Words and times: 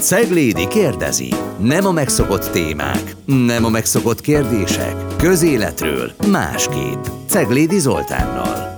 Ceglédi 0.00 0.68
kérdezi. 0.68 1.34
Nem 1.58 1.86
a 1.86 1.92
megszokott 1.92 2.50
témák, 2.50 3.16
nem 3.24 3.64
a 3.64 3.68
megszokott 3.68 4.20
kérdések. 4.20 5.16
Közéletről 5.16 6.12
másképp. 6.30 7.04
Ceglédi 7.28 7.78
Zoltánnal. 7.78 8.77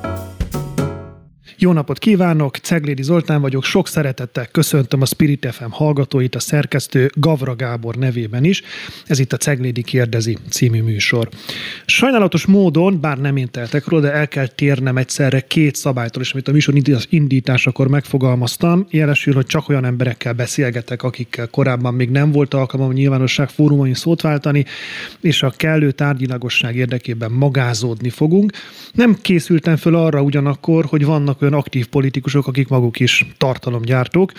Jó 1.63 1.73
napot 1.73 1.99
kívánok, 1.99 2.57
Ceglédi 2.57 3.03
Zoltán 3.03 3.41
vagyok, 3.41 3.65
sok 3.65 3.89
szeretettel 3.89 4.47
köszöntöm 4.47 5.01
a 5.01 5.05
Spirit 5.05 5.49
FM 5.53 5.71
hallgatóit, 5.71 6.35
a 6.35 6.39
szerkesztő 6.39 7.11
Gavra 7.15 7.57
Gábor 7.57 7.95
nevében 7.95 8.45
is. 8.45 8.63
Ez 9.07 9.19
itt 9.19 9.33
a 9.33 9.37
Ceglédi 9.37 9.83
Kérdezi 9.83 10.39
című 10.51 10.83
műsor. 10.83 11.29
Sajnálatos 11.87 12.47
módon, 12.47 13.01
bár 13.01 13.19
nem 13.19 13.37
én 13.37 13.51
teltek 13.51 13.87
róla, 13.87 14.03
de 14.03 14.13
el 14.13 14.29
kell 14.29 14.47
térnem 14.47 14.97
egyszerre 14.97 15.41
két 15.41 15.75
szabálytól 15.75 16.23
is, 16.23 16.33
amit 16.33 16.49
a 16.49 16.53
műsor 16.53 16.75
indításakor 17.09 17.89
megfogalmaztam. 17.89 18.87
Jelesül, 18.91 19.35
hogy 19.35 19.47
csak 19.47 19.69
olyan 19.69 19.85
emberekkel 19.85 20.33
beszélgetek, 20.33 21.03
akikkel 21.03 21.49
korábban 21.49 21.95
még 21.95 22.11
nem 22.11 22.33
volt 22.33 22.55
alkalmam 22.55 22.93
nyilvánosság 22.93 23.49
fórumain 23.49 23.95
szót 23.95 24.21
váltani, 24.21 24.65
és 25.21 25.43
a 25.43 25.53
kellő 25.57 25.91
tárgyilagosság 25.91 26.77
érdekében 26.77 27.31
magázódni 27.31 28.11
fogunk. 28.11 28.53
Nem 28.93 29.17
készültem 29.23 29.77
föl 29.77 29.95
arra 29.95 30.23
ugyanakkor, 30.23 30.85
hogy 30.85 31.05
vannak 31.05 31.49
aktív 31.55 31.87
politikusok, 31.87 32.47
akik 32.47 32.69
maguk 32.69 33.01
is 33.01 33.27
tartalomgyártók, 33.37 34.33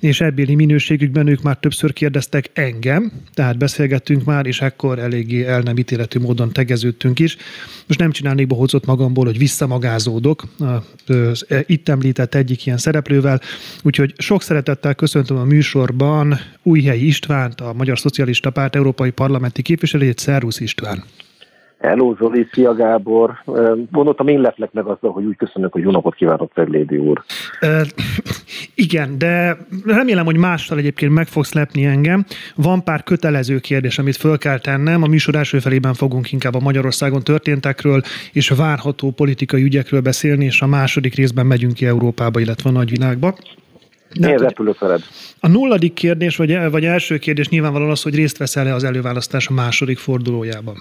és 0.00 0.20
ebbéli 0.20 0.54
minőségükben 0.54 1.26
ők 1.26 1.42
már 1.42 1.56
többször 1.56 1.92
kérdeztek 1.92 2.50
engem, 2.52 3.12
tehát 3.34 3.58
beszélgettünk 3.58 4.24
már, 4.24 4.46
és 4.46 4.60
ekkor 4.60 4.98
eléggé 4.98 5.44
el 5.44 5.60
nem 5.60 5.76
ítéletű 5.76 6.18
módon 6.18 6.52
tegeződtünk 6.52 7.18
is. 7.18 7.36
Most 7.86 8.00
nem 8.00 8.10
csinálnék 8.10 8.46
bohócot 8.46 8.86
magamból, 8.86 9.24
hogy 9.24 9.38
visszamagázódok 9.38 10.44
az 11.06 11.46
itt 11.66 11.88
említett 11.88 12.34
egyik 12.34 12.66
ilyen 12.66 12.78
szereplővel, 12.78 13.40
úgyhogy 13.82 14.14
sok 14.18 14.42
szeretettel 14.42 14.94
köszöntöm 14.94 15.36
a 15.36 15.44
műsorban 15.44 16.40
Újhelyi 16.62 17.06
Istvánt, 17.06 17.60
a 17.60 17.72
Magyar 17.72 17.98
Szocialista 17.98 18.50
Párt 18.50 18.76
Európai 18.76 19.10
Parlamenti 19.10 19.62
képviselőjét. 19.62 20.18
Szervusz 20.18 20.60
István! 20.60 21.04
Hello 21.82 22.14
Zoli, 22.18 22.48
szia 22.52 22.74
Gábor. 22.74 23.42
Gondoltam, 23.90 24.28
én 24.28 24.40
leplek 24.40 24.72
meg 24.72 24.86
azzal, 24.86 25.10
hogy 25.10 25.24
úgy 25.24 25.36
köszönök, 25.36 25.72
hogy 25.72 25.82
jó 25.82 25.90
napot 25.90 26.14
kívánok, 26.14 26.52
Ceglédi 26.54 26.96
úr. 26.96 27.22
E, 27.60 27.86
igen, 28.74 29.18
de 29.18 29.56
remélem, 29.86 30.24
hogy 30.24 30.36
mással 30.36 30.78
egyébként 30.78 31.12
meg 31.12 31.26
fogsz 31.26 31.52
lepni 31.52 31.84
engem. 31.84 32.24
Van 32.54 32.84
pár 32.84 33.02
kötelező 33.02 33.58
kérdés, 33.58 33.98
amit 33.98 34.16
föl 34.16 34.38
kell 34.38 34.58
tennem. 34.58 35.02
A 35.02 35.06
műsor 35.06 35.34
első 35.34 35.58
felében 35.58 35.94
fogunk 35.94 36.32
inkább 36.32 36.54
a 36.54 36.60
Magyarországon 36.60 37.22
történtekről 37.22 38.02
és 38.32 38.48
várható 38.48 39.10
politikai 39.10 39.62
ügyekről 39.62 40.00
beszélni, 40.00 40.44
és 40.44 40.60
a 40.60 40.66
második 40.66 41.14
részben 41.14 41.46
megyünk 41.46 41.72
ki 41.72 41.86
Európába, 41.86 42.40
illetve 42.40 42.70
a 42.70 42.72
nagyvilágba. 42.72 43.34
De 44.20 44.28
Én 44.28 44.36
repülök 44.36 44.78
veled. 44.78 45.00
A 45.40 45.48
nulladik 45.48 45.92
kérdés, 45.92 46.36
vagy, 46.36 46.70
vagy 46.70 46.84
első 46.84 47.18
kérdés 47.18 47.48
nyilvánvalóan 47.48 47.90
az, 47.90 48.02
hogy 48.02 48.14
részt 48.14 48.38
veszel-e 48.38 48.74
az 48.74 48.84
előválasztás 48.84 49.48
a 49.48 49.52
második 49.52 49.98
fordulójában. 49.98 50.76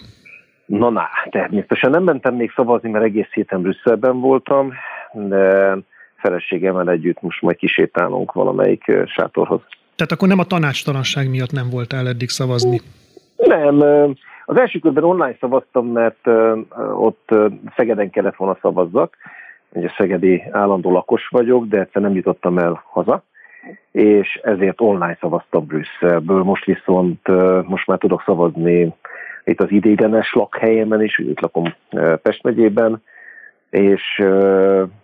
Na, 0.71 0.89
na, 0.89 1.07
természetesen 1.29 1.89
nem 1.89 2.03
mentem 2.03 2.35
még 2.35 2.51
szavazni, 2.55 2.89
mert 2.89 3.05
egész 3.05 3.29
héten 3.31 3.61
Brüsszelben 3.61 4.19
voltam, 4.19 4.73
de 5.13 5.75
feleségemmel 6.15 6.89
együtt 6.89 7.21
most 7.21 7.41
majd 7.41 7.57
kisétálunk 7.57 8.31
valamelyik 8.31 8.91
sátorhoz. 9.05 9.61
Tehát 9.95 10.11
akkor 10.11 10.27
nem 10.27 10.39
a 10.39 10.43
tanácstalanság 10.43 11.29
miatt 11.29 11.51
nem 11.51 11.69
voltál 11.69 12.07
eddig 12.07 12.29
szavazni? 12.29 12.81
Nem, 13.37 13.79
az 14.45 14.57
első 14.57 14.79
körben 14.79 15.03
online 15.03 15.35
szavaztam, 15.39 15.87
mert 15.87 16.27
ott 16.95 17.29
Szegeden 17.75 18.09
kellett 18.09 18.35
volna 18.35 18.57
szavazzak, 18.61 19.17
ugye 19.69 19.89
Szegedi 19.97 20.43
állandó 20.51 20.91
lakos 20.91 21.27
vagyok, 21.27 21.65
de 21.67 21.79
egyszer 21.79 22.01
nem 22.01 22.15
jutottam 22.15 22.57
el 22.57 22.83
haza, 22.85 23.23
és 23.91 24.39
ezért 24.43 24.81
online 24.81 25.17
szavaztam 25.19 25.65
Brüsszelből. 25.65 26.43
Most 26.43 26.65
viszont 26.65 27.27
most 27.67 27.87
már 27.87 27.97
tudok 27.97 28.23
szavazni 28.25 28.93
itt 29.43 29.61
az 29.61 29.71
idéglenes 29.71 30.33
lakhelyemen 30.33 31.03
is, 31.03 31.19
itt 31.19 31.39
lakom 31.39 31.73
Pest 32.21 32.43
megyében, 32.43 33.03
és 33.69 34.01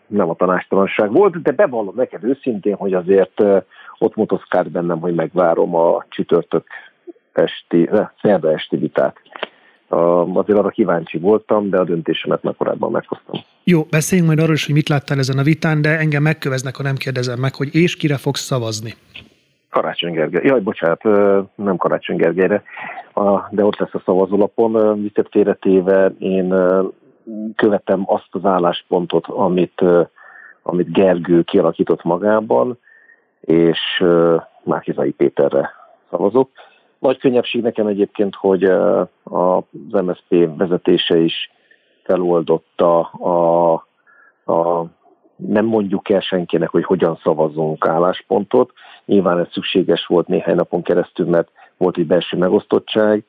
nem 0.07 0.29
a 0.29 0.35
tanástalanság 0.35 1.11
volt, 1.11 1.41
de 1.41 1.51
bevallom 1.51 1.93
neked 1.95 2.23
őszintén, 2.23 2.75
hogy 2.75 2.93
azért 2.93 3.43
ott 3.97 4.15
motoszkált 4.15 4.71
bennem, 4.71 4.99
hogy 4.99 5.15
megvárom 5.15 5.75
a 5.75 6.05
csütörtök 6.09 6.65
esti, 7.33 7.89
ne, 7.91 8.09
szerda 8.21 8.51
esti 8.51 8.77
vitát. 8.77 9.21
Azért 10.33 10.59
arra 10.59 10.69
kíváncsi 10.69 11.17
voltam, 11.17 11.69
de 11.69 11.77
a 11.77 11.83
döntésemet 11.83 12.43
már 12.43 12.55
korábban 12.55 12.91
meghoztam. 12.91 13.41
Jó, 13.63 13.83
beszéljünk 13.83 14.29
majd 14.29 14.41
arról 14.41 14.55
is, 14.55 14.65
hogy 14.65 14.75
mit 14.75 14.89
láttál 14.89 15.17
ezen 15.17 15.37
a 15.37 15.43
vitán, 15.43 15.81
de 15.81 15.97
engem 15.97 16.21
megköveznek, 16.21 16.75
ha 16.75 16.83
nem 16.83 16.95
kérdezem 16.95 17.39
meg, 17.39 17.55
hogy 17.55 17.75
és 17.75 17.95
kire 17.95 18.17
fogsz 18.17 18.41
szavazni. 18.41 18.93
Karácsony 19.69 20.13
Gergely. 20.13 20.45
Jaj, 20.45 20.59
bocsánat, 20.59 21.03
nem 21.55 21.77
Karácsony 21.77 22.15
Gergelyre, 22.15 22.63
de 23.49 23.65
ott 23.65 23.77
lesz 23.77 23.93
a 23.93 24.01
szavazólapon. 24.05 25.01
Viccet 25.01 25.27
félretéve 25.31 26.11
én 26.19 26.53
követem 27.55 28.03
azt 28.05 28.27
az 28.29 28.45
álláspontot, 28.45 29.27
amit, 29.27 29.81
amit 30.61 30.91
Gergő 30.91 31.41
kialakított 31.41 32.03
magában, 32.03 32.77
és 33.41 34.03
Márkizai 34.63 35.11
Péterre 35.11 35.71
szavazok. 36.09 36.49
Nagy 36.99 37.17
könnyebbség 37.17 37.61
nekem 37.61 37.87
egyébként, 37.87 38.35
hogy 38.35 38.63
az 39.23 39.63
MSZP 39.91 40.57
vezetése 40.57 41.17
is 41.17 41.51
feloldotta 42.03 42.99
a, 42.99 43.73
a 44.53 44.85
nem 45.35 45.65
mondjuk 45.65 46.09
el 46.09 46.19
senkinek, 46.19 46.69
hogy 46.69 46.83
hogyan 46.83 47.19
szavazunk 47.23 47.87
álláspontot. 47.87 48.71
Nyilván 49.07 49.39
ez 49.39 49.47
szükséges 49.51 50.05
volt 50.05 50.27
néhány 50.27 50.55
napon 50.55 50.81
keresztül, 50.81 51.25
mert 51.25 51.49
volt 51.77 51.97
egy 51.97 52.07
belső 52.07 52.37
megosztottság, 52.37 53.23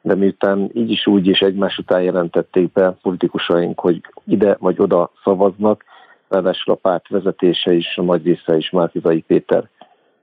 de 0.00 0.14
miután 0.14 0.70
így 0.74 0.90
is 0.90 1.06
úgy 1.06 1.26
is 1.26 1.40
egymás 1.40 1.78
után 1.78 2.02
jelentették 2.02 2.72
be 2.72 2.96
politikusaink, 3.02 3.80
hogy 3.80 4.00
ide 4.26 4.56
vagy 4.60 4.76
oda 4.78 5.10
szavaznak, 5.24 5.84
ráadásul 6.28 6.74
a 6.74 6.76
párt 6.76 7.08
vezetése 7.08 7.72
is, 7.72 7.96
a 7.96 8.02
nagy 8.02 8.24
része 8.24 8.56
is 8.56 8.70
Márkizai 8.70 9.20
Péter 9.20 9.68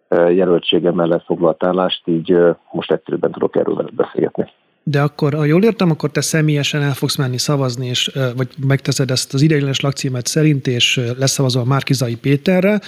jelöltsége 0.09 0.91
mellett 0.91 1.25
foglalt 1.25 1.63
állást, 1.63 2.01
így 2.05 2.37
most 2.71 2.91
egyszerűen 2.91 3.31
tudok 3.31 3.55
erről 3.55 3.89
beszélgetni. 3.93 4.51
De 4.83 5.01
akkor, 5.01 5.33
ha 5.33 5.45
jól 5.45 5.63
értem, 5.63 5.91
akkor 5.91 6.11
te 6.11 6.21
személyesen 6.21 6.81
el 6.81 6.93
fogsz 6.93 7.17
menni 7.17 7.37
szavazni, 7.37 7.87
és, 7.87 8.11
vagy 8.35 8.47
megteszed 8.67 9.09
ezt 9.11 9.33
az 9.33 9.41
ideiglenes 9.41 9.79
lakcímet 9.79 10.25
szerint, 10.25 10.67
és 10.67 11.01
leszavazol 11.17 11.65
Márkizai 11.65 12.17
Péterre, 12.17 12.79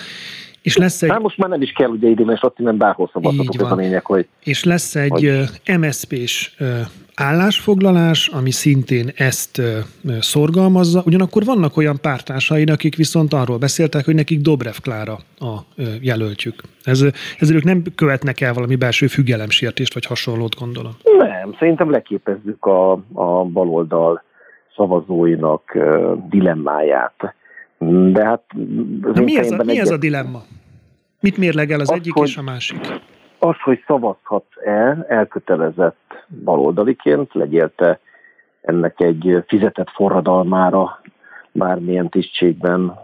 és 0.64 0.78
lesz 0.78 1.02
egy... 1.02 1.10
Hát 1.10 1.22
most 1.22 1.38
már 1.38 1.50
nem 1.50 1.62
is 1.62 1.72
kell 1.72 1.90
ugye 1.90 2.08
idén, 2.08 2.26
mert 2.26 2.58
nem 2.58 2.78
bárhol 2.78 3.10
szavazhatok, 3.14 3.62
ez 3.62 3.72
a 3.72 3.76
lényeg, 3.76 4.06
hogy... 4.06 4.28
És 4.44 4.64
lesz 4.64 4.96
egy 4.96 5.10
hogy... 5.10 5.78
MSZP-s 5.80 6.56
állásfoglalás, 7.16 8.28
ami 8.28 8.52
szintén 8.52 9.10
ezt 9.16 9.62
szorgalmazza. 10.20 11.02
Ugyanakkor 11.06 11.44
vannak 11.44 11.78
olyan 11.78 11.98
pártársaid, 12.02 12.70
akik 12.70 12.96
viszont 12.96 13.34
arról 13.34 13.58
beszéltek, 13.58 14.06
hogy 14.06 14.16
nekik 14.16 14.42
Dobrev 14.42 14.76
Klára 14.82 15.18
a 15.40 15.60
jelöltjük. 16.02 16.56
Ez, 16.84 17.06
ezzel 17.40 17.56
ők 17.56 17.64
nem 17.64 17.84
követnek 17.96 18.42
el 18.42 18.54
valami 18.54 18.76
belső 18.76 19.08
függelemsértést, 19.08 19.94
vagy 19.94 20.06
hasonlót 20.06 20.56
gondolom. 20.60 20.92
Nem, 21.18 21.56
szerintem 21.60 21.92
leképezzük 21.92 22.66
a, 22.66 22.92
a 23.14 23.44
baloldal 23.44 24.24
szavazóinak 24.76 25.78
dilemmáját 26.30 27.36
de 28.12 28.26
hát... 28.26 28.44
De 29.14 29.22
mi, 29.22 29.38
ez 29.38 29.52
a, 29.52 29.64
mi 29.64 29.80
ez 29.80 29.92
a 29.92 29.98
dilemma? 29.98 30.42
Mit 31.20 31.38
mérlegel 31.38 31.80
az, 31.80 31.90
az 31.90 31.98
egyik 31.98 32.14
hogy, 32.14 32.28
és 32.28 32.38
a 32.38 32.42
másik? 32.42 32.80
Az, 33.40 33.56
hogy 33.64 33.84
szavazhatsz-e 33.88 35.06
elkötelezett 35.08 36.26
baloldaliként, 36.44 37.34
legyél 37.34 37.72
te 37.76 38.00
ennek 38.62 39.00
egy 39.00 39.44
fizetett 39.48 39.90
forradalmára 39.90 41.02
bármilyen 41.52 42.10
tisztségben, 42.10 43.00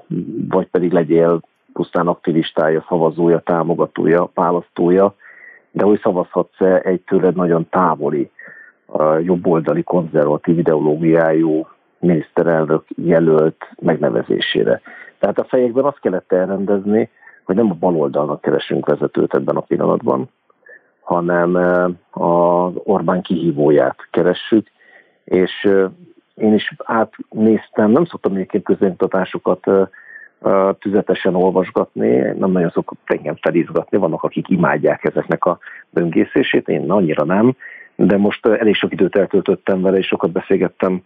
vagy 0.50 0.68
pedig 0.68 0.92
legyél 0.92 1.42
pusztán 1.74 2.08
aktivistája, 2.08 2.86
szavazója, 2.88 3.40
támogatója, 3.40 4.32
választója, 4.34 5.16
de 5.72 5.84
hogy 5.84 6.00
szavazhatsz-e 6.00 6.82
egy 6.84 7.02
tőled 7.02 7.36
nagyon 7.36 7.68
távoli, 7.70 8.32
jobboldali 9.24 9.84
konzervatív 9.84 10.58
ideológiájú 10.58 11.68
miniszterelnök 12.00 12.84
jelölt 12.96 13.70
megnevezésére. 13.80 14.82
Tehát 15.20 15.40
a 15.40 15.44
fejekben 15.44 15.84
azt 15.84 16.00
kellett 16.00 16.32
elrendezni, 16.32 17.10
hogy 17.44 17.56
nem 17.56 17.72
a 17.72 17.76
baloldalnak 17.80 18.42
keresünk 18.42 18.86
vezetőt 18.86 19.34
ebben 19.34 19.56
a 19.56 19.62
pillanatban, 19.62 20.30
hanem 21.02 21.56
eh, 21.56 21.86
az 22.12 22.74
Orbán 22.84 23.22
kihívóját 23.22 24.08
keressük, 24.12 24.68
és 25.24 25.52
eh, 25.62 25.90
én 26.36 26.54
is 26.54 26.76
átnéztem, 26.84 27.92
nem 27.92 28.06
szoktam 28.06 28.34
egyébként 28.34 28.64
közöntatásokat 28.64 29.68
eh, 29.68 29.88
tüzetesen 30.80 31.36
olvasgatni, 31.36 32.18
nem 32.18 32.52
nagyon 32.52 32.70
szokott 32.70 33.00
engem 33.06 33.36
felizgatni, 33.42 33.98
vannak 33.98 34.24
akik 34.24 34.50
imádják 34.50 35.04
ezeknek 35.04 35.46
a 35.46 35.58
böngészését, 35.90 36.68
én 36.68 36.92
annyira 36.92 37.26
nem, 37.26 37.56
de 38.00 38.18
most 38.18 38.46
elég 38.46 38.76
sok 38.76 38.92
időt 38.92 39.16
eltöltöttem 39.16 39.82
vele, 39.82 39.98
és 39.98 40.08
sokat 40.08 40.32
beszélgettem 40.32 41.02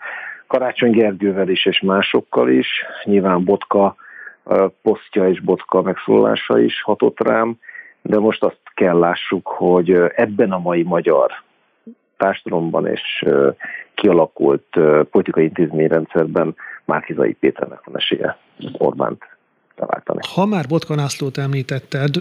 Karácsony 0.48 0.92
Gergővel 0.92 1.50
is, 1.50 1.66
és 1.66 1.82
másokkal 1.82 2.50
is. 2.50 2.68
Nyilván 3.04 3.44
Botka 3.44 3.96
posztja 4.82 5.30
és 5.30 5.42
Botka 5.42 5.82
megszólalása 5.82 6.60
is 6.60 6.82
hatott 6.82 7.20
rám, 7.24 7.60
de 8.02 8.20
most 8.20 8.44
azt 8.44 8.62
kell 8.74 9.00
lássuk, 9.00 9.48
hogy 9.48 9.92
ebben 10.16 10.52
a 10.52 10.60
mai 10.60 10.84
magyar 10.84 11.32
társadalomban 12.18 12.88
és 12.88 13.26
kialakult 13.94 14.80
politikai 15.12 15.44
intézményrendszerben 15.44 16.56
Márkizai 16.86 17.34
Péternek 17.34 17.84
van 17.86 17.98
esélye 17.98 18.38
Orbánt 18.78 19.24
leváltani. 19.76 20.20
Ha 20.36 20.46
már 20.46 20.66
Botka 20.68 20.96
Lászlót 20.96 21.38
említetted, 21.38 22.16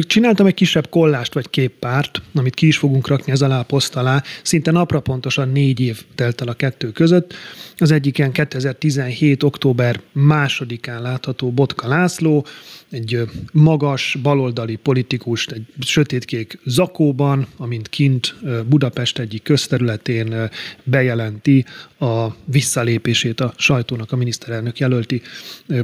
Csináltam 0.00 0.46
egy 0.46 0.54
kisebb 0.54 0.88
kollást 0.88 1.34
vagy 1.34 1.50
képpárt, 1.50 2.22
amit 2.34 2.54
ki 2.54 2.66
is 2.66 2.78
fogunk 2.78 3.08
rakni 3.08 3.32
ez 3.32 3.42
alá 3.42 3.58
a 3.58 3.62
poszt 3.62 3.96
alá. 3.96 4.22
Szinte 4.42 4.70
napra 4.70 5.00
pontosan 5.00 5.48
négy 5.48 5.80
év 5.80 6.02
telt 6.14 6.40
el 6.40 6.48
a 6.48 6.54
kettő 6.54 6.92
között. 6.92 7.34
Az 7.76 7.90
egyiken 7.90 8.32
2017. 8.32 9.42
október 9.42 10.00
másodikán 10.12 11.02
látható 11.02 11.50
Botka 11.50 11.88
László, 11.88 12.46
egy 12.90 13.20
magas 13.52 14.18
baloldali 14.22 14.76
politikust 14.76 15.50
egy 15.50 15.66
sötétkék 15.80 16.58
zakóban, 16.64 17.46
amint 17.56 17.88
kint 17.88 18.34
Budapest 18.68 19.18
egyik 19.18 19.42
közterületén 19.42 20.50
bejelenti 20.84 21.64
a 21.98 22.26
visszalépését 22.44 23.40
a 23.40 23.54
sajtónak 23.56 24.12
a 24.12 24.16
miniszterelnök 24.16 24.78
jelölti 24.78 25.22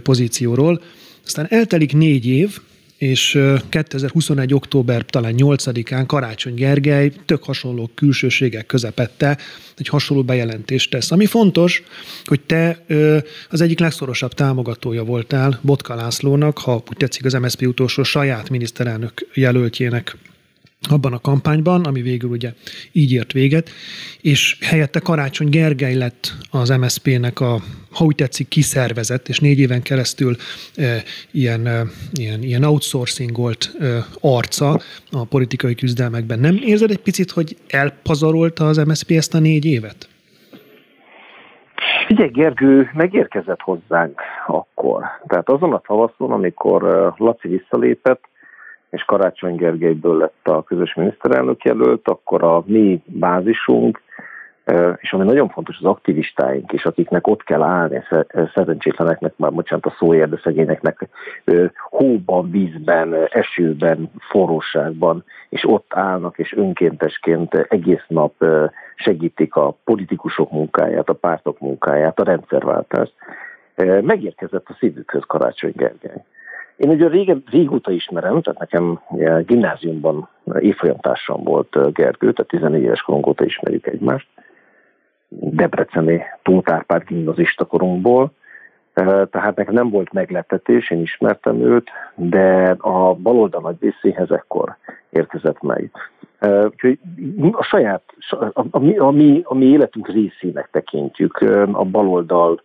pozícióról. 0.03 0.83
Aztán 1.25 1.47
eltelik 1.49 1.93
négy 1.93 2.27
év, 2.27 2.61
és 3.03 3.39
2021. 3.69 4.55
október 4.55 5.05
talán 5.05 5.35
8-án 5.37 6.05
Karácsony 6.07 6.55
Gergely 6.55 7.13
tök 7.27 7.45
hasonló 7.45 7.91
külsőségek 7.95 8.67
közepette 8.67 9.39
egy 9.77 9.89
hasonló 9.89 10.23
bejelentést 10.23 10.91
tesz. 10.91 11.11
Ami 11.11 11.27
fontos, 11.27 11.83
hogy 12.25 12.41
te 12.41 12.85
az 13.51 13.61
egyik 13.61 13.79
legszorosabb 13.79 14.33
támogatója 14.33 15.05
voltál 15.05 15.59
Botka 15.63 15.95
Lászlónak, 15.95 16.59
ha 16.59 16.83
úgy 16.89 16.97
tetszik 16.97 17.25
az 17.25 17.33
MSZP 17.33 17.67
utolsó 17.67 18.03
saját 18.03 18.51
miniszterelnök 18.51 19.27
jelöltjének 19.35 20.17
abban 20.91 21.13
a 21.13 21.19
kampányban, 21.19 21.85
ami 21.85 22.03
végül 22.03 22.31
ugye 22.31 22.53
így 22.93 23.13
ért 23.13 23.33
véget, 23.33 23.71
és 24.21 24.57
helyette 24.61 25.01
Karácsony 25.01 25.49
Gergely 25.49 25.95
lett 25.95 26.33
az 26.51 26.69
MSZP-nek 26.69 27.41
a, 27.41 27.57
ha 27.93 28.05
úgy 28.05 28.15
tetszik, 28.15 28.49
kiszervezett, 28.49 29.29
és 29.29 29.41
négy 29.41 29.59
éven 29.59 29.83
keresztül 29.83 30.37
e, 30.77 31.03
ilyen, 31.31 31.67
e, 31.67 31.83
ilyen, 32.13 32.43
ilyen 32.43 32.65
outsourcingolt 32.65 33.71
e, 33.81 33.87
arca 34.21 34.79
a 35.11 35.25
politikai 35.25 35.75
küzdelmekben. 35.75 36.39
Nem 36.39 36.59
érzed 36.65 36.91
egy 36.91 37.03
picit, 37.03 37.31
hogy 37.31 37.57
elpazarolta 37.69 38.67
az 38.67 38.77
MSZP 38.77 39.11
ezt 39.11 39.35
a 39.35 39.39
négy 39.39 39.65
évet? 39.65 40.09
Figyelj, 42.07 42.31
Gergő 42.31 42.91
megérkezett 42.95 43.61
hozzánk 43.61 44.21
akkor. 44.47 45.05
Tehát 45.27 45.49
azon 45.49 45.73
a 45.73 45.83
tavaszon, 45.87 46.31
amikor 46.31 47.13
Laci 47.17 47.49
visszalépett, 47.49 48.21
és 48.93 49.05
Karácsony 49.05 49.55
Gergelyből 49.55 50.17
lett 50.17 50.49
a 50.49 50.63
közös 50.63 50.95
miniszterelnök 50.95 51.65
jelölt, 51.65 52.09
akkor 52.09 52.43
a 52.43 52.63
mi 52.67 53.03
bázisunk, 53.07 54.03
és 54.97 55.13
ami 55.13 55.25
nagyon 55.25 55.49
fontos, 55.49 55.77
az 55.79 55.85
aktivistáink 55.85 56.73
is, 56.73 56.85
akiknek 56.85 57.27
ott 57.27 57.43
kell 57.43 57.63
állni, 57.63 58.03
szerencsétleneknek, 58.55 59.33
már 59.37 59.53
bocsánat 59.53 59.87
a 59.87 59.95
szóért, 59.99 60.41
szegényeknek 60.43 61.09
hóban, 61.91 62.51
vízben, 62.51 63.15
esőben, 63.29 64.11
forróságban, 64.19 65.25
és 65.49 65.65
ott 65.69 65.95
állnak, 65.95 66.39
és 66.39 66.53
önkéntesként 66.57 67.55
egész 67.55 68.05
nap 68.09 68.45
segítik 68.97 69.55
a 69.55 69.77
politikusok 69.85 70.51
munkáját, 70.51 71.09
a 71.09 71.15
pártok 71.15 71.61
munkáját, 71.61 72.21
a 72.21 72.25
rendszerváltást. 72.25 73.13
Megérkezett 74.01 74.69
a 74.69 74.77
szívükhöz 74.79 75.23
Karácsony 75.27 75.73
Gergely. 75.77 76.25
Én 76.83 76.91
ugye 76.91 77.09
régen, 77.09 77.43
régóta 77.51 77.91
ismerem, 77.91 78.43
tehát 78.43 78.59
nekem 78.59 79.01
gimnáziumban 79.47 80.29
évfolyamtársam 80.59 81.43
volt 81.43 81.93
Gergő, 81.93 82.33
tehát 82.33 82.51
14 82.51 82.83
éves 82.83 83.01
korunk 83.01 83.27
óta 83.27 83.45
ismerjük 83.45 83.87
egymást. 83.87 84.27
Debreceni 85.29 86.23
Tóth 86.43 87.05
gimnazista 87.07 87.65
korunkból, 87.65 88.33
tehát 89.31 89.57
nekem 89.57 89.75
nem 89.75 89.91
volt 89.91 90.13
meglepetés, 90.13 90.91
én 90.91 91.01
ismertem 91.01 91.61
őt, 91.61 91.91
de 92.15 92.77
a 92.79 93.15
baloldal 93.15 93.61
nagy 93.61 93.77
részéhez 93.81 94.31
ekkor 94.31 94.77
érkezett 95.11 95.63
meg. 95.63 95.91
Úgyhogy 96.65 96.99
a 97.53 97.63
saját, 97.63 98.03
a, 98.31 98.45
a, 98.45 98.65
a, 98.71 98.79
mi, 99.11 99.41
a 99.45 99.55
mi 99.55 99.65
életünk 99.65 100.09
részének 100.09 100.69
tekintjük 100.73 101.41
a 101.73 101.85
baloldal 101.85 102.63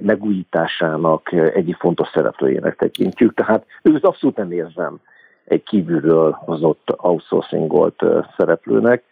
megújításának 0.00 1.32
egyik 1.32 1.76
fontos 1.76 2.08
szereplőjének 2.14 2.76
tekintjük. 2.76 3.34
Tehát 3.34 3.64
őt 3.82 4.04
abszolút 4.04 4.36
nem 4.36 4.52
érzem 4.52 5.00
egy 5.44 5.62
kívülről 5.62 6.30
hozott 6.30 6.94
outsourcingolt 6.96 8.04
szereplőnek. 8.36 9.02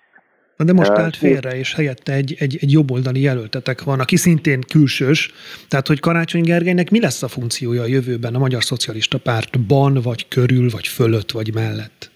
De 0.56 0.72
most 0.72 0.90
állt 0.90 1.16
félre, 1.16 1.56
és 1.56 1.74
helyette 1.74 2.12
egy, 2.12 2.34
egy, 2.38 2.58
egy 2.60 2.72
jobboldali 2.72 3.20
jelöltetek 3.20 3.84
van, 3.84 4.00
aki 4.00 4.16
szintén 4.16 4.60
külsős. 4.72 5.32
Tehát, 5.68 5.86
hogy 5.86 6.00
Karácsony 6.00 6.42
Gergelynek 6.42 6.90
mi 6.90 7.00
lesz 7.00 7.22
a 7.22 7.28
funkciója 7.28 7.82
a 7.82 7.86
jövőben 7.86 8.34
a 8.34 8.38
Magyar 8.38 8.62
Szocialista 8.62 9.18
Pártban, 9.18 9.98
vagy 10.04 10.28
körül, 10.28 10.68
vagy 10.70 10.86
fölött, 10.86 11.30
vagy 11.30 11.54
mellett? 11.54 12.10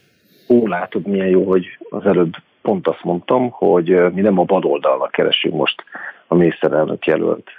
Ó, 0.48 0.66
látod, 0.66 1.06
milyen 1.06 1.28
jó, 1.28 1.44
hogy 1.44 1.66
az 1.90 2.04
előbb 2.04 2.32
pont 2.62 2.86
azt 2.86 3.04
mondtam, 3.04 3.50
hogy 3.50 4.12
mi 4.12 4.20
nem 4.20 4.38
a 4.38 4.44
baloldalnak 4.44 5.10
keresünk 5.10 5.54
most 5.54 5.84
a 6.26 6.34
miniszterelnök 6.34 7.06
jelölt 7.06 7.50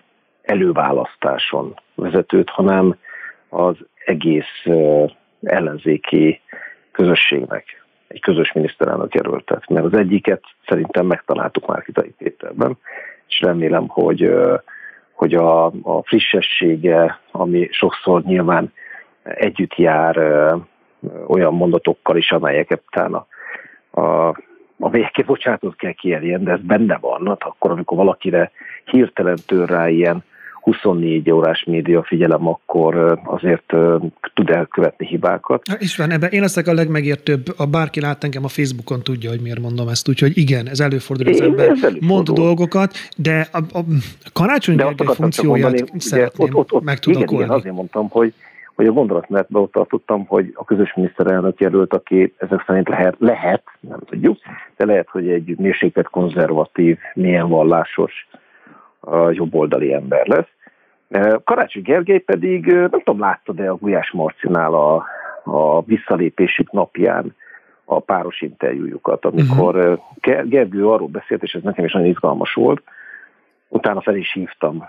előválasztáson 0.48 1.80
vezetőt, 1.96 2.50
hanem 2.50 2.96
az 3.50 3.76
egész 4.06 4.66
ellenzéki 5.44 6.42
közösségnek 6.92 7.86
egy 8.08 8.22
közös 8.22 8.52
miniszterelnök 8.52 9.14
jelöltet. 9.14 9.70
Mert 9.70 9.86
az 9.86 9.94
egyiket 9.94 10.44
szerintem 10.68 11.06
megtaláltuk 11.06 11.68
már 11.68 11.84
Kitai 11.84 12.14
Péterben, 12.18 12.78
és 13.28 13.40
remélem, 13.42 13.88
hogy, 13.88 14.34
hogy 15.12 15.34
a, 15.34 15.66
a 15.66 16.02
frissessége, 16.04 17.20
ami 17.32 17.68
sokszor 17.72 18.24
nyilván 18.24 18.74
együtt 19.24 19.76
jár 19.76 20.18
olyan 21.28 21.54
mondatokkal 21.54 22.18
is, 22.18 22.32
amelyeket 22.32 22.82
utána 22.88 23.28
a, 23.92 24.28
a 24.80 24.90
végén 24.90 25.26
bocsánatot 25.26 25.76
kell 25.76 25.92
kérjen, 25.92 26.44
de 26.44 26.52
ez 26.52 26.62
benne 26.62 26.98
van, 26.98 27.28
hát 27.28 27.44
akkor, 27.44 27.72
amikor 27.72 27.98
valakire 27.98 28.52
hirtelen 28.86 29.38
tör 29.46 29.70
rá 29.70 29.90
ilyen 29.90 30.24
24 30.68 31.32
órás 31.32 31.64
média 31.64 32.04
figyelem, 32.04 32.48
akkor 32.48 33.20
azért 33.24 33.74
tud 34.34 34.50
elkövetni 34.50 35.06
hibákat. 35.06 35.62
És 35.80 35.98
van 35.98 36.12
ebben 36.12 36.30
én 36.30 36.42
leszek 36.42 36.68
a 36.68 36.74
legmegértőbb, 36.74 37.46
a 37.58 37.66
bárki 37.66 38.02
lát 38.02 38.24
engem 38.24 38.44
a 38.44 38.48
Facebookon 38.48 39.02
tudja, 39.04 39.30
hogy 39.30 39.42
miért 39.42 39.60
mondom 39.60 39.88
ezt, 39.88 40.10
úgyhogy 40.10 40.38
igen, 40.38 40.68
ez 40.68 40.80
előfordul, 40.80 41.28
az 41.28 41.42
ember 41.42 41.72
mond 42.00 42.30
dolgokat, 42.30 42.94
de 43.18 43.48
a, 43.52 43.58
a 43.58 43.82
Karácsony 44.34 44.76
Gergely 44.76 45.08
funkcióját 45.16 45.72
mondani, 45.72 46.00
szeretném 46.00 46.48
ott, 46.48 46.56
ott, 46.56 46.74
ott, 46.74 46.84
megtudakolni. 46.84 47.34
Igen, 47.34 47.46
igen, 47.46 47.58
azért 47.58 47.76
mondtam, 47.76 48.10
hogy 48.10 48.34
hogy 48.76 48.88
a 48.88 48.92
gondolatmenetben 48.92 49.62
ott 49.62 49.72
tartottam, 49.72 50.26
hogy 50.26 50.52
a 50.54 50.66
közös 50.66 50.94
miniszterelnök 50.96 51.60
jelölt, 51.60 51.94
aki 51.94 52.34
ezek 52.38 52.64
szerint 52.68 52.88
lehet, 52.90 53.16
lehet, 53.20 53.64
nem 53.80 54.00
tudjuk, 54.06 54.38
de 54.76 54.86
lehet, 54.86 55.08
hogy 55.10 55.30
egy 55.30 55.56
mérséklet 55.58 56.10
konzervatív, 56.10 56.98
milyen 57.14 57.50
vallásos, 57.50 58.28
jobboldali 59.32 59.94
ember 59.94 60.28
lesz. 60.28 60.48
Karácsony 61.44 61.82
Gergely 61.82 62.20
pedig, 62.20 62.66
nem 62.66 63.02
tudom, 63.04 63.20
láttad-e 63.20 63.70
a 63.70 63.76
Gulyás 63.76 64.12
Marcinál 64.12 64.74
a, 64.74 65.06
a 65.44 65.82
visszalépésük 65.82 66.72
napján 66.72 67.36
a 67.86 68.00
páros 68.00 68.42
interjújukat, 68.42 69.26
amikor 69.26 69.76
uh-huh. 69.76 70.50
Gergő 70.50 70.88
arról 70.88 71.08
beszélt, 71.08 71.44
és 71.44 71.54
ez 71.54 71.62
nekem 71.62 71.86
is 71.86 71.94
nagyon 71.94 72.08
izgalmas 72.08 72.54
volt, 72.54 72.84
utána 73.68 74.02
fel 74.02 74.16
is 74.16 74.34
hívtam, 74.34 74.86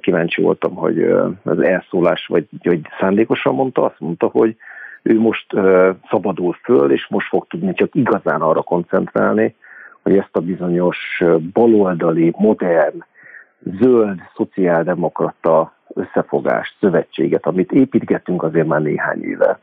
kíváncsi 0.00 0.42
voltam, 0.42 0.74
hogy 0.74 1.02
az 1.42 1.60
elszólás, 1.60 2.26
vagy 2.26 2.46
hogy 2.62 2.80
szándékosan 3.00 3.54
mondta, 3.54 3.84
azt 3.84 4.00
mondta, 4.00 4.26
hogy 4.26 4.56
ő 5.02 5.20
most 5.20 5.46
szabadul 6.10 6.56
föl, 6.62 6.92
és 6.92 7.06
most 7.08 7.28
fog 7.28 7.46
tudni 7.46 7.74
csak 7.74 7.94
igazán 7.94 8.40
arra 8.40 8.62
koncentrálni, 8.62 9.54
hogy 10.02 10.16
ezt 10.16 10.36
a 10.36 10.40
bizonyos 10.40 11.22
baloldali, 11.52 12.34
modern, 12.36 13.04
zöld, 13.64 14.20
szociáldemokrata 14.36 15.72
összefogást, 15.94 16.76
szövetséget, 16.80 17.46
amit 17.46 17.72
építgettünk 17.72 18.42
azért 18.42 18.66
már 18.66 18.80
néhány 18.80 19.24
éve, 19.24 19.58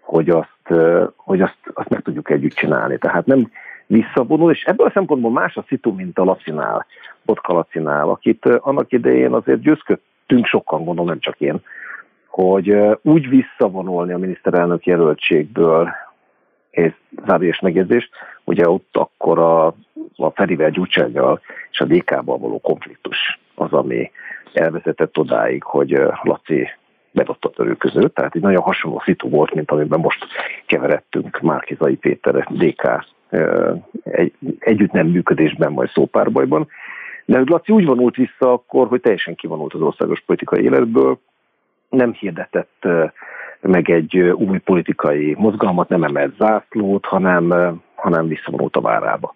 hogy 0.00 0.28
azt, 0.30 0.78
hogy 1.16 1.40
azt, 1.40 1.58
azt 1.74 1.88
meg 1.88 2.02
tudjuk 2.02 2.30
együtt 2.30 2.54
csinálni. 2.54 2.98
Tehát 2.98 3.26
nem 3.26 3.50
visszavonul, 3.86 4.50
és 4.50 4.64
ebből 4.64 4.86
a 4.86 4.90
szempontból 4.94 5.30
más 5.30 5.56
a 5.56 5.64
szitu, 5.68 5.92
mint 5.92 6.18
a 6.18 6.24
Lacinál, 6.24 6.86
Botka 7.22 7.52
Lacinál, 7.52 8.08
akit 8.08 8.46
annak 8.46 8.92
idején 8.92 9.32
azért 9.32 9.60
győzködtünk 9.60 10.46
sokan, 10.46 10.84
gondolom 10.84 11.06
nem 11.06 11.20
csak 11.20 11.40
én, 11.40 11.60
hogy 12.26 12.76
úgy 13.02 13.28
visszavonulni 13.28 14.12
a 14.12 14.18
miniszterelnök 14.18 14.86
jelöltségből, 14.86 15.92
és 16.74 16.92
zárójeles 17.26 17.60
megjegyzés, 17.60 18.10
ugye 18.44 18.68
ott 18.68 18.96
akkor 18.96 19.38
a, 19.38 19.66
a 20.16 20.30
Ferivel 20.34 20.70
Gyurcsányjal 20.70 21.40
és 21.70 21.80
a 21.80 21.84
DK-val 21.84 22.38
való 22.38 22.60
konfliktus 22.60 23.40
az, 23.54 23.72
ami 23.72 24.10
elvezetett 24.52 25.18
odáig, 25.18 25.62
hogy 25.62 25.98
Laci 26.22 26.68
bedott 27.10 27.44
a 27.44 27.50
törő 27.50 27.74
között, 27.74 28.14
tehát 28.14 28.34
egy 28.34 28.42
nagyon 28.42 28.62
hasonló 28.62 29.02
szitu 29.04 29.28
volt, 29.28 29.54
mint 29.54 29.70
amiben 29.70 30.00
most 30.00 30.26
keveredtünk 30.66 31.40
Márkizai 31.40 31.96
Péter 31.96 32.46
DK 32.50 33.06
egy, 34.04 34.32
együtt 34.58 34.92
nem 34.92 35.06
működésben 35.06 35.74
vagy 35.74 35.90
szópárbajban. 35.90 36.68
De 37.24 37.42
Laci 37.44 37.72
úgy 37.72 37.84
vonult 37.84 38.16
vissza 38.16 38.52
akkor, 38.52 38.86
hogy 38.86 39.00
teljesen 39.00 39.34
kivonult 39.34 39.74
az 39.74 39.80
országos 39.80 40.20
politikai 40.20 40.62
életből, 40.62 41.18
nem 41.88 42.12
hirdetett 42.12 42.86
meg 43.66 43.90
egy 43.90 44.18
új 44.18 44.58
politikai 44.58 45.34
mozgalmat, 45.38 45.88
nem 45.88 46.04
emelt 46.04 46.36
zászlót, 46.36 47.04
hanem, 47.04 47.52
hanem 47.94 48.28
visszavonult 48.28 48.76
a 48.76 48.80
várába. 48.80 49.34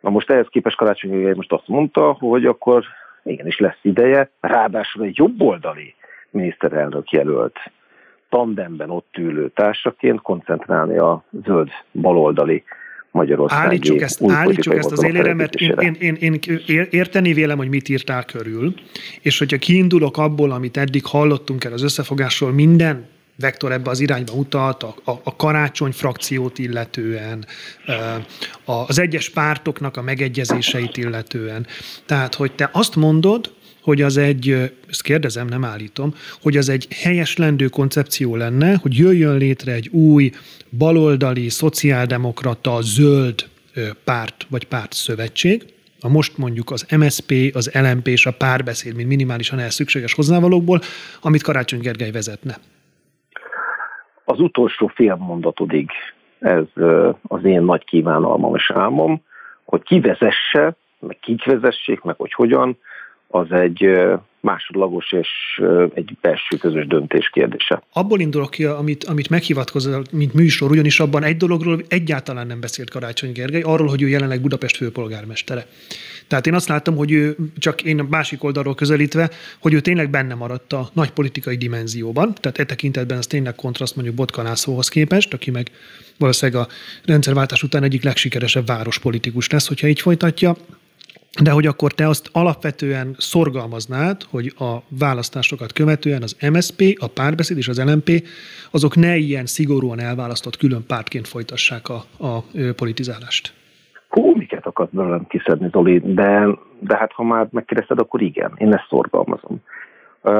Na 0.00 0.10
most 0.10 0.30
ehhez 0.30 0.46
képest 0.50 0.76
Karácsony 0.76 1.32
most 1.34 1.52
azt 1.52 1.68
mondta, 1.68 2.12
hogy 2.12 2.46
akkor 2.46 2.84
igenis 3.22 3.58
lesz 3.58 3.78
ideje, 3.82 4.30
ráadásul 4.40 5.04
egy 5.04 5.16
jobboldali 5.16 5.94
miniszterelnök 6.30 7.10
jelölt 7.10 7.58
tandemben 8.28 8.90
ott 8.90 9.16
ülő 9.18 9.48
társaként 9.48 10.20
koncentrálni 10.20 10.98
a 10.98 11.24
zöld 11.44 11.68
baloldali 11.92 12.64
Magyarországi 13.10 13.66
Állítsuk 13.66 14.00
ezt, 14.00 14.22
állítsuk 14.28 14.74
ezt 14.74 14.92
az 14.92 15.04
élére, 15.04 15.34
mert 15.34 15.54
én, 15.54 15.96
én, 15.98 16.14
én, 16.20 16.38
én 16.66 16.86
érteni 16.90 17.32
vélem, 17.32 17.56
hogy 17.56 17.68
mit 17.68 17.88
írtál 17.88 18.24
körül, 18.24 18.74
és 19.20 19.38
hogyha 19.38 19.56
kiindulok 19.56 20.18
abból, 20.18 20.50
amit 20.50 20.76
eddig 20.76 21.06
hallottunk 21.06 21.64
el 21.64 21.72
az 21.72 21.82
összefogásról, 21.82 22.52
minden 22.52 23.06
vektor 23.36 23.72
ebbe 23.72 23.90
az 23.90 24.00
irányba 24.00 24.32
utalt, 24.32 24.82
a, 24.82 24.94
a, 25.04 25.10
a 25.10 25.36
karácsony 25.36 25.92
frakciót 25.92 26.58
illetően, 26.58 27.46
az 28.64 28.98
egyes 28.98 29.28
pártoknak 29.30 29.96
a 29.96 30.02
megegyezéseit 30.02 30.96
illetően. 30.96 31.66
Tehát, 32.06 32.34
hogy 32.34 32.52
te 32.52 32.70
azt 32.72 32.96
mondod, 32.96 33.52
hogy 33.82 34.02
az 34.02 34.16
egy, 34.16 34.72
ezt 34.88 35.02
kérdezem, 35.02 35.46
nem 35.46 35.64
állítom, 35.64 36.14
hogy 36.40 36.56
az 36.56 36.68
egy 36.68 36.86
helyes 36.90 37.36
lendő 37.36 37.68
koncepció 37.68 38.36
lenne, 38.36 38.74
hogy 38.74 38.96
jöjjön 38.96 39.36
létre 39.36 39.72
egy 39.72 39.88
új 39.88 40.30
baloldali, 40.70 41.48
szociáldemokrata, 41.48 42.78
zöld 42.82 43.48
párt 44.04 44.46
vagy 44.48 44.64
párt 44.64 44.92
szövetség, 44.92 45.64
a 46.00 46.08
most 46.08 46.36
mondjuk 46.36 46.70
az 46.70 46.86
MSP, 46.96 47.50
az 47.54 47.70
LMP 47.72 48.06
és 48.06 48.26
a 48.26 48.30
párbeszéd, 48.30 48.94
mint 48.94 49.08
minimálisan 49.08 49.58
ehhez 49.58 49.74
szükséges 49.74 50.12
hozzávalókból, 50.12 50.82
amit 51.20 51.42
Karácsony 51.42 51.80
Gergely 51.80 52.10
vezetne. 52.10 52.58
Az 54.24 54.40
utolsó 54.40 54.86
fél 54.86 55.14
mondatodig 55.14 55.90
ez 56.38 56.64
az 57.22 57.44
én 57.44 57.62
nagy 57.62 57.84
kívánalmam 57.84 58.54
és 58.54 58.70
álmom, 58.70 59.22
hogy 59.64 59.82
kivezesse, 59.82 60.76
meg 60.98 61.18
kik 61.20 61.44
vezessék, 61.44 62.02
meg 62.02 62.16
hogy 62.18 62.32
hogyan, 62.32 62.78
az 63.32 63.52
egy 63.52 63.86
másodlagos 64.40 65.12
és 65.12 65.28
egy 65.94 66.16
belső 66.20 66.56
közös 66.56 66.86
döntés 66.86 67.30
kérdése. 67.32 67.82
Abból 67.92 68.20
indulok 68.20 68.50
ki, 68.50 68.64
amit, 68.64 69.04
amit 69.04 69.28
meghivatkozol, 69.28 70.02
mint 70.10 70.34
műsor, 70.34 70.70
ugyanis 70.70 71.00
abban 71.00 71.22
egy 71.22 71.36
dologról 71.36 71.80
egyáltalán 71.88 72.46
nem 72.46 72.60
beszélt 72.60 72.90
Karácsony 72.90 73.32
Gergely, 73.32 73.60
arról, 73.60 73.88
hogy 73.88 74.02
ő 74.02 74.08
jelenleg 74.08 74.40
Budapest 74.40 74.76
főpolgármestere. 74.76 75.66
Tehát 76.26 76.46
én 76.46 76.54
azt 76.54 76.68
láttam, 76.68 76.96
hogy 76.96 77.12
ő, 77.12 77.36
csak 77.58 77.82
én 77.82 78.00
a 78.00 78.06
másik 78.10 78.44
oldalról 78.44 78.74
közelítve, 78.74 79.30
hogy 79.60 79.72
ő 79.72 79.80
tényleg 79.80 80.10
benne 80.10 80.34
maradt 80.34 80.72
a 80.72 80.88
nagy 80.92 81.10
politikai 81.10 81.56
dimenzióban, 81.56 82.34
tehát 82.40 82.58
e 82.58 82.64
tekintetben 82.64 83.18
ez 83.18 83.26
tényleg 83.26 83.54
kontraszt 83.54 83.94
mondjuk 83.94 84.16
Botkanászóhoz 84.16 84.88
képest, 84.88 85.34
aki 85.34 85.50
meg 85.50 85.70
valószínűleg 86.18 86.62
a 86.62 86.68
rendszerváltás 87.04 87.62
után 87.62 87.82
egyik 87.82 88.02
legsikeresebb 88.04 88.66
várospolitikus 88.66 89.50
lesz, 89.50 89.68
hogyha 89.68 89.86
így 89.86 90.00
folytatja 90.00 90.56
de 91.40 91.50
hogy 91.50 91.66
akkor 91.66 91.92
te 91.92 92.08
azt 92.08 92.28
alapvetően 92.32 93.14
szorgalmaznád, 93.18 94.22
hogy 94.30 94.52
a 94.58 94.76
választásokat 94.98 95.72
követően 95.72 96.22
az 96.22 96.36
MSP, 96.52 96.98
a 97.00 97.08
párbeszéd 97.14 97.56
és 97.56 97.68
az 97.68 97.84
LMP, 97.84 98.10
azok 98.70 98.96
ne 98.96 99.16
ilyen 99.16 99.46
szigorúan 99.46 100.00
elválasztott 100.00 100.56
külön 100.56 100.84
pártként 100.86 101.28
folytassák 101.28 101.88
a, 101.88 102.26
a 102.26 102.44
politizálást. 102.76 103.54
Hú, 104.08 104.34
miket 104.36 104.66
akarsz 104.66 104.90
belőlem 104.90 105.26
kiszedni, 105.26 105.68
Zoli, 105.72 105.98
de, 105.98 106.48
de 106.78 106.96
hát 106.96 107.12
ha 107.12 107.22
már 107.22 107.46
megkérdezted, 107.50 107.98
akkor 107.98 108.22
igen, 108.22 108.52
én 108.56 108.74
ezt 108.74 108.86
szorgalmazom. 108.88 109.62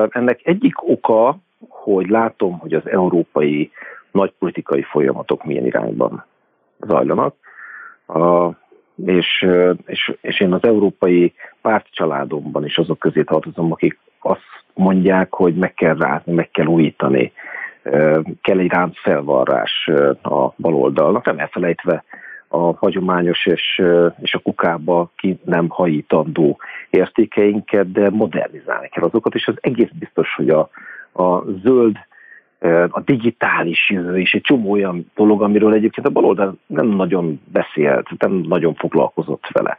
Ennek 0.09 0.41
egyik 0.43 0.89
oka, 0.89 1.39
hogy 1.69 2.09
látom, 2.09 2.59
hogy 2.59 2.73
az 2.73 2.89
európai 2.89 3.71
nagy 4.11 4.33
politikai 4.39 4.83
folyamatok 4.83 5.45
milyen 5.45 5.67
irányban 5.67 6.25
zajlanak. 6.81 7.35
A 8.07 8.51
és, 9.07 9.47
és, 9.87 10.13
és 10.21 10.41
én 10.41 10.53
az 10.53 10.65
európai 10.65 11.33
pártcsaládomban 11.61 12.65
is 12.65 12.79
azok 12.79 12.99
közé 12.99 13.23
tartozom, 13.23 13.73
akik 13.73 13.99
azt 14.19 14.63
mondják, 14.75 15.35
hogy 15.35 15.55
meg 15.55 15.75
kell 15.75 15.97
rázni, 15.97 16.33
meg 16.33 16.51
kell 16.51 16.67
újítani, 16.67 17.33
kell 18.43 18.59
egy 18.59 18.73
felvarrás 18.93 19.91
a 20.23 20.53
baloldalnak, 20.57 21.25
nem 21.25 21.39
elfelejtve 21.39 22.05
a 22.49 22.77
hagyományos 22.77 23.47
és, 23.47 23.83
és 24.21 24.35
a 24.35 24.39
kukába 24.39 25.11
ki 25.17 25.39
nem 25.45 25.69
hajítandó 25.69 26.59
értékeinket, 26.91 27.93
de 27.93 28.11
modernizálni 28.11 28.89
kell 28.89 29.05
azokat, 29.05 29.35
és 29.35 29.47
az 29.47 29.55
egész 29.61 29.91
biztos, 29.99 30.35
hogy 30.35 30.49
a, 30.49 30.69
a 31.13 31.45
zöld 31.63 31.97
a 32.89 33.01
digitális 33.01 33.91
jövő 33.91 34.19
is 34.19 34.35
egy 34.35 34.41
csomó 34.41 34.71
olyan 34.71 35.11
dolog, 35.15 35.43
amiről 35.43 35.73
egyébként 35.73 36.07
a 36.07 36.11
baloldal 36.11 36.57
nem 36.67 36.87
nagyon 36.87 37.41
beszélt, 37.53 38.09
nem 38.19 38.33
nagyon 38.33 38.75
foglalkozott 38.75 39.49
vele. 39.53 39.79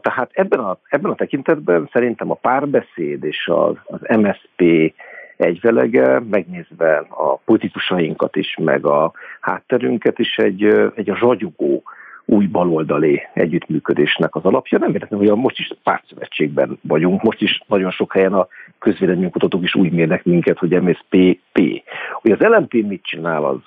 Tehát 0.00 0.30
ebben 0.32 0.58
a, 0.58 0.78
ebben 0.88 1.10
a 1.10 1.14
tekintetben 1.14 1.88
szerintem 1.92 2.30
a 2.30 2.34
párbeszéd 2.34 3.24
és 3.24 3.48
az, 3.48 3.74
az 3.84 4.00
MSP 4.18 4.92
egyvelege, 5.36 6.20
megnézve 6.30 6.96
a 7.08 7.36
politikusainkat 7.44 8.36
is, 8.36 8.56
meg 8.60 8.86
a 8.86 9.12
hátterünket 9.40 10.18
is 10.18 10.36
egy, 10.36 10.64
egy 10.94 11.08
ragyogó 11.08 11.82
új 12.24 12.46
baloldali 12.46 13.22
együttműködésnek 13.34 14.34
az 14.34 14.44
alapja. 14.44 14.78
Nem 14.78 14.92
véletlenül, 14.92 15.28
hogy 15.28 15.38
most 15.38 15.58
is 15.58 15.72
pártszövetségben 15.82 16.78
vagyunk, 16.82 17.22
most 17.22 17.40
is 17.40 17.62
nagyon 17.66 17.90
sok 17.90 18.12
helyen 18.12 18.32
a 18.32 18.46
közvéleménykutatók 18.78 19.62
is 19.62 19.74
úgy 19.74 19.92
mérnek 19.92 20.24
minket, 20.24 20.58
hogy 20.58 20.82
MSZP-P. 20.82 21.82
Hogy 22.12 22.30
az 22.30 22.38
LMP 22.38 22.72
mit 22.72 23.02
csinál, 23.02 23.44
az 23.44 23.58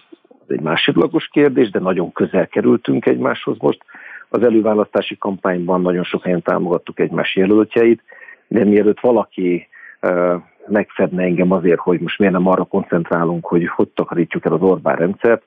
egy 0.48 0.62
másodlagos 0.62 1.28
kérdés, 1.32 1.70
de 1.70 1.80
nagyon 1.80 2.12
közel 2.12 2.48
kerültünk 2.48 3.06
egymáshoz 3.06 3.58
most. 3.60 3.84
Az 4.30 4.44
előválasztási 4.44 5.18
kampányban 5.18 5.82
nagyon 5.82 6.04
sok 6.04 6.24
helyen 6.24 6.42
támogattuk 6.42 7.00
egymás 7.00 7.36
jelöltjeit, 7.36 8.02
de 8.48 8.64
mielőtt 8.64 9.00
valaki 9.00 9.68
uh, 10.02 10.42
megfedne 10.68 11.24
engem 11.24 11.52
azért, 11.52 11.80
hogy 11.80 12.00
most 12.00 12.20
miért 12.20 12.34
nem 12.34 12.48
arra 12.48 12.64
koncentrálunk, 12.64 13.46
hogy 13.46 13.68
hogy 13.68 13.88
takarítjuk 13.88 14.46
el 14.46 14.54
az 14.54 14.62
Orbán 14.62 14.96
rendszert, 14.96 15.44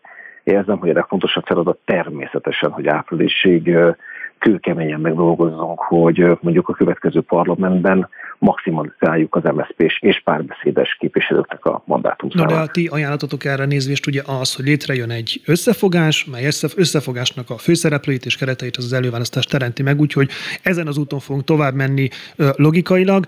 érzem, 0.49 0.78
hogy 0.78 0.90
a 0.90 0.93
legfontosabb 0.93 1.45
feladat 1.45 1.78
természetesen, 1.85 2.71
hogy 2.71 2.87
áprilisig 2.87 3.76
kőkeményen 4.38 5.00
megdolgozzunk, 5.00 5.80
hogy 5.80 6.38
mondjuk 6.40 6.68
a 6.68 6.73
következő 6.73 7.21
parlamentben 7.21 8.09
maximalizáljuk 8.38 9.35
az 9.35 9.42
MSZP 9.42 9.92
és 10.00 10.21
párbeszédes 10.25 10.97
képviselőknek 11.00 11.64
a 11.64 11.83
mandátum 11.87 12.30
Na 12.33 12.47
de 12.47 12.54
a 12.54 12.66
ti 12.66 12.87
ajánlatotok 12.87 13.45
erre 13.45 13.64
nézvést 13.64 14.07
ugye 14.07 14.23
az, 14.40 14.54
hogy 14.54 14.64
létrejön 14.64 15.11
egy 15.11 15.40
összefogás, 15.47 16.25
mely 16.25 16.45
összefogásnak 16.76 17.50
a 17.50 17.59
főszereplőit 17.59 18.25
és 18.25 18.37
kereteit 18.37 18.76
az, 18.76 18.85
az 18.85 18.92
előválasztás 18.92 19.45
teremti 19.45 19.83
meg, 19.83 20.00
úgyhogy 20.00 20.30
ezen 20.62 20.87
az 20.87 20.99
úton 20.99 21.18
fogunk 21.18 21.45
tovább 21.45 21.75
menni 21.75 22.09
logikailag. 22.37 23.25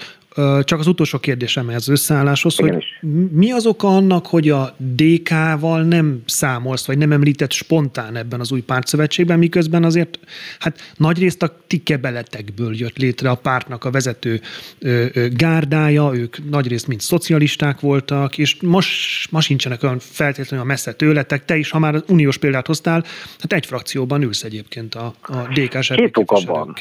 Csak 0.61 0.79
az 0.79 0.87
utolsó 0.87 1.19
kérdésem 1.19 1.69
ez 1.69 1.89
összeálláshoz, 1.89 2.59
Igen 2.59 2.73
hogy 2.73 2.83
is. 2.83 3.11
mi 3.31 3.51
az 3.51 3.67
oka 3.67 3.89
annak, 3.89 4.27
hogy 4.27 4.49
a 4.49 4.75
DK-val 4.77 5.83
nem 5.83 6.23
számolsz, 6.27 6.87
vagy 6.87 6.99
nem 6.99 7.13
említett 7.13 7.53
spontán 7.53 8.17
ebben 8.17 8.41
az 8.41 8.53
új 8.53 8.61
pártszövetségben, 8.61 9.39
miközben 9.39 9.85
azért 9.85 10.19
hát 10.59 10.93
nagyrészt 11.01 11.43
a 11.43 11.49
ti 11.67 11.83
kebeletekből 11.83 12.75
jött 12.75 12.99
létre 12.99 13.31
a 13.31 13.35
pártnak 13.43 13.85
a 13.85 13.91
vezető 13.91 14.41
ö, 14.79 15.05
ö, 15.15 15.27
gárdája, 15.37 16.11
ők 16.15 16.51
nagyrészt 16.51 16.89
mind 16.89 17.01
szocialisták 17.01 17.81
voltak, 17.81 18.39
és 18.39 18.63
most, 18.63 19.33
most 19.33 19.47
sincsenek 19.47 19.83
olyan 19.83 19.99
feltétlenül 19.99 20.65
a 20.65 20.69
messze 20.69 20.93
tőletek. 20.93 21.45
Te 21.45 21.57
is, 21.57 21.71
ha 21.71 21.79
már 21.79 21.95
uniós 22.09 22.39
példát 22.39 22.67
hoztál, 22.67 23.03
hát 23.41 23.53
egy 23.53 23.67
frakcióban 23.67 24.23
ülsz 24.23 24.45
egyébként 24.45 24.95
a, 24.95 25.07
a 25.23 25.37
DK-s 25.55 25.93
Két 25.95 26.17
oka 26.17 26.41
van. 26.47 26.75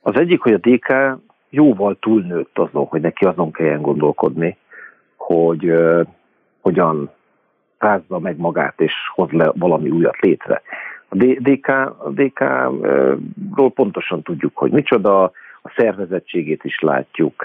Az 0.00 0.14
egyik, 0.16 0.40
hogy 0.40 0.52
a 0.52 0.58
DK 0.58 1.18
jóval 1.50 1.96
túlnőtt 2.00 2.58
azon, 2.58 2.84
hogy 2.84 3.00
neki 3.00 3.24
azon 3.24 3.52
kelljen 3.52 3.82
gondolkodni, 3.82 4.56
hogy 5.16 5.70
uh, 5.70 6.06
hogyan 6.60 7.10
rázza 7.78 8.18
meg 8.18 8.36
magát 8.36 8.80
és 8.80 8.92
hoz 9.14 9.30
le 9.30 9.52
valami 9.54 9.90
újat 9.90 10.16
létre. 10.20 10.62
A 11.12 11.16
DK, 11.16 11.68
a 11.98 12.10
DK-ról 12.10 13.70
pontosan 13.74 14.22
tudjuk, 14.22 14.56
hogy 14.56 14.70
micsoda, 14.70 15.22
a 15.62 15.72
szervezettségét 15.76 16.64
is 16.64 16.80
látjuk, 16.80 17.42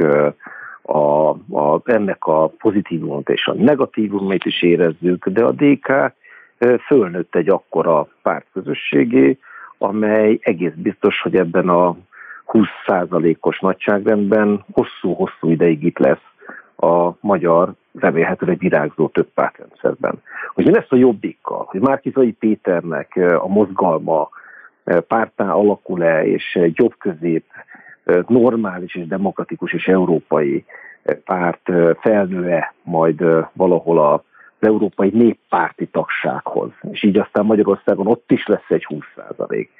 a, 0.81 1.29
a, 1.29 1.81
ennek 1.83 2.25
a 2.25 2.47
pozitívumot 2.47 3.29
és 3.29 3.47
a 3.47 3.53
negatívumait 3.53 4.45
is 4.45 4.61
érezzük, 4.61 5.27
de 5.27 5.43
a 5.43 5.51
DK 5.51 6.13
fölnőtt 6.85 7.35
egy 7.35 7.49
akkora 7.49 8.07
pártközösségé, 8.21 9.37
amely 9.77 10.39
egész 10.41 10.73
biztos, 10.75 11.21
hogy 11.21 11.35
ebben 11.35 11.69
a 11.69 11.97
20%-os 12.47 13.59
nagyságrendben 13.59 14.65
hosszú-hosszú 14.71 15.49
ideig 15.49 15.83
itt 15.83 15.97
lesz 15.97 16.33
a 16.85 17.17
magyar 17.19 17.73
remélhetőleg 17.99 18.57
virágzó 18.57 19.07
több 19.07 19.27
pártrendszerben. 19.33 20.21
Hogy 20.53 20.65
mi 20.65 20.71
lesz 20.71 20.91
a 20.91 20.95
jobbikkal, 20.95 21.65
hogy 21.69 21.81
Márkizai 21.81 22.31
Péternek 22.31 23.19
a 23.37 23.47
mozgalma 23.47 24.29
pártá 25.07 25.51
alakul-e, 25.51 26.25
és 26.25 26.59
jobb-közép 26.73 27.45
normális 28.27 28.95
és 28.95 29.07
demokratikus 29.07 29.73
és 29.73 29.87
európai 29.87 30.65
párt 31.23 31.71
felnő-e 31.99 32.73
majd 32.83 33.23
valahol 33.53 33.99
a 33.99 34.23
az 34.59 34.67
európai 34.67 35.09
néppárti 35.09 35.87
tagsághoz. 35.87 36.71
És 36.91 37.03
így 37.03 37.17
aztán 37.17 37.45
Magyarországon 37.45 38.07
ott 38.07 38.31
is 38.31 38.45
lesz 38.45 38.69
egy 38.69 38.85
20 38.85 39.03
százalék. 39.15 39.71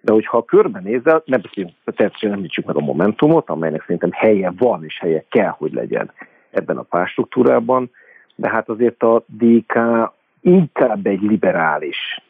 De 0.00 0.12
hogyha 0.12 0.44
körbenézel, 0.44 1.22
nem 1.24 1.40
beszélünk, 1.40 1.74
természetesen 1.84 2.32
említsük 2.32 2.64
meg 2.64 2.76
a 2.76 2.80
Momentumot, 2.80 3.48
amelynek 3.48 3.80
szerintem 3.80 4.10
helye 4.12 4.52
van 4.58 4.84
és 4.84 4.98
helye 4.98 5.24
kell, 5.28 5.54
hogy 5.58 5.72
legyen 5.72 6.10
ebben 6.50 6.76
a 6.76 6.82
párstruktúrában, 6.82 7.90
de 8.34 8.48
hát 8.48 8.68
azért 8.68 9.02
a 9.02 9.24
DK 9.26 9.78
inkább 10.40 11.06
egy 11.06 11.20
liberális 11.20 12.20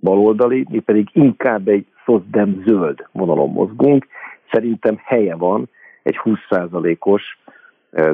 baloldali, 0.00 0.66
mi 0.68 0.78
pedig 0.78 1.08
inkább 1.12 1.68
egy 1.68 1.86
szozdem 2.04 2.62
zöld 2.66 3.06
vonalon 3.12 3.50
mozgunk. 3.50 4.06
Szerintem 4.50 5.00
helye 5.04 5.36
van 5.36 5.68
egy 6.02 6.20
20%-os 6.24 7.38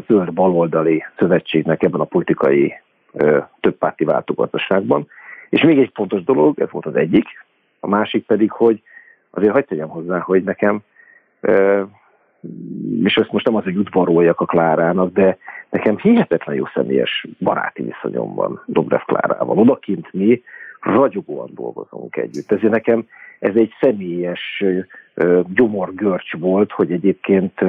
zöld 0.07 0.33
baloldali 0.33 1.05
szövetségnek 1.19 1.83
ebben 1.83 2.01
a 2.01 2.05
politikai 2.05 2.75
többpárti 3.61 4.05
váltogazdaságban. 4.05 5.09
És 5.49 5.63
még 5.63 5.79
egy 5.79 5.91
fontos 5.95 6.25
dolog, 6.25 6.61
ez 6.61 6.71
volt 6.71 6.87
az 6.87 6.95
egyik, 6.95 7.27
a 7.81 7.89
másik 7.89 8.27
pedig, 8.27 8.51
hogy 8.51 8.83
azért 9.31 9.53
hagyd 9.53 9.67
tegyem 9.67 9.89
hozzá, 9.89 10.19
hogy 10.19 10.45
nekem, 10.45 10.81
és 13.05 13.17
ezt 13.17 13.33
most 13.33 13.45
nem 13.45 13.55
az, 13.55 13.65
hogy 13.65 13.77
udvaroljak 13.77 14.41
a 14.41 14.45
Klárának, 14.45 15.13
de 15.13 15.39
nekem 15.71 15.97
hihetetlen 15.97 16.57
jó 16.57 16.65
személyes 16.75 17.27
baráti 17.39 17.83
viszonyom 17.83 18.35
van 18.35 18.63
Dobrev 18.67 19.01
Klárával. 19.01 19.59
Odakint 19.59 20.13
mi 20.13 20.43
ragyogóan 20.81 21.51
dolgozunk 21.55 22.17
együtt. 22.17 22.53
Ezért 22.53 22.73
nekem 22.73 23.07
ez 23.39 23.55
egy 23.55 23.73
személyes 23.81 24.65
gyomorgörcs 25.55 26.37
volt, 26.39 26.73
hogy 26.73 26.93
egyébként 26.93 27.61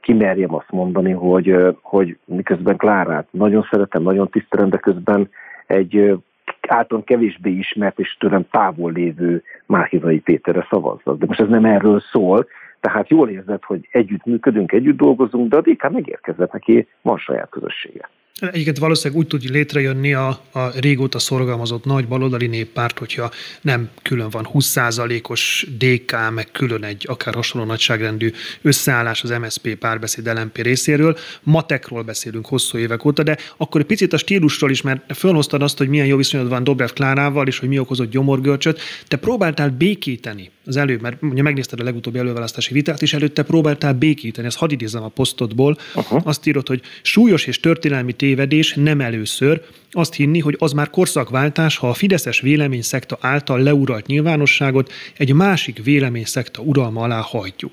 kimerjem 0.00 0.54
azt 0.54 0.70
mondani, 0.70 1.12
hogy, 1.12 1.56
hogy 1.82 2.16
miközben 2.24 2.76
Klárát 2.76 3.26
nagyon 3.30 3.66
szeretem, 3.70 4.02
nagyon 4.02 4.28
tisztelem, 4.28 4.68
de 4.68 4.76
közben 4.76 5.28
egy 5.66 6.22
általán 6.68 7.04
kevésbé 7.04 7.50
ismert 7.50 7.98
és 7.98 8.16
tőlem 8.18 8.48
távol 8.50 8.92
lévő 8.92 9.42
Márkizai 9.66 10.20
Péterre 10.20 10.66
szavazzak. 10.70 11.18
De 11.18 11.26
most 11.26 11.40
ez 11.40 11.48
nem 11.48 11.64
erről 11.64 12.00
szól, 12.00 12.46
tehát 12.82 13.08
jól 13.08 13.28
érzed, 13.28 13.64
hogy 13.64 13.88
együtt 13.90 14.24
működünk, 14.24 14.72
együtt 14.72 14.96
dolgozunk, 14.96 15.50
de 15.50 15.56
a 15.56 15.60
DK 15.60 15.90
megérkezett, 15.90 16.52
neki 16.52 16.88
van 17.02 17.18
saját 17.18 17.48
közössége. 17.48 18.08
Egyiket 18.40 18.78
valószínűleg 18.78 19.22
úgy 19.22 19.26
tud 19.26 19.50
létrejönni 19.50 20.14
a, 20.14 20.28
a 20.52 20.80
régóta 20.80 21.18
szorgalmazott 21.18 21.84
nagy 21.84 22.08
baloldali 22.08 22.46
néppárt, 22.46 22.98
hogyha 22.98 23.30
nem 23.60 23.90
külön 24.02 24.30
van 24.30 24.48
20%-os 24.52 25.66
DK, 25.78 26.16
meg 26.34 26.48
külön 26.52 26.84
egy 26.84 27.04
akár 27.08 27.34
hasonló 27.34 27.66
nagyságrendű 27.66 28.32
összeállás 28.62 29.22
az 29.22 29.30
MSP 29.30 29.74
párbeszéd 29.74 30.26
LMP 30.26 30.56
részéről. 30.56 31.18
Matekról 31.42 32.02
beszélünk 32.02 32.46
hosszú 32.46 32.78
évek 32.78 33.04
óta, 33.04 33.22
de 33.22 33.38
akkor 33.56 33.80
egy 33.80 33.86
picit 33.86 34.12
a 34.12 34.16
stílusról 34.16 34.70
is, 34.70 34.82
mert 34.82 35.16
fölhoztad 35.16 35.62
azt, 35.62 35.78
hogy 35.78 35.88
milyen 35.88 36.06
jó 36.06 36.16
viszonyod 36.16 36.48
van 36.48 36.64
Dobrev 36.64 36.90
Klárával, 36.90 37.46
és 37.46 37.58
hogy 37.58 37.68
mi 37.68 37.78
okozott 37.78 38.10
gyomorgörcsöt. 38.10 38.80
Te 39.08 39.16
próbáltál 39.16 39.70
békíteni 39.70 40.50
az 40.66 40.76
előbb, 40.76 41.00
mert 41.00 41.22
ugye 41.22 41.42
megnézted 41.42 41.80
a 41.80 41.84
legutóbbi 41.84 42.18
előválasztási 42.18 42.72
vitát, 42.72 43.02
és 43.02 43.14
előtte 43.14 43.42
próbáltál 43.42 43.94
békíteni. 43.94 44.46
Ezt 44.46 44.56
hadd 44.56 44.70
idézem 44.70 45.02
a 45.02 45.08
posztodból. 45.08 45.78
Uh-huh. 45.94 46.20
Azt 46.24 46.46
írod, 46.46 46.68
hogy 46.68 46.80
súlyos 47.02 47.46
és 47.46 47.60
történelmi 47.60 48.12
tévedés 48.22 48.74
nem 48.74 49.00
először, 49.00 49.62
azt 49.90 50.14
hinni, 50.14 50.38
hogy 50.38 50.56
az 50.58 50.72
már 50.72 50.90
korszakváltás, 50.90 51.76
ha 51.76 51.88
a 51.88 51.94
Fideszes 51.94 52.40
véleményszekta 52.40 53.18
által 53.20 53.62
leuralt 53.62 54.06
nyilvánosságot 54.06 54.92
egy 55.16 55.32
másik 55.32 55.84
véleményszekta 55.84 56.62
uralma 56.62 57.02
alá 57.02 57.20
hajtjuk. 57.20 57.72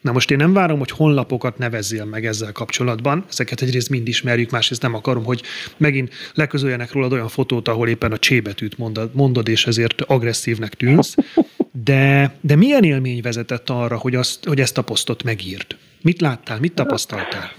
Na 0.00 0.12
most 0.12 0.30
én 0.30 0.36
nem 0.36 0.52
várom, 0.52 0.78
hogy 0.78 0.90
honlapokat 0.90 1.58
nevezzél 1.58 2.04
meg 2.04 2.26
ezzel 2.26 2.52
kapcsolatban, 2.52 3.24
ezeket 3.28 3.62
egyrészt 3.62 3.90
mind 3.90 4.08
ismerjük, 4.08 4.50
másrészt 4.50 4.82
nem 4.82 4.94
akarom, 4.94 5.24
hogy 5.24 5.42
megint 5.76 6.12
leközöljenek 6.34 6.92
rólad 6.92 7.12
olyan 7.12 7.28
fotót, 7.28 7.68
ahol 7.68 7.88
éppen 7.88 8.12
a 8.12 8.18
csébetűt 8.18 8.78
mondod, 8.78 9.10
mondod 9.14 9.48
és 9.48 9.66
ezért 9.66 10.00
agresszívnek 10.00 10.74
tűnsz. 10.74 11.14
De, 11.84 12.34
de 12.40 12.56
milyen 12.56 12.82
élmény 12.82 13.20
vezetett 13.22 13.70
arra, 13.70 13.96
hogy, 13.96 14.14
azt, 14.14 14.44
hogy 14.44 14.60
ezt 14.60 14.78
a 14.78 14.82
posztot 14.82 15.22
megírt? 15.22 15.76
Mit 16.02 16.20
láttál, 16.20 16.58
mit 16.60 16.72
tapasztaltál? 16.72 17.52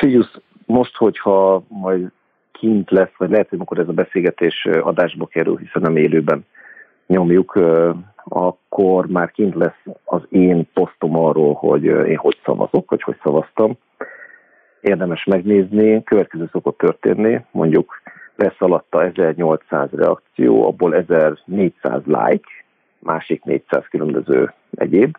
Figyelsz, 0.00 0.30
most, 0.66 0.96
hogyha 0.96 1.62
majd 1.68 2.10
kint 2.52 2.90
lesz, 2.90 3.12
vagy 3.16 3.30
lehet, 3.30 3.48
hogy 3.48 3.58
amikor 3.58 3.78
ez 3.78 3.88
a 3.88 3.92
beszélgetés 3.92 4.64
adásba 4.80 5.26
kerül, 5.26 5.56
hiszen 5.56 5.82
nem 5.82 5.96
élőben 5.96 6.46
nyomjuk, 7.06 7.58
akkor 8.24 9.06
már 9.06 9.30
kint 9.30 9.54
lesz 9.54 9.82
az 10.04 10.22
én 10.28 10.68
posztom 10.72 11.16
arról, 11.16 11.54
hogy 11.54 11.84
én 11.84 12.16
hogy 12.16 12.40
szavazok, 12.44 12.90
vagy 12.90 13.02
hogy 13.02 13.16
szavaztam. 13.22 13.76
Érdemes 14.80 15.24
megnézni, 15.24 16.02
következő 16.02 16.48
szokott 16.52 16.78
történni, 16.78 17.44
mondjuk 17.50 18.00
lesz 18.36 18.56
alatta 18.58 19.04
1800 19.04 19.88
reakció, 19.90 20.66
abból 20.66 20.94
1400 20.94 22.00
like, 22.04 22.48
másik 22.98 23.44
400 23.44 23.84
különböző 23.90 24.52
egyéb, 24.70 25.16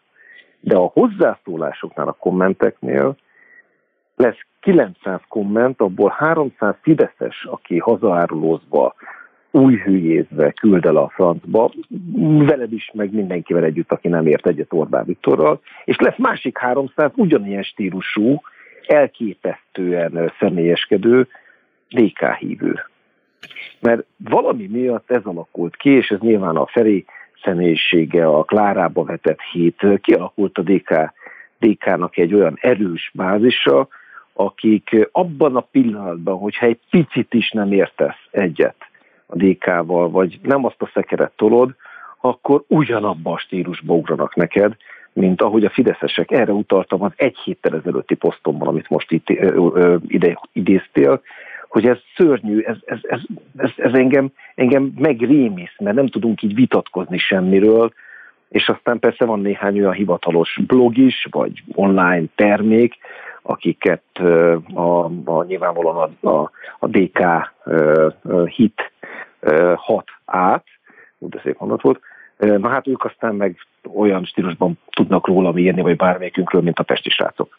de 0.60 0.76
a 0.76 0.92
hozzászólásoknál, 0.94 2.08
a 2.08 2.18
kommenteknél 2.20 3.16
lesz 4.18 4.38
900 4.60 5.20
komment, 5.28 5.82
abból 5.82 6.10
300 6.18 6.76
fideszes, 6.82 7.46
aki 7.46 7.78
hazaárulózva, 7.78 8.96
új 9.52 9.76
hülyézve 9.76 10.52
küld 10.52 10.86
el 10.86 10.96
a 10.96 11.10
francba, 11.10 11.72
veled 12.46 12.74
is, 12.74 12.92
meg 12.94 13.14
mindenkivel 13.14 13.64
együtt, 13.64 13.92
aki 13.92 14.08
nem 14.08 14.28
ért 14.28 14.48
egyet 14.48 14.74
Orbán 14.74 15.06
Viktorral, 15.06 15.62
és 15.86 15.98
lesz 15.98 16.18
másik 16.18 16.58
300 16.58 17.12
ugyanilyen 17.16 17.64
stílusú, 17.64 18.42
elképesztően 18.88 20.34
személyeskedő 20.40 21.28
DK 21.90 22.34
hívő. 22.40 22.80
Mert 23.80 24.06
valami 24.18 24.68
miatt 24.68 25.12
ez 25.12 25.24
alakult 25.24 25.76
ki, 25.76 25.90
és 25.90 26.10
ez 26.10 26.20
nyilván 26.20 26.56
a 26.56 26.66
Feri 26.66 27.06
személyisége, 27.44 28.28
a 28.28 28.44
Klárába 28.44 29.04
vetett 29.04 29.42
hét, 29.42 29.84
kialakult 30.02 30.58
a 30.58 30.62
DK, 30.62 31.14
DK-nak 31.60 32.18
egy 32.18 32.34
olyan 32.34 32.58
erős 32.62 33.12
bázisa, 33.14 33.88
akik 34.38 35.08
abban 35.12 35.56
a 35.56 35.68
pillanatban, 35.72 36.38
hogyha 36.38 36.66
egy 36.66 36.80
picit 36.90 37.34
is 37.34 37.52
nem 37.52 37.72
értesz 37.72 38.28
egyet 38.32 38.76
a 39.26 39.36
DK-val, 39.36 40.10
vagy 40.10 40.40
nem 40.42 40.66
azt 40.66 40.82
a 40.82 40.90
szekeret 40.94 41.32
tolod, 41.36 41.76
akkor 42.22 42.64
ugyanabban 42.68 43.34
a 43.34 43.38
stílusba 43.38 43.94
ugranak 43.94 44.36
neked, 44.36 44.76
mint 45.14 45.42
ahogy 45.42 45.66
a 45.66 45.70
fideszesek. 45.70 46.32
Erre 46.32 46.52
utaltam 46.52 47.04
az 47.04 47.12
egy 47.16 47.38
héttel 47.38 47.76
ezelőtti 47.76 48.16
posztomban, 48.16 48.68
amit 48.68 48.90
most 48.90 49.12
itt 49.12 49.30
ide 50.08 50.40
idéztél, 50.54 51.22
hogy 51.68 51.88
ez 51.88 51.98
szörnyű, 52.16 52.60
ez, 52.60 52.78
ez, 52.86 53.00
ez, 53.02 53.20
ez, 53.58 53.72
ez 53.76 53.94
engem, 53.94 54.32
engem 54.56 54.94
megrémisz, 54.98 55.76
mert 55.78 55.96
nem 55.96 56.08
tudunk 56.08 56.42
így 56.42 56.56
vitatkozni 56.56 57.18
semmiről, 57.18 57.94
és 58.50 58.70
aztán 58.70 59.00
persze 59.00 59.26
van 59.26 59.40
néhány 59.40 59.80
olyan 59.80 59.94
hivatalos 59.94 60.60
blog 60.68 60.98
is, 60.98 61.28
vagy 61.32 61.64
online 61.74 62.26
termék, 62.36 62.98
akiket 63.48 64.04
a, 64.74 65.06
a 65.26 65.44
nyilvánvalóan 65.44 66.18
a, 66.22 66.30
a, 66.30 66.52
a 66.80 66.88
DK 66.88 67.20
hit 68.56 68.92
hat 69.76 70.08
át, 70.26 70.66
úgy 71.18 71.30
de 71.30 71.40
szép 71.44 71.60
mondat 71.60 71.82
volt, 71.82 72.00
Na 72.38 72.70
hát 72.70 72.88
ők 72.88 73.04
aztán 73.04 73.36
meg 73.36 73.58
olyan 73.96 74.26
stílusban 74.26 74.80
tudnak 74.90 75.28
róla 75.28 75.58
írni, 75.58 75.82
vagy 75.82 75.96
bármelyikünkről, 75.96 76.62
mint 76.62 76.80
a 76.80 76.84
pesti 76.84 77.10
srácok. 77.10 77.56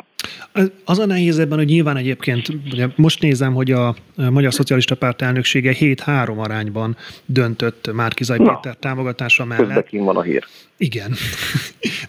Az 0.85 0.99
a 0.99 1.07
nehéz 1.07 1.39
ebben, 1.39 1.59
hogy 1.59 1.67
nyilván 1.67 1.97
egyébként, 1.97 2.49
ugye 2.73 2.87
most 2.97 3.23
nézem, 3.23 3.55
hogy 3.55 3.71
a 3.71 3.95
Magyar 4.31 4.53
Szocialista 4.53 4.97
Párt 4.97 5.23
elnöksége 5.23 5.73
7-3 5.79 6.39
arányban 6.39 6.97
döntött 7.27 7.93
Márkizaj 7.93 8.39
Péter 8.39 8.77
támogatása 8.77 9.45
mellett. 9.45 9.89
Közben 9.89 10.05
van 10.05 10.17
a 10.17 10.23
hír. 10.23 10.45
Igen. 10.77 11.13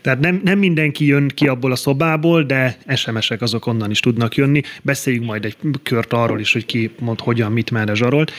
Tehát 0.02 0.20
nem, 0.20 0.42
nem 0.44 0.60
mindenki 0.60 1.06
jön 1.06 1.28
ki 1.28 1.48
abból 1.48 1.72
a 1.72 1.76
szobából, 1.76 2.44
de 2.44 2.78
SMS-ek 2.96 3.42
azok 3.42 3.66
onnan 3.66 3.92
is 3.92 4.00
tudnak 4.00 4.36
jönni. 4.36 4.62
Beszéljünk 4.82 5.26
majd 5.26 5.46
egy 5.46 5.56
kört 5.84 6.14
arról 6.14 6.40
is, 6.40 6.54
hogy 6.54 6.66
ki 6.66 6.92
mond 7.00 7.20
hogyan, 7.20 7.52
mit 7.52 7.72
merre 7.72 7.94
zsarolt. 7.94 8.32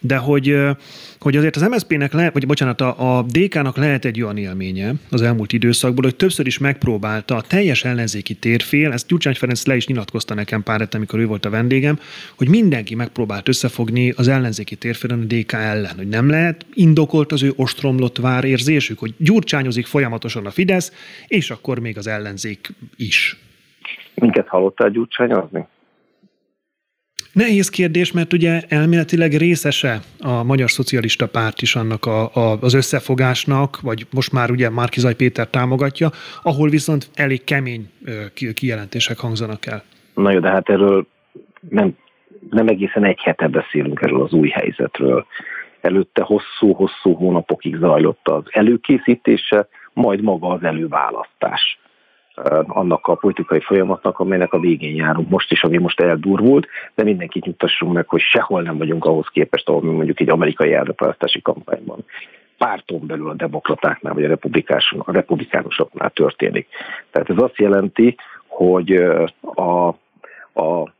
De 0.00 0.16
hogy, 0.16 0.56
hogy 1.20 1.36
azért 1.36 1.56
az 1.56 1.62
MSZP-nek 1.62 2.12
lehet, 2.12 2.32
vagy 2.32 2.46
bocsánat, 2.46 2.80
a, 2.80 3.18
a 3.18 3.22
DK-nak 3.22 3.76
lehet 3.76 4.04
egy 4.04 4.22
olyan 4.22 4.36
élménye 4.36 4.94
az 5.10 5.22
elmúlt 5.22 5.52
időszakból, 5.52 6.04
hogy 6.04 6.16
többször 6.16 6.46
is 6.46 6.58
megpróbálta 6.58 7.36
a 7.36 7.40
teljes 7.40 7.84
ellenzéki 7.84 8.34
térfél, 8.34 8.92
ezt 8.92 9.06
Gyurcsány 9.06 9.34
Ferenc 9.34 9.66
le 9.66 9.76
is 9.76 9.86
nyilatkozta 9.86 10.34
nekem 10.34 10.62
pár 10.62 10.80
hete, 10.80 10.96
amikor 10.96 11.18
ő 11.18 11.26
volt 11.26 11.44
a 11.44 11.50
vendégem, 11.50 11.98
hogy 12.34 12.48
mindenki 12.48 12.94
megpróbált 12.94 13.48
összefogni 13.48 14.12
az 14.16 14.28
ellenzéki 14.28 14.76
térfélen 14.76 15.20
a 15.20 15.34
DK 15.34 15.52
ellen, 15.52 15.96
hogy 15.96 16.08
nem 16.08 16.28
lehet 16.28 16.66
indokolt 16.74 17.32
az 17.32 17.42
ő 17.42 17.52
ostromlott 17.56 18.18
vár 18.18 18.44
érzésük, 18.44 18.98
hogy 18.98 19.14
gyurcsányozik 19.18 19.86
folyamatosan 19.86 20.46
a 20.46 20.50
Fidesz, 20.50 20.92
és 21.26 21.50
akkor 21.50 21.78
még 21.78 21.98
az 21.98 22.06
ellenzék 22.06 22.68
is. 22.96 23.36
Minket 24.14 24.48
hallottál 24.48 24.90
gyurcsányozni? 24.90 25.66
Nehéz 27.32 27.68
kérdés, 27.68 28.12
mert 28.12 28.32
ugye 28.32 28.60
elméletileg 28.68 29.32
részese 29.32 30.00
a 30.20 30.44
Magyar 30.44 30.70
Szocialista 30.70 31.28
Párt 31.28 31.62
is 31.62 31.74
annak 31.74 32.06
a, 32.06 32.34
a, 32.34 32.58
az 32.60 32.74
összefogásnak, 32.74 33.80
vagy 33.80 34.06
most 34.12 34.32
már 34.32 34.50
ugye 34.50 34.70
Márkizaj 34.70 35.14
Péter 35.14 35.46
támogatja, 35.46 36.10
ahol 36.42 36.68
viszont 36.68 37.10
elég 37.14 37.44
kemény 37.44 37.90
kijelentések 38.54 39.18
hangzanak 39.18 39.66
el. 39.66 39.82
Na 40.14 40.30
jó, 40.30 40.38
de 40.40 40.48
hát 40.48 40.68
erről 40.68 41.06
nem, 41.68 41.96
nem 42.50 42.68
egészen 42.68 43.04
egy 43.04 43.20
hete 43.20 43.48
beszélünk 43.48 44.00
erről 44.02 44.22
az 44.22 44.32
új 44.32 44.48
helyzetről. 44.48 45.26
Előtte 45.80 46.22
hosszú-hosszú 46.22 47.12
hónapokig 47.14 47.76
zajlott 47.76 48.28
az 48.28 48.42
előkészítése, 48.50 49.68
majd 49.92 50.22
maga 50.22 50.48
az 50.48 50.62
előválasztás 50.62 51.78
annak 52.66 53.06
a 53.06 53.14
politikai 53.14 53.60
folyamatnak, 53.60 54.18
amelynek 54.18 54.52
a 54.52 54.58
végén 54.58 54.94
járunk 54.94 55.28
most 55.28 55.52
is, 55.52 55.62
ami 55.62 55.78
most 55.78 56.00
eldurvult, 56.00 56.66
de 56.94 57.02
mindenkit 57.02 57.44
nyugtassunk 57.44 57.92
meg, 57.92 58.08
hogy 58.08 58.20
sehol 58.20 58.62
nem 58.62 58.78
vagyunk 58.78 59.04
ahhoz 59.04 59.26
képest, 59.32 59.68
ahol 59.68 59.82
mi 59.82 59.90
mondjuk 59.90 60.20
egy 60.20 60.30
amerikai 60.30 60.72
elnökválasztási 60.72 61.42
kampányban 61.42 62.04
párton 62.58 63.06
belül 63.06 63.28
a 63.28 63.34
demokratáknál 63.34 64.14
vagy 64.14 64.24
a, 64.24 64.38
a 64.98 65.12
republikánusoknál 65.12 66.10
történik. 66.10 66.68
Tehát 67.10 67.30
ez 67.30 67.36
azt 67.38 67.58
jelenti, 67.58 68.16
hogy 68.46 68.92
a, 69.54 69.88
a 70.52 70.92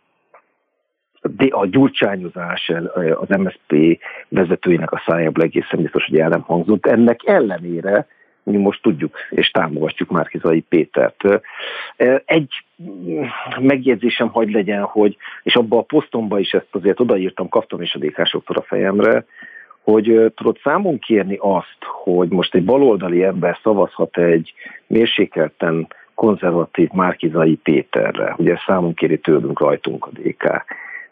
a 1.51 1.67
gyurcsányozás 1.67 2.73
az 3.15 3.29
MSZP 3.29 4.01
vezetőinek 4.29 4.93
a 4.93 5.03
szájából 5.07 5.45
egészen 5.45 5.83
biztos, 5.83 6.05
hogy 6.05 6.19
el 6.19 6.29
nem 6.29 6.41
hangzott. 6.41 6.87
Ennek 6.87 7.21
ellenére 7.25 8.07
mi 8.43 8.57
most 8.57 8.83
tudjuk 8.83 9.17
és 9.31 9.51
támogatjuk 9.51 10.11
Márkizai 10.11 10.61
Pétert. 10.61 11.25
Egy 12.25 12.65
megjegyzésem 13.61 14.29
hagy 14.29 14.51
legyen, 14.51 14.83
hogy, 14.83 15.17
és 15.43 15.55
abba 15.55 15.79
a 15.79 15.83
posztomba 15.83 16.39
is 16.39 16.53
ezt 16.53 16.69
azért 16.71 17.01
odaírtam, 17.01 17.49
kaptam 17.49 17.83
is 17.83 17.95
a 17.95 17.99
dékásoktól 17.99 18.57
a 18.57 18.63
fejemre, 18.63 19.25
hogy 19.83 20.33
tudod 20.37 20.59
számon 20.63 20.99
kérni 20.99 21.37
azt, 21.41 21.79
hogy 21.81 22.29
most 22.29 22.55
egy 22.55 22.65
baloldali 22.65 23.23
ember 23.23 23.59
szavazhat 23.63 24.19
egy 24.19 24.53
mérsékelten 24.87 25.87
konzervatív 26.15 26.89
Márkizai 26.91 27.55
Péterre, 27.55 28.35
ugye 28.39 28.57
számon 28.67 28.95
kéri 28.95 29.19
tőlünk 29.19 29.61
rajtunk 29.61 30.07
a 30.07 30.11
DK. 30.13 30.65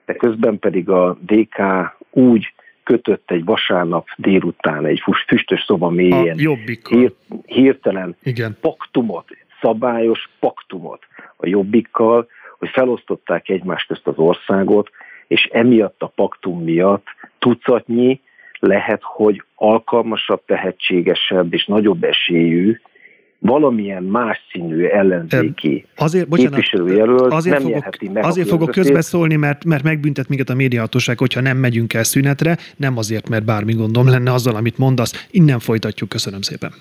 De 0.04 0.14
közben 0.14 0.58
pedig 0.58 0.88
a 0.88 1.18
DK 1.20 1.62
úgy 2.10 2.52
kötött 2.88 3.30
egy 3.30 3.44
vasárnap 3.44 4.08
délután 4.16 4.86
egy 4.86 5.00
füstös 5.00 5.64
szoba 5.66 5.88
mélyén 5.90 6.58
hír, 6.88 7.12
hirtelen 7.46 8.16
Igen. 8.22 8.56
paktumot, 8.60 9.24
szabályos 9.60 10.28
paktumot 10.40 11.02
a 11.36 11.46
jobbikkal, 11.46 12.28
hogy 12.58 12.68
felosztották 12.68 13.48
egymás 13.48 13.84
közt 13.84 14.06
az 14.06 14.18
országot, 14.18 14.90
és 15.26 15.44
emiatt 15.52 16.02
a 16.02 16.06
paktum 16.06 16.62
miatt 16.62 17.06
tucatnyi 17.38 18.20
lehet, 18.58 19.00
hogy 19.02 19.42
alkalmasabb, 19.54 20.42
tehetségesebb 20.46 21.52
és 21.52 21.64
nagyobb 21.66 22.04
esélyű 22.04 22.80
valamilyen 23.38 24.02
más 24.02 24.38
színű 24.52 24.84
ellenzéki 24.84 25.86
azért, 25.96 26.28
bocsánat, 26.28 26.54
képviselőjelölt 26.54 27.32
azért 27.32 27.62
nem 27.62 27.72
fogok, 27.72 28.12
meg 28.12 28.24
Azért 28.24 28.48
fogok 28.48 28.70
közbeszólni, 28.70 29.36
mert, 29.36 29.64
mert 29.64 29.82
megbüntet 29.82 30.28
minket 30.28 30.50
a 30.50 30.54
médiahatóság, 30.54 31.18
hogyha 31.18 31.40
nem 31.40 31.56
megyünk 31.56 31.92
el 31.94 32.04
szünetre, 32.04 32.56
nem 32.76 32.96
azért, 32.96 33.28
mert 33.28 33.44
bármi 33.44 33.72
gondom 33.72 34.08
lenne 34.08 34.32
azzal, 34.32 34.54
amit 34.54 34.78
mondasz. 34.78 35.26
Innen 35.30 35.58
folytatjuk. 35.58 36.08
Köszönöm 36.08 36.40
szépen. 36.40 36.72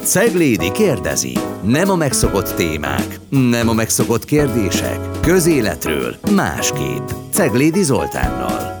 Ceglédi 0.00 0.72
kérdezi. 0.72 1.32
Nem 1.64 1.90
a 1.90 1.96
megszokott 1.96 2.54
témák, 2.56 3.06
nem 3.50 3.68
a 3.68 3.74
megszokott 3.74 4.24
kérdések. 4.24 4.98
Közéletről 5.22 6.14
másképp. 6.34 7.06
Ceglédi 7.30 7.82
Zoltánnal. 7.82 8.77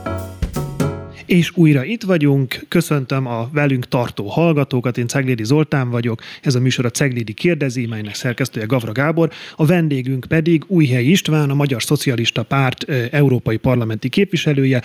És 1.28 1.50
újra 1.54 1.84
itt 1.84 2.02
vagyunk, 2.02 2.64
köszöntöm 2.68 3.26
a 3.26 3.48
velünk 3.52 3.88
tartó 3.88 4.26
hallgatókat, 4.26 4.98
én 4.98 5.06
Ceglédi 5.06 5.44
Zoltán 5.44 5.90
vagyok, 5.90 6.20
ez 6.42 6.54
a 6.54 6.60
műsor 6.60 6.84
a 6.84 6.90
Ceglédi 6.90 7.32
kérdezi, 7.32 7.86
melynek 7.86 8.14
szerkesztője 8.14 8.66
Gavra 8.66 8.92
Gábor, 8.92 9.30
a 9.56 9.66
vendégünk 9.66 10.24
pedig 10.28 10.64
Újhely 10.66 11.04
István, 11.04 11.50
a 11.50 11.54
Magyar 11.54 11.82
Szocialista 11.82 12.42
Párt 12.42 12.84
európai 13.10 13.56
parlamenti 13.56 14.08
képviselője, 14.08 14.82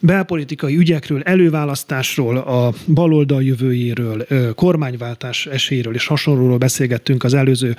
belpolitikai 0.00 0.76
ügyekről, 0.76 1.22
előválasztásról, 1.22 2.36
a 2.36 2.72
baloldal 2.94 3.42
jövőjéről, 3.42 4.26
kormányváltás 4.54 5.46
esélyéről 5.46 5.94
és 5.94 6.06
hasonlóról 6.06 6.58
beszélgettünk 6.58 7.24
az 7.24 7.34
előző 7.34 7.74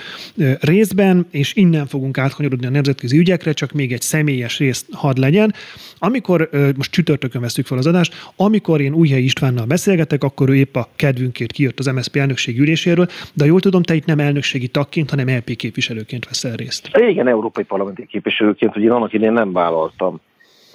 részben, 0.59 1.27
és 1.31 1.55
innen 1.55 1.85
fogunk 1.85 2.17
átkanyarodni 2.17 2.65
a 2.65 2.69
nemzetközi 2.69 3.17
ügyekre, 3.17 3.53
csak 3.53 3.71
még 3.71 3.93
egy 3.93 4.01
személyes 4.01 4.57
részt 4.57 4.85
had 4.91 5.17
legyen. 5.17 5.53
Amikor, 5.99 6.49
most 6.75 6.91
csütörtökön 6.91 7.41
veszük 7.41 7.65
fel 7.65 7.77
az 7.77 7.87
adást, 7.87 8.31
amikor 8.35 8.81
én 8.81 8.93
Újhely 8.93 9.21
Istvánnal 9.21 9.65
beszélgetek, 9.65 10.23
akkor 10.23 10.49
ő 10.49 10.55
épp 10.55 10.75
a 10.75 10.87
kedvünkért 10.95 11.51
kijött 11.51 11.79
az 11.79 11.85
MSZP 11.85 12.15
elnökség 12.15 12.59
üléséről, 12.59 13.07
de 13.33 13.45
jól 13.45 13.59
tudom, 13.59 13.83
te 13.83 13.93
itt 13.93 14.05
nem 14.05 14.19
elnökségi 14.19 14.67
tagként, 14.67 15.09
hanem 15.09 15.37
LP 15.37 15.55
képviselőként 15.55 16.25
veszel 16.25 16.55
részt. 16.55 16.89
Igen, 17.09 17.27
európai 17.27 17.63
parlamenti 17.63 18.05
képviselőként, 18.05 18.73
hogy 18.73 18.83
én 18.83 18.91
annak 18.91 19.13
idén 19.13 19.33
nem 19.33 19.51
vállaltam 19.51 20.19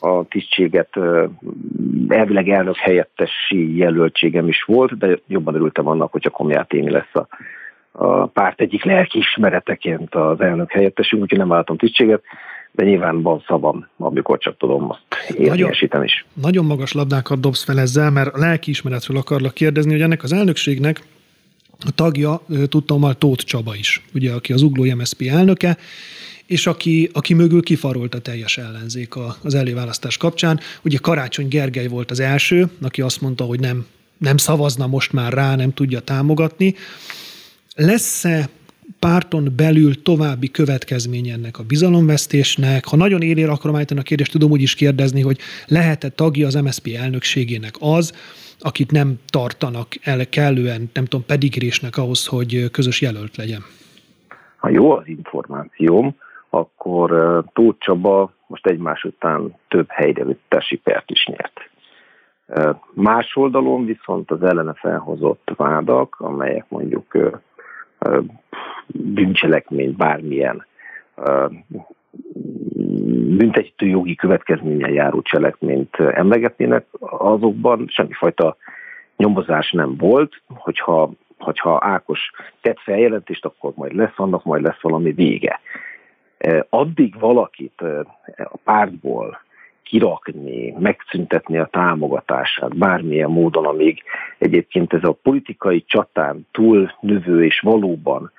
a 0.03 0.25
tisztséget 0.29 0.89
elvileg 2.09 2.49
elnök 2.49 2.77
helyettesi 2.77 3.77
jelöltségem 3.77 4.49
is 4.49 4.63
volt, 4.63 4.99
de 4.99 5.19
jobban 5.27 5.55
örültem 5.55 5.87
annak, 5.87 6.13
hogyha 6.13 6.31
Komját 6.31 6.73
Émi 6.73 6.91
lesz 6.91 7.15
a, 7.15 7.27
a 7.93 8.27
párt 8.27 8.61
egyik 8.61 8.85
lelkiismereteként 8.85 10.15
az 10.15 10.41
elnök 10.41 10.73
helyettesünk, 10.73 11.23
úgyhogy 11.23 11.39
nem 11.39 11.49
vállaltam 11.49 11.77
tisztséget, 11.77 12.23
de 12.71 12.85
nyilván 12.85 13.23
van 13.23 13.45
szavam, 13.47 13.87
amikor 13.97 14.39
csak 14.39 14.57
tudom 14.57 14.91
azt 14.91 15.35
érvényesíteni 15.39 16.05
is. 16.05 16.25
Nagyon 16.43 16.65
magas 16.65 16.93
labdákat 16.93 17.41
dobsz 17.41 17.65
fel 17.65 17.79
ezzel, 17.79 18.11
mert 18.11 18.35
a 18.35 18.39
lelkiismeretről 18.39 19.17
akarlak 19.17 19.55
kérdezni, 19.55 19.93
hogy 19.93 20.01
ennek 20.01 20.23
az 20.23 20.33
elnökségnek 20.33 21.03
a 21.87 21.91
tagja, 21.95 22.41
tudtam, 22.69 23.01
Tóth 23.19 23.45
Csaba 23.45 23.75
is, 23.75 24.03
ugye, 24.15 24.33
aki 24.33 24.53
az 24.53 24.63
Ugló 24.63 24.95
MSZP 24.95 25.23
elnöke, 25.31 25.77
és 26.53 26.67
aki, 26.67 27.11
aki 27.13 27.35
mögül 27.35 27.63
kifarolt 27.63 28.15
a 28.15 28.21
teljes 28.21 28.59
ellenzék 28.59 29.15
az 29.43 29.55
előválasztás 29.55 30.17
kapcsán. 30.17 30.61
Ugye 30.85 30.99
Karácsony 30.99 31.49
Gergely 31.49 31.87
volt 31.87 32.11
az 32.11 32.21
első, 32.21 32.71
aki 32.83 33.01
azt 33.01 33.21
mondta, 33.21 33.45
hogy 33.45 33.61
nem, 33.61 33.87
nem 34.19 34.37
szavazna 34.37 34.87
most 34.87 35.13
már 35.13 35.33
rá, 35.33 35.57
nem 35.57 35.73
tudja 35.73 36.01
támogatni. 36.01 36.75
Lesz-e 37.75 38.49
párton 38.99 39.53
belül 39.57 40.03
további 40.03 40.51
következmény 40.51 41.29
ennek 41.29 41.59
a 41.59 41.63
bizalomvesztésnek? 41.63 42.85
Ha 42.85 42.97
nagyon 42.97 43.23
élér 43.23 43.49
akarom 43.49 43.77
állítani 43.77 44.01
a 44.01 44.03
kérdést, 44.03 44.33
tudom 44.33 44.51
úgy 44.51 44.63
is 44.63 44.75
kérdezni, 44.75 45.21
hogy 45.21 45.39
lehet-e 45.67 46.09
tagja 46.09 46.47
az 46.47 46.55
MSZP 46.55 46.97
elnökségének 47.01 47.75
az, 47.79 48.13
akit 48.59 48.91
nem 48.91 49.19
tartanak 49.27 49.87
el 50.03 50.29
kellően, 50.29 50.91
nem 50.93 51.05
tudom, 51.05 51.27
pedigrésnek 51.27 51.97
ahhoz, 51.97 52.27
hogy 52.27 52.71
közös 52.71 53.01
jelölt 53.01 53.37
legyen? 53.37 53.65
Ha 54.57 54.71
jó 54.71 54.91
az 54.91 55.09
információm, 55.09 56.15
akkor 56.55 57.11
Tóth 57.53 57.79
Csaba 57.79 58.33
most 58.47 58.67
egymás 58.67 59.05
után 59.05 59.55
több 59.69 59.87
helyreütési 59.89 60.77
pert 60.77 61.11
is 61.11 61.27
nyert. 61.27 61.71
Más 62.93 63.37
oldalon 63.37 63.85
viszont 63.85 64.31
az 64.31 64.43
ellene 64.43 64.73
felhozott 64.75 65.53
vádak, 65.57 66.17
amelyek 66.19 66.65
mondjuk 66.69 67.17
bűncselekmény 68.87 69.95
bármilyen 69.97 70.67
büntető 73.37 73.87
jogi 73.87 74.15
következménye 74.15 74.89
járó 74.89 75.23
cselekményt 75.23 75.97
emlegetnének, 75.97 76.87
azokban 77.01 77.85
semmifajta 77.89 78.57
nyomozás 79.17 79.71
nem 79.71 79.97
volt, 79.97 80.43
hogyha, 80.49 81.11
hogyha 81.39 81.79
Ákos 81.83 82.31
tett 82.61 82.79
feljelentést, 82.79 83.45
akkor 83.45 83.73
majd 83.75 83.95
lesz 83.95 84.17
annak, 84.17 84.45
majd 84.45 84.63
lesz 84.63 84.81
valami 84.81 85.13
vége 85.13 85.61
addig 86.69 87.19
valakit 87.19 87.81
a 88.37 88.57
pártból 88.65 89.41
kirakni, 89.83 90.75
megszüntetni 90.79 91.59
a 91.59 91.69
támogatását 91.73 92.77
bármilyen 92.77 93.31
módon, 93.31 93.67
amíg 93.67 94.03
egyébként 94.39 94.93
ez 94.93 95.05
a 95.05 95.19
politikai 95.23 95.85
csatán 95.87 96.47
túl 96.53 96.93
növő 97.01 97.45
és 97.45 97.61
valóban 97.61 98.33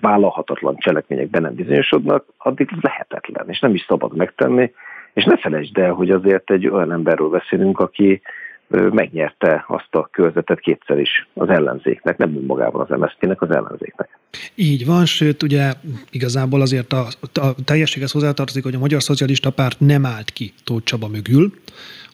vállalhatatlan 0.00 0.76
cselekmények 0.76 1.28
be 1.28 1.38
nem 1.38 1.54
bizonyosodnak, 1.54 2.24
addig 2.38 2.68
lehetetlen, 2.80 3.48
és 3.48 3.60
nem 3.60 3.74
is 3.74 3.84
szabad 3.88 4.16
megtenni. 4.16 4.72
És 5.12 5.24
ne 5.24 5.36
felejtsd 5.36 5.78
el, 5.78 5.92
hogy 5.92 6.10
azért 6.10 6.50
egy 6.50 6.68
olyan 6.68 6.92
emberről 6.92 7.28
beszélünk, 7.28 7.80
aki 7.80 8.20
megnyerte 8.68 9.64
azt 9.68 9.94
a 9.94 10.08
körzetet 10.12 10.60
kétszer 10.60 10.98
is 10.98 11.28
az 11.34 11.48
ellenzéknek, 11.48 12.16
nem 12.16 12.36
önmagában 12.36 12.86
az 12.88 12.98
MSZP-nek, 12.98 13.42
az 13.42 13.50
ellenzéknek. 13.50 14.18
Így 14.54 14.86
van, 14.86 15.06
sőt, 15.06 15.42
ugye 15.42 15.72
igazából 16.10 16.60
azért 16.60 16.92
a, 16.92 17.06
a 17.34 17.54
teljességhez 17.64 18.12
hozzátartozik, 18.12 18.62
hogy 18.62 18.74
a 18.74 18.78
Magyar 18.78 19.02
Szocialista 19.02 19.50
Párt 19.50 19.80
nem 19.80 20.06
állt 20.06 20.30
ki 20.30 20.52
Tóth 20.64 20.84
Csaba 20.84 21.08
mögül, 21.08 21.52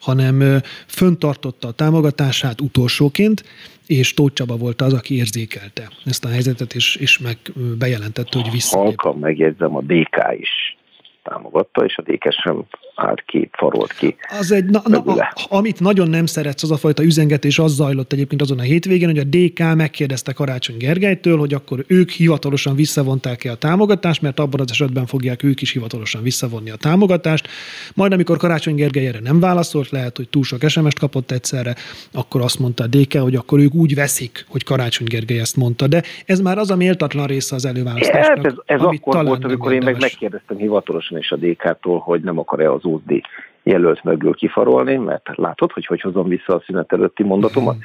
hanem 0.01 0.61
föntartotta 0.87 1.69
a 1.69 1.73
támogatását 1.73 2.61
utolsóként, 2.61 3.45
és 3.87 4.15
Tóth 4.15 4.35
Csaba 4.35 4.57
volt 4.57 4.81
az, 4.81 4.93
aki 4.93 5.17
érzékelte 5.17 5.89
ezt 6.05 6.25
a 6.25 6.29
helyzetet, 6.29 6.75
és, 6.75 6.97
és 6.97 7.19
meg 7.19 7.37
bejelentette, 7.79 8.39
hogy 8.41 8.51
vissza. 8.51 8.79
Halkan 8.79 9.19
megjegyzem, 9.19 9.77
a 9.77 9.81
DK 9.81 10.17
is 10.39 10.77
támogatta, 11.23 11.85
és 11.85 11.97
a 11.97 12.03
DK 12.03 12.33
sem 12.33 12.65
állt 13.05 13.23
ki, 13.27 13.49
farolt 13.53 13.93
ki. 13.93 14.17
Az 14.39 14.53
egy, 14.53 14.65
na, 14.65 14.83
na, 14.85 14.99
a, 14.99 15.33
amit 15.49 15.81
nagyon 15.81 16.09
nem 16.09 16.27
szeretsz, 16.27 16.63
az 16.63 16.71
a 16.71 16.77
fajta 16.77 17.03
üzengetés 17.03 17.59
az 17.59 17.75
zajlott 17.75 18.13
egyébként 18.13 18.43
azon 18.43 18.59
a 18.59 18.63
hétvégén, 18.63 19.09
hogy 19.09 19.19
a 19.19 19.25
DK 19.25 19.75
megkérdezte 19.77 20.33
Karácsony 20.33 20.77
Gergelytől, 20.77 21.39
hogy 21.39 21.55
akkor 21.55 21.85
ők 21.87 22.11
hivatalosan 22.11 22.75
visszavonták-e 22.75 23.51
a 23.51 23.55
támogatást, 23.55 24.23
mert 24.23 24.41
abban 24.41 24.61
az 24.61 24.71
esetben 24.71 25.07
fogják 25.07 25.43
ők 25.43 25.63
is 25.63 25.73
hivatalosan 25.73 26.23
visszavonni 26.23 26.71
a 26.71 26.77
támogatást. 26.77 27.49
Majd 27.95 28.13
amikor 28.13 28.37
Karácsony 28.37 28.75
Gergely 28.75 29.07
erre 29.07 29.21
nem 29.21 29.41
válaszolt, 29.41 29.91
lehet, 29.91 30.17
hogy 30.17 30.29
túl 30.29 30.43
sok 30.43 30.69
SMS-t 30.69 30.99
kapott 30.99 31.31
egyszerre, 31.31 31.75
akkor 32.13 32.41
azt 32.41 32.59
mondta 32.59 32.85
a 32.85 32.87
DK, 32.87 33.17
hogy 33.17 33.35
akkor 33.35 33.59
ők 33.59 33.75
úgy 33.75 33.95
veszik, 33.95 34.45
hogy 34.49 34.65
Karácsony 34.65 35.07
Gergely 35.07 35.39
ezt 35.39 35.57
mondta. 35.57 35.87
De 35.87 36.03
ez 36.27 36.41
már 36.41 36.59
az 36.59 36.71
a 36.71 36.77
méltatlan 36.77 37.27
része 37.27 37.55
az 37.55 37.65
előválasztásnak. 37.65 38.37
Hát 38.37 38.47
ez, 38.47 38.55
ez 38.65 38.81
akkor 38.81 39.25
volt, 39.25 39.45
amikor 39.45 39.73
én 39.73 39.83
meg 39.85 40.01
megkérdeztem 40.01 40.57
hivatalosan 40.57 41.19
is 41.19 41.31
a 41.31 41.37
DK-tól, 41.37 41.99
hogy 41.99 42.21
nem 42.21 42.39
akar-e 42.39 42.73
az 42.73 42.85
úzdi 42.91 43.23
jelölt 43.63 44.05
mögül 44.05 44.35
kifarolni, 44.35 44.97
mert 44.97 45.31
látod, 45.35 45.73
hogy 45.73 45.87
hogy 45.87 46.01
hozom 46.01 46.29
vissza 46.29 46.55
a 46.55 46.63
szünet 46.67 46.93
előtti 46.93 47.23
mondatomat. 47.23 47.77
Mm. 47.77 47.81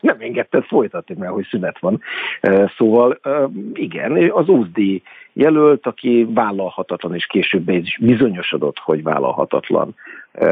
nem 0.00 0.16
engedted 0.18 0.64
folytatni, 0.64 1.14
mert 1.18 1.32
hogy 1.32 1.46
szünet 1.50 1.78
van. 1.78 2.00
Szóval 2.76 3.20
igen, 3.74 4.30
az 4.30 4.48
úzdi 4.48 5.02
jelölt, 5.32 5.86
aki 5.86 6.28
vállalhatatlan, 6.34 7.14
és 7.14 7.26
később 7.26 7.68
is 7.68 7.98
bizonyosodott, 8.00 8.78
hogy 8.78 9.02
vállalhatatlan 9.02 9.94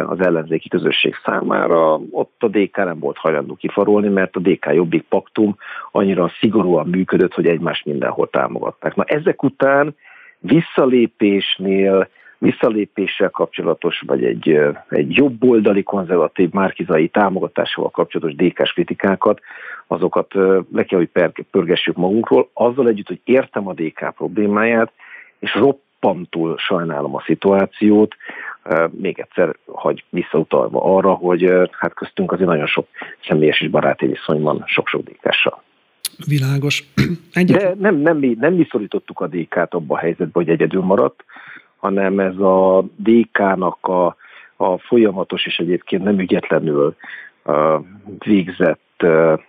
az 0.06 0.20
ellenzéki 0.20 0.68
közösség 0.68 1.14
számára, 1.24 2.00
ott 2.10 2.36
a 2.38 2.48
DK 2.48 2.76
nem 2.76 2.98
volt 2.98 3.16
hajlandó 3.16 3.54
kifarolni, 3.54 4.08
mert 4.08 4.36
a 4.36 4.40
DK 4.40 4.66
Jobbik 4.72 5.04
Paktum 5.08 5.56
annyira 5.92 6.32
szigorúan 6.38 6.86
működött, 6.86 7.34
hogy 7.34 7.46
egymást 7.46 7.84
mindenhol 7.84 8.30
támogatták. 8.30 8.94
Na 8.94 9.04
ezek 9.04 9.42
után 9.42 9.96
visszalépésnél, 10.38 12.08
visszalépéssel 12.40 13.31
kapcsolatos, 13.31 14.03
vagy 14.07 14.24
egy, 14.24 14.61
egy 14.88 15.16
jobboldali 15.16 15.83
konzervatív 15.83 16.50
márkizai 16.50 17.09
támogatásával 17.09 17.90
kapcsolatos 17.90 18.35
DK-s 18.35 18.72
kritikákat, 18.72 19.40
azokat 19.87 20.35
le 20.72 20.85
kell, 20.85 20.98
hogy 20.98 21.44
pörgessük 21.50 21.96
magunkról, 21.96 22.50
azzal 22.53 22.88
együtt, 22.88 23.07
hogy 23.07 23.20
értem 23.24 23.68
a 23.68 23.72
DK 23.72 24.12
problémáját, 24.16 24.92
és 25.38 25.55
roppantul 25.55 26.59
sajnálom 26.59 27.14
a 27.14 27.22
szituációt, 27.26 28.16
még 28.90 29.18
egyszer 29.18 29.57
hagy 29.66 30.05
visszautalva 30.09 30.96
arra, 30.96 31.12
hogy 31.12 31.53
hát 31.70 31.94
köztünk 31.94 32.33
azért 32.33 32.48
nagyon 32.48 32.66
sok 32.66 32.87
személyes 33.29 33.61
és 33.61 33.68
baráti 33.68 34.07
viszony 34.07 34.40
van 34.40 34.62
sok-sok 34.66 35.03
DK-ssal. 35.03 35.62
Világos. 36.26 36.85
Egyet... 37.33 37.61
De 37.61 37.74
nem, 37.79 37.96
nem, 37.96 38.16
mi, 38.16 38.37
nem 38.38 38.55
mi 38.55 38.66
szorítottuk 38.70 39.20
a 39.20 39.26
DK-t 39.26 39.74
abba 39.74 39.94
a 39.94 39.98
helyzetbe, 39.98 40.31
hogy 40.33 40.48
egyedül 40.48 40.83
maradt, 40.83 41.24
hanem 41.80 42.18
ez 42.18 42.36
a 42.36 42.84
DK-nak 42.96 43.86
a, 43.86 44.16
a 44.56 44.78
folyamatos 44.78 45.46
és 45.46 45.58
egyébként 45.58 46.02
nem 46.02 46.18
ügyetlenül 46.18 46.94
uh, 47.44 47.84
végzett 48.18 49.02
uh, 49.02 49.40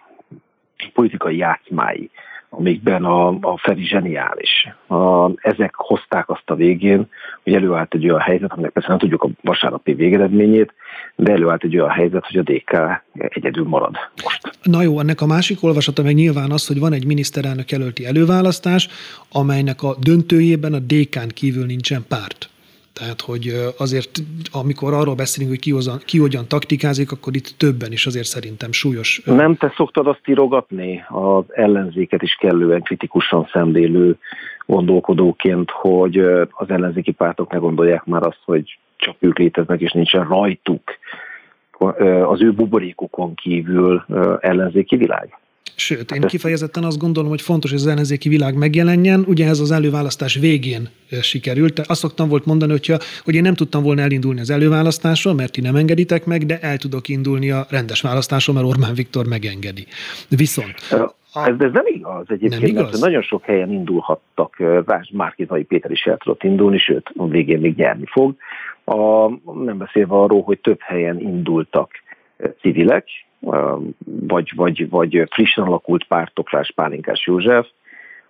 politikai 0.94 1.38
játszmái, 1.38 2.10
amikben 2.54 3.06
a, 3.06 3.28
a 3.28 3.58
Feri 3.58 3.86
zseniális. 3.86 4.68
A, 4.88 5.30
ezek 5.36 5.76
hozták 5.76 6.30
azt 6.30 6.50
a 6.50 6.56
végén, 6.56 7.08
hogy 7.44 7.54
előállt 7.54 7.94
egy 7.94 8.04
olyan 8.04 8.20
helyzet, 8.20 8.52
aminek 8.52 8.72
persze 8.72 8.90
nem 8.90 8.98
tudjuk 8.98 9.24
a 9.24 9.30
vasárnapi 9.42 9.94
végeredményét, 9.94 10.74
de 11.16 11.32
előállt 11.32 11.64
egy 11.64 11.78
olyan 11.78 11.90
helyzet, 11.90 12.26
hogy 12.26 12.38
a 12.38 12.42
DK 12.42 13.02
egyedül 13.14 13.66
marad 13.68 13.96
most. 14.24 14.58
Na 14.64 14.82
jó, 14.82 15.00
ennek 15.00 15.22
a 15.22 15.26
másik 15.26 15.64
olvasata 15.64 16.04
meg 16.04 16.14
nyilván 16.14 16.52
az, 16.52 16.68
hogy 16.68 16.80
van 16.80 16.94
egy 16.94 17.06
miniszterelnök 17.06 17.72
jelölti 17.72 18.06
előválasztás, 18.06 18.90
amelynek 19.32 19.84
a 19.84 19.96
döntőjében 20.00 20.74
a 20.74 20.80
DK-n 20.80 21.28
kívül 21.34 21.66
nincsen 21.66 22.06
párt. 22.08 22.51
Tehát, 22.94 23.22
hogy 23.22 23.54
azért, 23.78 24.20
amikor 24.52 24.94
arról 24.94 25.16
beszélünk, 25.16 25.52
hogy 25.52 25.62
ki, 25.62 25.72
hozan, 25.72 25.98
ki 26.06 26.18
hogyan 26.20 26.48
taktikázik, 26.48 27.12
akkor 27.12 27.36
itt 27.36 27.54
többen 27.58 27.92
is 27.92 28.06
azért 28.06 28.26
szerintem 28.26 28.72
súlyos. 28.72 29.22
Nem 29.26 29.56
te 29.56 29.74
szoktad 29.76 30.08
azt 30.08 30.22
írogatni 30.26 31.04
az 31.10 31.44
ellenzéket 31.48 32.22
is 32.22 32.36
kellően 32.40 32.82
kritikusan 32.82 33.50
szemlélő 33.52 34.18
gondolkodóként, 34.66 35.72
hogy 35.72 36.18
az 36.52 36.70
ellenzéki 36.70 37.12
pártok 37.12 37.52
ne 37.52 37.58
gondolják 37.58 38.06
már 38.06 38.24
azt, 38.24 38.42
hogy 38.46 38.78
csak 38.96 39.16
ők 39.20 39.38
léteznek, 39.38 39.82
és 39.82 39.92
nincsen 39.92 40.28
rajtuk 40.28 40.82
az 42.26 42.42
ő 42.42 42.54
buborékukon 42.54 43.36
kívül 43.36 44.06
ellenzéki 44.40 44.96
világ? 44.96 45.40
Sőt, 45.76 46.12
én 46.12 46.22
kifejezetten 46.22 46.84
azt 46.84 46.98
gondolom, 46.98 47.30
hogy 47.30 47.42
fontos, 47.42 47.70
hogy 47.70 47.80
az 47.80 47.88
ellenzéki 47.88 48.30
világ 48.30 48.56
megjelenjen. 48.58 49.24
Ugye 49.28 49.48
ez 49.48 49.60
az 49.60 49.72
előválasztás 49.72 50.36
végén 50.36 50.90
sikerült. 51.22 51.80
Azt 51.80 52.00
szoktam 52.00 52.30
volt 52.30 52.46
mondani, 52.46 52.72
hogyha, 52.72 52.98
hogy 53.24 53.36
én 53.36 53.42
nem 53.42 53.54
tudtam 53.54 53.84
volna 53.84 54.02
elindulni 54.02 54.40
az 54.40 54.50
előválasztásról, 54.50 55.34
mert 55.34 55.52
ti 55.52 55.62
nem 55.62 55.76
engeditek 55.76 56.26
meg, 56.26 56.46
de 56.46 56.60
el 56.60 56.78
tudok 56.78 57.08
indulni 57.08 57.52
a 57.52 57.66
rendes 57.70 58.02
választásról, 58.02 58.56
mert 58.56 58.68
Orbán 58.68 58.94
Viktor 58.94 59.28
megengedi. 59.28 59.86
Viszont 60.30 60.76
a... 60.92 61.16
Ez, 61.34 61.56
ez 61.60 61.72
nem 61.72 61.86
igaz 61.86 62.26
egyébként, 62.28 62.62
nem 62.62 62.70
igaz? 62.70 62.84
mert 62.84 63.04
nagyon 63.04 63.22
sok 63.22 63.44
helyen 63.44 63.72
indulhattak, 63.72 64.56
Márkizai 65.12 65.64
Péter 65.64 65.92
is 65.92 66.06
el 66.06 66.18
tudott 66.18 66.44
indulni, 66.44 66.78
sőt, 66.78 67.12
a 67.18 67.28
végén 67.28 67.60
még 67.60 67.76
nyerni 67.76 68.06
fog. 68.06 68.36
A, 68.84 69.28
nem 69.54 69.78
beszélve 69.78 70.16
arról, 70.16 70.42
hogy 70.42 70.60
több 70.60 70.80
helyen 70.82 71.20
indultak 71.20 71.92
civilek, 72.62 73.08
vagy, 74.04 74.52
vagy, 74.56 74.90
vagy 74.90 75.28
frissen 75.30 75.64
alakult 75.64 76.04
pártoklás 76.04 76.72
Pálinkás 76.72 77.26
József, 77.26 77.68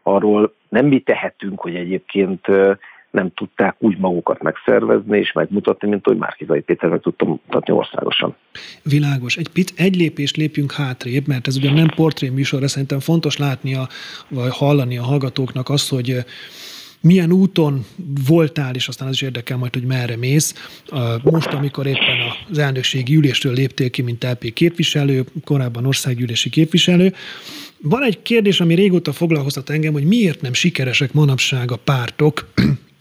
arról 0.04 0.54
nem 0.70 0.86
mi 0.86 1.00
tehetünk, 1.00 1.60
hogy 1.60 1.76
egyébként 1.76 2.48
nem 3.12 3.34
tudták 3.34 3.76
úgy 3.78 3.98
magukat 3.98 4.42
megszervezni 4.42 5.18
és 5.18 5.32
megmutatni, 5.32 5.90
mint 5.90 6.06
hogy 6.06 6.18
Márkizai 6.18 6.62
Péter 6.62 6.90
meg 6.90 7.00
tudta 7.00 7.26
mutatni 7.26 7.74
országosan. 7.74 8.36
Világos. 8.84 9.38
Egy, 9.38 9.50
pit, 9.50 9.74
egy 9.76 9.96
lépést 9.96 10.38
lépjünk 10.38 10.72
hátrébb, 10.72 11.28
mert 11.28 11.48
ez 11.48 11.58
ugye 11.58 11.74
nem 11.74 11.88
portré 11.96 12.30
műsor, 12.30 12.70
szerintem 12.70 13.00
fontos 13.00 13.38
látnia, 13.38 13.88
vagy 14.28 14.52
hallani 14.52 14.98
a 14.98 15.04
hallgatóknak 15.04 15.70
azt, 15.70 15.90
hogy 15.90 16.16
milyen 17.02 17.32
úton 17.32 17.86
voltál, 18.28 18.76
és 18.76 18.88
aztán 18.88 19.08
az 19.08 19.14
is 19.14 19.22
érdekel 19.22 19.58
majd, 19.58 19.74
hogy 19.74 19.84
merre 19.84 20.18
mész. 20.18 20.54
Most, 21.24 21.48
amikor 21.48 21.86
éppen 21.88 22.18
az 22.50 22.58
elnökségi 22.58 23.16
ülésről 23.16 23.54
léptél 23.54 23.90
ki, 23.90 24.02
mint 24.02 24.24
LP 24.24 24.54
képviselő, 24.54 25.26
korábban 25.44 25.86
országgyűlési 25.86 26.50
képviselő, 26.50 27.14
van 27.82 28.04
egy 28.04 28.22
kérdés, 28.22 28.60
ami 28.60 28.76
régóta 28.76 29.14
foglalkoztat 29.14 29.70
engem, 29.70 29.94
hogy 29.94 30.04
miért 30.04 30.42
nem 30.42 30.54
sikeresek 30.54 31.14
manapság 31.14 31.72
a 31.72 31.76
pártok 31.76 32.48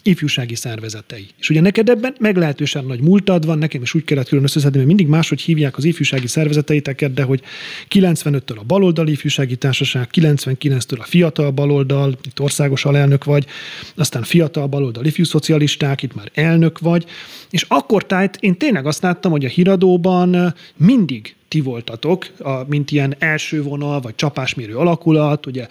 ifjúsági 0.02 0.54
szervezetei. 0.54 1.26
És 1.38 1.50
ugye 1.50 1.60
neked 1.60 1.88
ebben 1.88 2.14
meglehetősen 2.18 2.84
nagy 2.84 3.00
múltad 3.00 3.46
van, 3.46 3.58
nekem 3.58 3.82
is 3.82 3.94
úgy 3.94 4.04
kellett 4.04 4.28
külön 4.28 4.44
összeszedni, 4.44 4.76
mert 4.76 4.88
mindig 4.88 5.06
máshogy 5.06 5.40
hívják 5.40 5.76
az 5.76 5.84
ifjúsági 5.84 6.26
szervezeteiteket, 6.26 7.14
de 7.14 7.22
hogy 7.22 7.42
95-től 7.90 8.58
a 8.58 8.64
baloldali 8.64 9.10
ifjúsági 9.10 9.56
társaság, 9.56 10.08
99-től 10.12 10.98
a 10.98 11.04
fiatal 11.04 11.50
baloldal, 11.50 12.18
itt 12.22 12.40
országos 12.40 12.84
alelnök 12.84 13.24
vagy, 13.24 13.46
aztán 13.94 14.22
fiatal 14.22 14.66
baloldal 14.66 15.04
ifjú 15.04 15.24
szocialisták, 15.24 16.02
itt 16.02 16.14
már 16.14 16.30
elnök 16.34 16.78
vagy, 16.78 17.04
és 17.50 17.64
akkor 17.68 18.06
tájt 18.06 18.36
én 18.40 18.56
tényleg 18.56 18.86
azt 18.86 19.02
láttam, 19.02 19.30
hogy 19.30 19.44
a 19.44 19.48
híradóban 19.48 20.54
mindig 20.76 21.34
ti 21.50 21.60
voltatok, 21.60 22.26
a, 22.38 22.50
mint 22.66 22.90
ilyen 22.90 23.14
első 23.18 23.62
vonal, 23.62 24.00
vagy 24.00 24.14
csapásmérő 24.14 24.76
alakulat, 24.76 25.46
ugye 25.46 25.66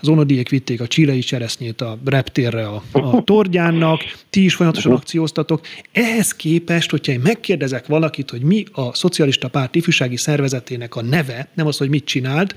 az 0.00 0.08
onodiék 0.08 0.48
vitték 0.48 0.80
a 0.80 0.86
csílei 0.86 1.20
cseresznyét 1.20 1.80
a 1.80 1.98
reptérre 2.04 2.66
a, 2.66 2.82
a 2.92 3.22
tordjánnak, 3.24 4.00
ti 4.30 4.44
is 4.44 4.54
folyamatosan 4.54 4.92
akcióztatok. 4.92 5.60
Ehhez 5.92 6.34
képest, 6.34 6.90
hogyha 6.90 7.12
én 7.12 7.20
megkérdezek 7.20 7.86
valakit, 7.86 8.30
hogy 8.30 8.42
mi 8.42 8.64
a 8.72 8.94
szocialista 8.94 9.48
párt 9.48 9.74
ifjúsági 9.74 10.16
szervezetének 10.16 10.96
a 10.96 11.02
neve, 11.02 11.48
nem 11.54 11.66
az, 11.66 11.76
hogy 11.76 11.88
mit 11.88 12.04
csinált, 12.04 12.54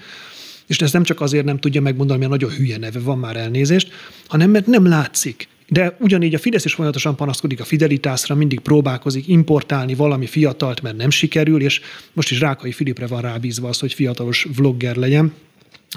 és 0.68 0.78
ez 0.78 0.92
nem 0.92 1.04
csak 1.04 1.22
azért 1.22 1.46
nem 1.46 1.60
tudja 1.60 1.82
megmondani, 1.82 2.20
mert 2.20 2.32
nagyon 2.32 2.52
hülye 2.52 2.78
neve 2.78 3.00
van 3.00 3.18
már 3.18 3.36
elnézést, 3.36 3.92
hanem 4.28 4.50
mert 4.50 4.66
nem 4.66 4.88
látszik. 4.88 5.48
De 5.74 5.96
ugyanígy 6.00 6.34
a 6.34 6.38
Fidesz 6.38 6.66
is 6.66 6.74
folyamatosan 6.74 7.16
panaszkodik 7.16 7.60
a 7.60 7.64
fidelitásra, 7.64 8.36
mindig 8.36 8.60
próbálkozik 8.60 9.28
importálni 9.28 9.96
valami 9.96 10.26
fiatalt, 10.26 10.82
mert 10.82 10.98
nem 10.98 11.10
sikerül, 11.10 11.62
és 11.62 11.82
most 12.14 12.32
is 12.32 12.40
Rákai 12.40 12.72
Filipre 12.72 13.08
van 13.08 13.22
rábízva 13.22 13.68
az, 13.68 13.80
hogy 13.80 13.94
fiatalos 13.94 14.48
vlogger 14.58 14.96
legyen. 14.96 15.34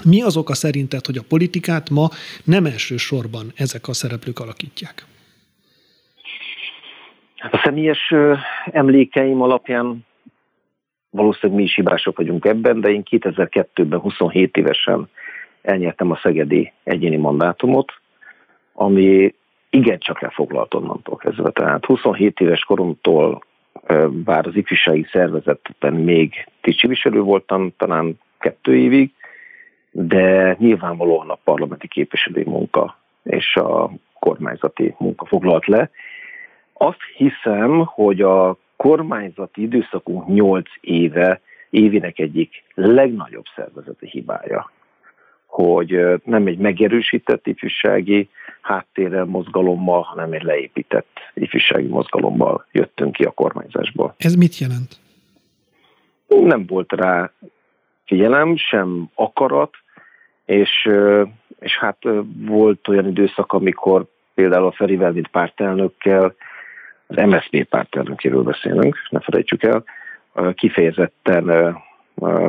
Mi 0.03 0.21
az 0.21 0.37
oka 0.37 0.53
szerinted, 0.53 1.05
hogy 1.05 1.17
a 1.17 1.27
politikát 1.27 1.89
ma 1.89 2.07
nem 2.43 2.65
elsősorban 2.65 3.51
ezek 3.55 3.87
a 3.87 3.93
szereplők 3.93 4.39
alakítják? 4.39 5.05
Hát 7.35 7.53
a 7.53 7.61
személyes 7.63 8.13
emlékeim 8.71 9.41
alapján 9.41 10.05
valószínűleg 11.09 11.57
mi 11.57 11.65
is 11.65 11.75
hibások 11.75 12.17
vagyunk 12.17 12.45
ebben, 12.45 12.81
de 12.81 12.89
én 12.89 13.03
2002-ben 13.09 13.99
27 13.99 14.57
évesen 14.57 15.09
elnyertem 15.61 16.11
a 16.11 16.19
szegedi 16.23 16.71
egyéni 16.83 17.17
mandátumot, 17.17 17.91
ami 18.73 19.33
igen 19.69 19.99
csak 19.99 20.21
lefoglalt 20.21 20.73
onnantól 20.73 21.15
kezdve. 21.15 21.49
Tehát 21.49 21.85
27 21.85 22.39
éves 22.39 22.63
koromtól, 22.63 23.43
bár 24.09 24.47
az 24.47 24.55
ifjúsági 24.55 25.07
szervezetben 25.11 25.93
még 25.93 26.47
tisztségviselő 26.61 27.21
voltam, 27.21 27.73
talán 27.77 28.19
kettő 28.39 28.75
évig, 28.75 29.11
de 29.91 30.55
nyilvánvalóan 30.59 31.29
a 31.29 31.39
parlamenti 31.43 31.87
képviselői 31.87 32.43
munka 32.43 32.97
és 33.23 33.55
a, 33.55 33.91
kormányzati 34.19 34.95
munka 34.97 35.25
foglalt 35.25 35.65
le. 35.65 35.89
Azt 36.73 37.01
hiszem, 37.15 37.85
hogy 37.85 38.21
a 38.21 38.57
kormányzati 38.75 39.61
időszakunk 39.61 40.27
8 40.27 40.69
éve 40.81 41.41
évének 41.69 42.19
egyik 42.19 42.63
legnagyobb 42.73 43.45
szervezeti 43.55 44.07
hibája, 44.09 44.71
hogy 45.63 46.21
nem 46.23 46.47
egy 46.47 46.57
megerősített 46.57 47.47
ifjúsági 47.47 48.29
háttérrel, 48.61 49.25
mozgalommal, 49.25 50.01
hanem 50.01 50.31
egy 50.31 50.43
leépített 50.43 51.07
ifjúsági 51.33 51.87
mozgalommal 51.87 52.65
jöttünk 52.71 53.11
ki 53.11 53.23
a 53.23 53.31
kormányzásból. 53.31 54.15
Ez 54.17 54.35
mit 54.35 54.57
jelent? 54.57 54.99
Nem 56.27 56.65
volt 56.65 56.91
rá 56.91 57.31
figyelem, 58.05 58.55
sem 58.55 59.09
akarat, 59.13 59.73
és, 60.45 60.89
és 61.59 61.77
hát 61.77 61.97
volt 62.45 62.87
olyan 62.87 63.07
időszak, 63.07 63.53
amikor 63.53 64.05
például 64.33 64.65
a 64.65 64.71
Ferivel, 64.71 65.11
mint 65.11 65.27
pártelnökkel, 65.27 66.35
az 67.07 67.15
MSZP 67.15 67.63
pártelnökéről 67.63 68.43
beszélünk, 68.43 68.97
ne 69.09 69.19
felejtsük 69.19 69.63
el, 69.63 69.83
kifejezetten 70.53 71.75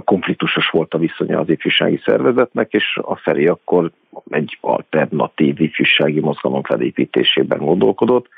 konfliktusos 0.05 0.69
volt 0.71 0.95
a 0.95 0.99
viszonya 0.99 1.39
az 1.39 1.49
ifjúsági 1.49 2.01
szervezetnek, 2.05 2.73
és 2.73 2.99
a 3.03 3.17
Feri 3.17 3.47
akkor 3.47 3.91
egy 4.31 4.59
alternatív 4.61 5.61
ifjúsági 5.61 6.21
mozgalom 6.21 6.63
felépítésében 6.63 7.59
gondolkodott. 7.59 8.29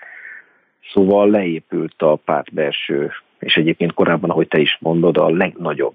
Szóval 0.93 1.31
leépült 1.31 2.03
a 2.03 2.17
párt 2.17 2.55
belső, 2.55 3.11
és 3.39 3.57
egyébként 3.57 3.95
korábban, 3.95 4.31
ahogy 4.31 4.49
te 4.49 4.59
is 4.59 4.77
mondod, 4.81 5.17
a 5.17 5.31
legnagyobb 5.31 5.95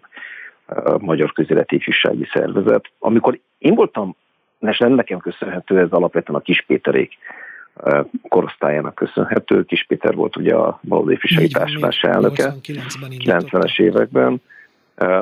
magyar 0.98 1.34
közéleti 1.34 1.76
ifjúsági 1.76 2.28
szervezet. 2.34 2.92
Amikor 3.00 3.40
én 3.58 3.76
voltam, 3.76 4.16
és 4.60 4.78
nem 4.78 4.94
nekem 4.94 5.20
köszönhető, 5.20 5.80
ez 5.80 5.92
alapvetően 5.92 6.40
a 6.40 6.44
Kispéterék 6.44 7.18
korosztályának 8.30 8.96
köszönhető. 8.96 9.64
Kis 9.64 9.86
Péter 9.88 10.16
volt 10.16 10.36
ugye 10.36 10.56
a 10.56 10.80
Baloldali 10.84 11.16
Ifjúsági 11.16 11.48
Társulás 11.48 12.04
elnöke 12.04 12.54
90-es 12.64 13.80
években. 13.80 14.42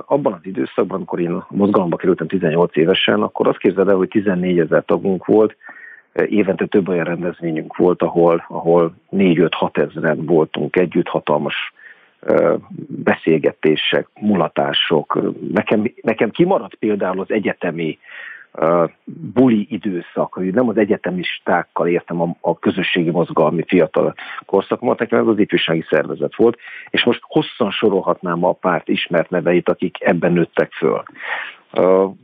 Abban 0.06 0.34
az 0.34 0.40
időszakban, 0.44 0.98
amikor 0.98 1.20
én 1.20 1.32
a 1.32 1.48
mozgalomba 1.50 1.96
kerültem 1.96 2.28
18 2.28 2.76
évesen, 2.78 3.22
akkor 3.22 3.48
azt 3.48 3.58
képzeld 3.58 3.88
el, 3.88 3.96
hogy 3.96 4.08
14 4.08 4.60
ezer 4.60 4.84
tagunk 4.86 5.26
volt, 5.26 5.56
évente 6.14 6.66
több 6.66 6.88
olyan 6.88 7.06
rendezvényünk 7.06 7.76
volt, 7.78 8.02
ahol, 8.02 8.46
ahol 8.48 8.94
4-5-6 9.12 9.78
ezeren 9.78 10.26
voltunk 10.26 10.76
együtt, 10.76 11.08
hatalmas 11.08 11.74
beszélgetések, 12.88 14.08
mulatások. 14.20 15.20
Nekem, 15.54 15.92
nekem 16.02 16.30
kimaradt 16.30 16.76
például 16.76 17.20
az 17.20 17.32
egyetemi 17.32 18.00
buli 19.34 19.68
időszak, 19.70 20.34
hogy 20.34 20.54
nem 20.54 20.70
az 20.70 20.78
egyetemistákkal 20.78 21.88
értem 21.88 22.22
a, 22.22 22.36
a 22.42 22.60
közösségi 22.60 23.10
mozgalmi 23.10 23.64
fiatal 23.68 24.14
korszakomat, 24.46 25.00
nekem 25.00 25.20
ez 25.20 25.28
az 25.28 25.40
ifjúsági 25.40 25.86
szervezet 25.90 26.36
volt, 26.36 26.58
és 26.90 27.04
most 27.04 27.20
hosszan 27.24 27.72
sorolhatnám 27.72 28.44
a 28.44 28.52
párt 28.52 28.88
ismert 28.88 29.30
neveit, 29.30 29.70
akik 29.70 29.98
ebben 30.00 30.32
nőttek 30.32 30.72
föl. 30.72 31.04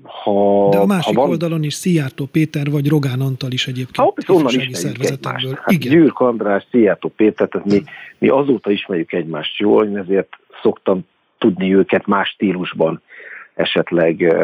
Ha, 0.03 0.69
De 0.69 0.77
a 0.77 0.85
másik 0.85 1.15
ha 1.15 1.21
van... 1.21 1.29
oldalon 1.29 1.63
is 1.63 1.73
Szijjártó 1.73 2.25
Péter 2.25 2.69
vagy 2.69 2.89
Rogán 2.89 3.19
Antal 3.19 3.51
is 3.51 3.67
egyébként 3.67 4.25
ha, 4.25 4.33
onnan 4.33 4.53
ismerjük 4.53 5.25
Hát 5.25 5.71
Igen. 5.71 5.91
Gyűrk 5.91 6.19
András, 6.19 6.67
Szijjártó 6.71 7.11
Péter, 7.15 7.47
tehát 7.47 7.67
mi, 7.67 7.83
mi 8.17 8.27
azóta 8.27 8.71
ismerjük 8.71 9.13
egymást 9.13 9.57
jól, 9.57 9.97
ezért 9.97 10.37
szoktam 10.61 11.05
tudni 11.37 11.75
őket 11.75 12.07
más 12.07 12.29
stílusban 12.29 13.01
esetleg 13.53 14.35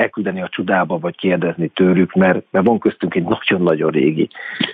elküldeni 0.00 0.42
a 0.42 0.48
csodába, 0.48 0.98
vagy 0.98 1.16
kérdezni 1.16 1.68
tőlük, 1.68 2.12
mert, 2.12 2.44
mert 2.50 2.66
van 2.66 2.78
köztünk 2.78 3.14
egy 3.14 3.24
nagyon-nagyon 3.24 3.90
régi 3.90 4.28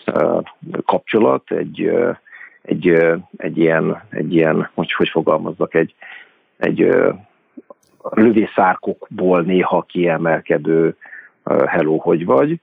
uh, 0.07 0.43
kapcsolat, 0.85 1.51
egy, 1.51 1.81
uh, 1.81 2.17
egy, 2.63 2.91
uh, 2.91 3.19
egy, 3.37 3.59
ilyen, 3.59 4.03
egy 4.11 4.35
ilyen, 4.35 4.71
hogy, 4.75 4.93
hogy 4.93 5.09
fogalmazzak, 5.09 5.75
egy, 5.75 5.95
egy 6.57 6.83
uh, 6.83 7.15
lövészárkokból 8.11 9.43
néha 9.43 9.83
kiemelkedő 9.83 10.97
uh, 11.45 11.65
hello, 11.67 11.97
hogy 11.97 12.25
vagy, 12.25 12.61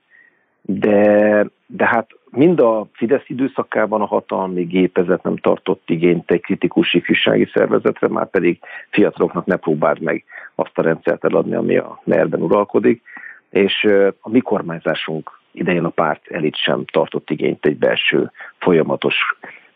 de, 0.60 1.46
de 1.76 1.86
hát 1.86 2.10
mind 2.30 2.60
a 2.60 2.86
Fidesz 2.92 3.24
időszakában 3.26 4.00
a 4.00 4.06
hatalmi 4.06 4.62
gépezet 4.62 5.22
nem 5.22 5.36
tartott 5.36 5.90
igényt 5.90 6.30
egy 6.30 6.40
kritikus 6.40 6.94
ifjúsági 6.94 7.50
szervezetre, 7.52 8.08
már 8.08 8.30
pedig 8.30 8.58
fiataloknak 8.90 9.46
ne 9.46 9.56
próbáld 9.56 10.00
meg 10.00 10.24
azt 10.54 10.78
a 10.78 10.82
rendszert 10.82 11.24
eladni, 11.24 11.54
ami 11.54 11.76
a 11.76 12.00
ner 12.04 12.26
uralkodik, 12.34 13.02
és 13.50 13.88
a 14.20 14.30
mi 14.30 14.40
kormányzásunk 14.40 15.38
idején 15.52 15.84
a 15.84 15.88
párt 15.88 16.26
elit 16.26 16.56
sem 16.56 16.84
tartott 16.84 17.30
igényt 17.30 17.66
egy 17.66 17.76
belső, 17.76 18.30
folyamatos, 18.58 19.16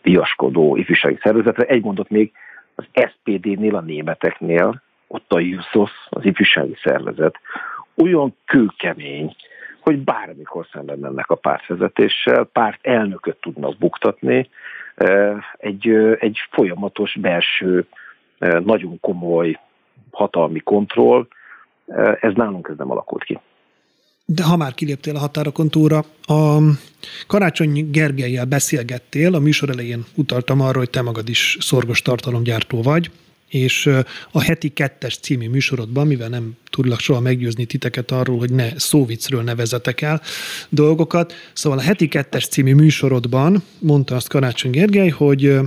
viaskodó 0.03 0.77
ifjúsági 0.77 1.19
szervezetre. 1.23 1.65
Egy 1.65 1.83
mondat 1.83 2.11
még, 2.11 2.33
az 2.75 2.85
SPD-nél, 2.93 3.77
a 3.77 3.81
németeknél, 3.81 4.83
ott 5.07 5.33
a 5.33 5.39
JUSZOS, 5.39 5.91
az 6.09 6.25
ifjúsági 6.25 6.77
szervezet, 6.83 7.35
olyan 7.97 8.37
kőkemény, 8.45 9.35
hogy 9.89 9.99
bármikor 9.99 10.67
szemben 10.73 10.99
mennek 10.99 11.31
a 11.31 11.35
pártvezetéssel, 11.35 12.45
párt 12.45 12.79
elnököt 12.87 13.37
tudnak 13.41 13.79
buktatni, 13.79 14.49
egy, 15.59 15.89
egy 16.19 16.39
folyamatos 16.51 17.17
belső, 17.21 17.87
nagyon 18.39 19.01
komoly 19.01 19.59
hatalmi 20.11 20.59
kontroll, 20.59 21.27
ez 22.21 22.33
nálunk 22.35 22.69
ez 22.71 22.77
nem 22.77 22.91
alakult 22.91 23.25
ki. 23.25 23.39
De 24.25 24.45
ha 24.45 24.57
már 24.57 24.75
kiléptél 24.75 25.17
a 25.17 25.19
határokon 25.19 25.69
túlra, 25.69 25.99
a 26.27 26.59
Karácsony 27.27 27.91
Gergelyel 27.91 28.45
beszélgettél, 28.45 29.35
a 29.35 29.39
műsor 29.39 29.71
elején 29.71 30.05
utaltam 30.17 30.61
arra, 30.61 30.79
hogy 30.79 30.91
te 30.91 31.03
magad 31.03 31.29
is 31.29 31.57
szorgos 31.61 32.03
tartalomgyártó 32.03 32.83
vagy, 32.83 33.11
és 33.49 33.91
a 34.31 34.41
heti 34.41 34.69
kettes 34.69 35.19
című 35.19 35.49
műsorodban, 35.49 36.07
mivel 36.07 36.29
nem 36.29 36.57
tudlak 36.71 37.01
soha 37.01 37.21
meggyőzni 37.21 37.65
titeket 37.65 38.11
arról, 38.11 38.39
hogy 38.39 38.53
ne 38.53 38.79
szóvicről 38.79 39.43
nevezetek 39.43 40.01
el 40.01 40.23
dolgokat, 40.69 41.33
szóval 41.53 41.79
a 41.79 41.83
heti 41.83 42.09
kettes 42.09 42.47
című 42.47 42.75
műsorodban 42.75 43.63
mondta 43.79 44.15
azt 44.15 44.29
Karácsony 44.29 44.71
Gergely, 44.71 45.09
hogy 45.09 45.59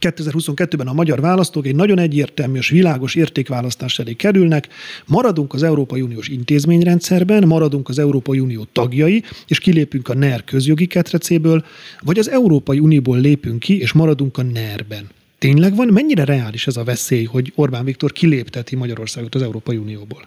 2022-ben 0.00 0.86
a 0.86 0.92
magyar 0.92 1.20
választók 1.20 1.66
egy 1.66 1.74
nagyon 1.74 1.98
egyértelmű 1.98 2.58
és 2.58 2.68
világos 2.68 3.14
értékválasztás 3.14 3.98
elé 3.98 4.12
kerülnek, 4.12 4.68
maradunk 5.06 5.54
az 5.54 5.62
Európai 5.62 6.00
Uniós 6.00 6.28
intézményrendszerben, 6.28 7.46
maradunk 7.46 7.88
az 7.88 7.98
Európai 7.98 8.40
Unió 8.40 8.66
tagjai, 8.72 9.22
és 9.46 9.58
kilépünk 9.58 10.08
a 10.08 10.14
NER 10.14 10.44
közjogi 10.44 10.86
ketrecéből, 10.86 11.64
vagy 12.00 12.18
az 12.18 12.30
Európai 12.30 12.78
Unióból 12.78 13.18
lépünk 13.18 13.58
ki, 13.58 13.80
és 13.80 13.92
maradunk 13.92 14.38
a 14.38 14.42
NER-ben. 14.42 15.08
Tényleg 15.46 15.74
van? 15.76 15.88
Mennyire 15.92 16.24
reális 16.24 16.66
ez 16.66 16.76
a 16.76 16.84
veszély, 16.84 17.24
hogy 17.24 17.52
Orbán 17.56 17.84
Viktor 17.84 18.10
kilépteti 18.12 18.76
Magyarországot 18.76 19.34
az 19.34 19.42
Európai 19.42 19.76
Unióból? 19.76 20.22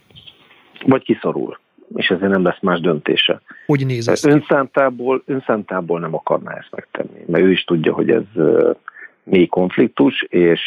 Vagy 0.85 1.03
kiszorul, 1.03 1.59
és 1.95 2.07
ezért 2.07 2.31
nem 2.31 2.43
lesz 2.43 2.61
más 2.61 2.79
döntése. 2.79 3.41
Hogy 3.65 3.85
néz 3.85 4.07
ez 4.07 4.25
önszántából, 4.25 5.23
önszántából 5.25 5.99
nem 5.99 6.15
akarná 6.15 6.53
ezt 6.53 6.71
megtenni, 6.71 7.23
mert 7.27 7.43
ő 7.43 7.51
is 7.51 7.63
tudja, 7.63 7.93
hogy 7.93 8.09
ez 8.09 8.23
mély 9.23 9.45
konfliktus, 9.45 10.21
és 10.29 10.61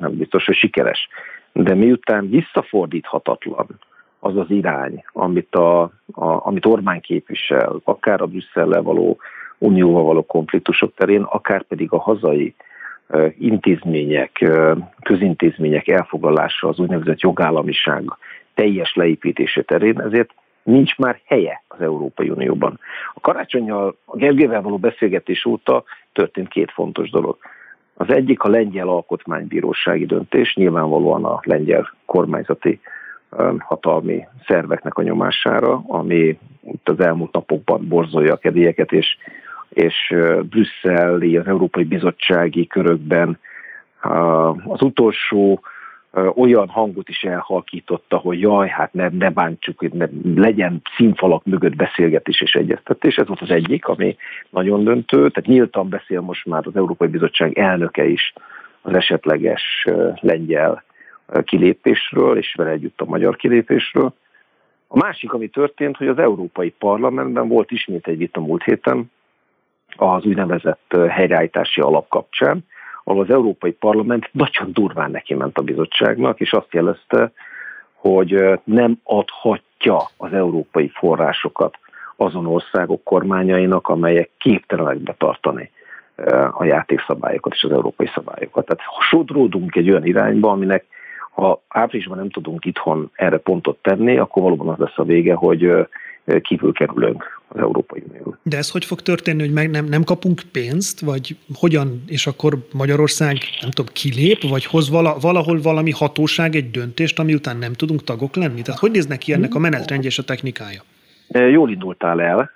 nem 0.00 0.16
biztos, 0.16 0.44
hogy 0.44 0.56
sikeres. 0.56 1.08
De 1.52 1.74
miután 1.74 2.30
visszafordíthatatlan 2.30 3.66
az 4.18 4.36
az 4.36 4.50
irány, 4.50 5.04
amit, 5.12 5.54
a, 5.54 5.82
a, 6.12 6.46
amit 6.46 6.66
Orbán 6.66 7.00
képvisel, 7.00 7.80
akár 7.84 8.20
a 8.20 8.26
Brüsszellel 8.26 8.82
való 8.82 9.18
unióval 9.58 10.02
való 10.02 10.22
konfliktusok 10.22 10.94
terén, 10.94 11.22
akár 11.22 11.62
pedig 11.62 11.92
a 11.92 12.00
hazai 12.00 12.54
intézmények, 13.38 14.50
közintézmények 15.02 15.88
elfoglalása, 15.88 16.68
az 16.68 16.78
úgynevezett 16.78 17.20
jogállamiság 17.20 18.04
teljes 18.54 18.94
leépítése 18.94 19.62
terén, 19.62 20.00
ezért 20.00 20.30
nincs 20.62 20.96
már 20.96 21.20
helye 21.24 21.62
az 21.68 21.80
Európai 21.80 22.30
Unióban. 22.30 22.80
A 23.14 23.20
karácsonyjal, 23.20 23.96
a 24.04 24.16
Gergővel 24.16 24.62
való 24.62 24.78
beszélgetés 24.78 25.44
óta 25.44 25.84
történt 26.12 26.48
két 26.48 26.70
fontos 26.70 27.10
dolog. 27.10 27.36
Az 27.94 28.10
egyik 28.10 28.42
a 28.42 28.48
lengyel 28.48 28.88
alkotmánybírósági 28.88 30.06
döntés, 30.06 30.54
nyilvánvalóan 30.54 31.24
a 31.24 31.40
lengyel 31.42 31.94
kormányzati 32.04 32.80
hatalmi 33.58 34.26
szerveknek 34.46 34.98
a 34.98 35.02
nyomására, 35.02 35.82
ami 35.86 36.38
itt 36.72 36.88
az 36.88 37.00
elmúlt 37.00 37.32
napokban 37.32 37.88
borzolja 37.88 38.32
a 38.32 38.36
kedélyeket, 38.36 38.92
és 38.92 39.16
és 39.74 40.14
brüsszeli, 40.42 41.36
az 41.36 41.46
Európai 41.46 41.84
Bizottsági 41.84 42.66
körökben 42.66 43.38
az 44.64 44.82
utolsó 44.82 45.60
olyan 46.34 46.68
hangot 46.68 47.08
is 47.08 47.22
elhalkította, 47.22 48.16
hogy 48.16 48.40
jaj, 48.40 48.68
hát 48.68 48.92
ne, 48.92 49.08
ne 49.08 49.30
bántsuk, 49.30 49.78
hogy 49.78 49.92
ne, 49.92 50.06
legyen 50.34 50.80
színfalak 50.96 51.44
mögött 51.44 51.76
beszélgetés 51.76 52.40
és 52.40 52.54
egyeztetés. 52.54 53.16
Ez 53.16 53.26
volt 53.26 53.40
az 53.40 53.50
egyik, 53.50 53.86
ami 53.86 54.16
nagyon 54.50 54.84
döntő. 54.84 55.16
Tehát 55.16 55.46
nyíltan 55.46 55.88
beszél 55.88 56.20
most 56.20 56.46
már 56.46 56.66
az 56.66 56.76
Európai 56.76 57.08
Bizottság 57.08 57.58
elnöke 57.58 58.04
is 58.04 58.32
az 58.82 58.94
esetleges 58.94 59.86
lengyel 60.20 60.84
kilépésről, 61.44 62.36
és 62.36 62.54
vele 62.54 62.70
együtt 62.70 63.00
a 63.00 63.04
magyar 63.04 63.36
kilépésről. 63.36 64.12
A 64.88 64.96
másik, 64.96 65.32
ami 65.32 65.48
történt, 65.48 65.96
hogy 65.96 66.08
az 66.08 66.18
Európai 66.18 66.70
Parlamentben 66.70 67.48
volt 67.48 67.70
ismét 67.70 68.06
egy 68.06 68.16
vita 68.16 68.40
múlt 68.40 68.62
héten, 68.62 69.10
az 69.96 70.24
úgynevezett 70.24 70.96
helyreállítási 71.08 71.80
alap 71.80 72.08
kapcsán, 72.08 72.64
ahol 73.04 73.22
az 73.22 73.30
Európai 73.30 73.72
Parlament 73.72 74.28
nagyon 74.32 74.72
durván 74.72 75.10
neki 75.10 75.34
ment 75.34 75.58
a 75.58 75.62
bizottságnak, 75.62 76.40
és 76.40 76.52
azt 76.52 76.72
jelezte, 76.72 77.32
hogy 77.94 78.60
nem 78.64 79.00
adhatja 79.02 80.08
az 80.16 80.32
európai 80.32 80.88
forrásokat 80.88 81.78
azon 82.16 82.46
országok 82.46 83.04
kormányainak, 83.04 83.88
amelyek 83.88 84.30
képtelenek 84.38 84.98
betartani 84.98 85.70
a 86.50 86.64
játékszabályokat 86.64 87.52
és 87.52 87.62
az 87.62 87.72
európai 87.72 88.10
szabályokat. 88.14 88.66
Tehát 88.66 88.82
sodródunk 89.08 89.76
egy 89.76 89.90
olyan 89.90 90.06
irányba, 90.06 90.50
aminek 90.50 90.84
ha 91.34 91.62
áprilisban 91.68 92.18
nem 92.18 92.30
tudunk 92.30 92.64
itthon 92.64 93.10
erre 93.14 93.38
pontot 93.38 93.78
tenni, 93.82 94.18
akkor 94.18 94.42
valóban 94.42 94.68
az 94.68 94.78
lesz 94.78 94.98
a 94.98 95.04
vége, 95.04 95.34
hogy 95.34 95.86
kívül 96.42 96.72
kerülünk 96.72 97.42
az 97.48 97.60
Európai 97.60 98.02
Unió. 98.08 98.36
De 98.42 98.56
ez 98.56 98.70
hogy 98.70 98.84
fog 98.84 99.00
történni, 99.00 99.40
hogy 99.40 99.52
meg 99.52 99.70
nem, 99.70 99.84
nem 99.84 100.02
kapunk 100.02 100.42
pénzt, 100.52 101.00
vagy 101.00 101.36
hogyan, 101.54 102.02
és 102.06 102.26
akkor 102.26 102.54
Magyarország, 102.72 103.36
nem 103.60 103.70
tudom, 103.70 103.92
kilép, 103.92 104.42
vagy 104.48 104.64
hoz 104.64 104.90
vala, 104.90 105.16
valahol 105.20 105.60
valami 105.60 105.90
hatóság 105.90 106.54
egy 106.54 106.70
döntést, 106.70 107.18
ami 107.18 107.34
után 107.34 107.56
nem 107.56 107.72
tudunk 107.72 108.04
tagok 108.04 108.36
lenni? 108.36 108.62
Tehát 108.62 108.80
hogy 108.80 108.90
néz 108.90 109.06
neki 109.06 109.32
ennek 109.32 109.54
a 109.54 109.58
menetrendje 109.58 110.08
és 110.08 110.18
a 110.18 110.24
technikája? 110.24 110.82
Jól 111.28 111.70
indultál 111.70 112.20
el, 112.20 112.50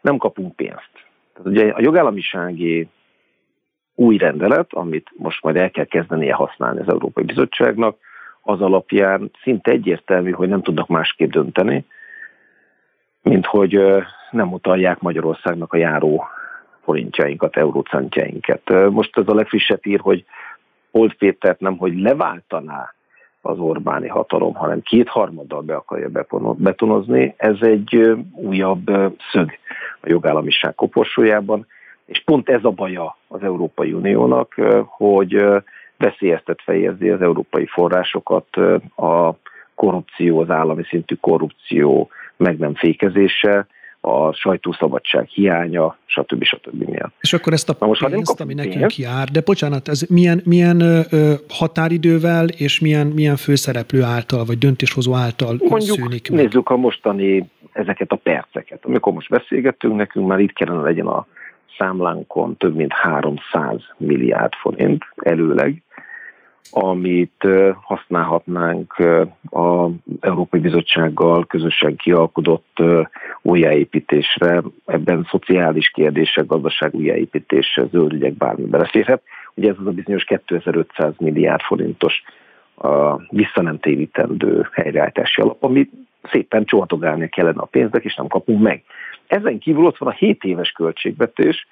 nem 0.00 0.16
kapunk 0.16 0.56
pénzt. 0.56 0.90
Tehát 1.32 1.48
ugye 1.48 1.68
a 1.68 1.80
jogállamisági 1.80 2.88
új 3.94 4.16
rendelet, 4.16 4.72
amit 4.72 5.10
most 5.16 5.42
majd 5.42 5.56
el 5.56 5.70
kell 5.70 5.84
kezdenie 5.84 6.34
használni 6.34 6.80
az 6.80 6.88
Európai 6.88 7.24
Bizottságnak, 7.24 7.96
az 8.42 8.60
alapján 8.60 9.30
szinte 9.42 9.70
egyértelmű, 9.70 10.30
hogy 10.30 10.48
nem 10.48 10.62
tudnak 10.62 10.88
másképp 10.88 11.30
dönteni, 11.30 11.84
mint 13.22 13.46
hogy 13.46 13.80
nem 14.30 14.52
utalják 14.52 15.00
Magyarországnak 15.00 15.72
a 15.72 15.76
járó 15.76 16.24
forintjainkat, 16.84 17.56
eurócentjeinket. 17.56 18.70
Most 18.90 19.18
ez 19.18 19.28
a 19.28 19.34
legfrissebb 19.34 19.86
ír, 19.86 20.00
hogy 20.00 20.24
Old 20.90 21.14
Pétert 21.14 21.60
nem, 21.60 21.76
hogy 21.76 21.98
leváltaná 21.98 22.94
az 23.40 23.58
Orbáni 23.58 24.08
hatalom, 24.08 24.54
hanem 24.54 24.80
kétharmaddal 24.80 25.60
be 25.60 25.74
akarja 25.74 26.08
betonozni. 26.56 27.34
Ez 27.36 27.56
egy 27.60 28.16
újabb 28.34 28.90
szög 29.32 29.50
a 30.00 30.08
jogállamiság 30.08 30.74
koporsójában, 30.74 31.66
és 32.04 32.22
pont 32.24 32.48
ez 32.48 32.64
a 32.64 32.70
baja 32.70 33.16
az 33.28 33.42
Európai 33.42 33.92
Uniónak, 33.92 34.54
hogy 34.86 35.44
veszélyeztet 35.96 36.62
fejezi 36.62 37.10
az 37.10 37.22
európai 37.22 37.66
forrásokat 37.66 38.56
a 38.96 39.32
korrupció, 39.74 40.40
az 40.40 40.50
állami 40.50 40.82
szintű 40.84 41.14
korrupció 41.14 42.10
meg 42.42 42.58
nem 42.58 42.74
fékezése, 42.74 43.66
a 44.04 44.32
sajtószabadság 44.32 45.26
hiánya, 45.26 45.96
stb. 46.04 46.44
stb. 46.44 46.88
miatt. 46.88 47.14
És 47.20 47.32
akkor 47.32 47.52
ezt 47.52 47.68
a 47.68 47.76
Na 47.80 47.86
most, 47.86 48.06
pénzt, 48.06 48.40
ami 48.40 48.54
nekünk 48.54 48.96
jár, 48.96 49.28
de 49.28 49.40
bocsánat, 49.44 49.88
ez 49.88 50.02
milyen, 50.08 50.40
milyen 50.44 50.80
ö, 50.80 51.32
határidővel 51.48 52.48
és 52.48 52.80
milyen, 52.80 53.06
milyen 53.06 53.36
főszereplő 53.36 54.02
által, 54.02 54.44
vagy 54.44 54.58
döntéshozó 54.58 55.14
által 55.14 55.56
Mondjuk, 55.68 55.98
szűnik 55.98 56.30
meg? 56.30 56.40
nézzük 56.40 56.70
a 56.70 56.76
mostani 56.76 57.50
ezeket 57.72 58.10
a 58.10 58.16
perceket. 58.16 58.84
Amikor 58.84 59.12
most 59.12 59.28
beszélgettünk, 59.28 59.96
nekünk 59.96 60.26
már 60.26 60.38
itt 60.38 60.52
kellene 60.52 60.82
legyen 60.82 61.06
a 61.06 61.26
számlánkon 61.78 62.56
több 62.56 62.74
mint 62.74 62.92
300 62.92 63.80
milliárd 63.96 64.52
forint 64.54 65.04
előleg, 65.16 65.82
amit 66.70 67.46
használhatnánk 67.80 68.94
az 69.50 69.90
Európai 70.20 70.60
Bizottsággal 70.60 71.46
közösen 71.46 71.96
kialkodott 71.96 72.82
újjáépítésre, 73.42 74.62
ebben 74.86 75.26
szociális 75.30 75.90
kérdések, 75.90 76.46
gazdaság 76.46 76.94
újjáépítés, 76.94 77.80
zöld 77.90 78.12
ügyek 78.12 78.32
bármi 78.32 78.64
beleférhet. 78.64 79.22
Ugye 79.54 79.70
ez 79.70 79.76
az 79.78 79.86
a 79.86 79.90
bizonyos 79.90 80.24
2500 80.24 81.12
milliárd 81.18 81.60
forintos 81.60 82.22
a 82.74 83.16
visszanemtérítendő 83.16 84.68
helyreállítási 84.72 85.40
alap, 85.40 85.62
ami 85.62 85.88
szépen 86.30 86.64
csortogálni 86.64 87.28
kellene 87.28 87.60
a 87.60 87.66
pénznek, 87.66 88.04
és 88.04 88.14
nem 88.14 88.26
kapunk 88.26 88.62
meg. 88.62 88.82
Ezen 89.26 89.58
kívül 89.58 89.84
ott 89.84 89.98
van 89.98 90.08
a 90.08 90.16
7 90.16 90.44
éves 90.44 90.70
költségvetés, 90.70 91.66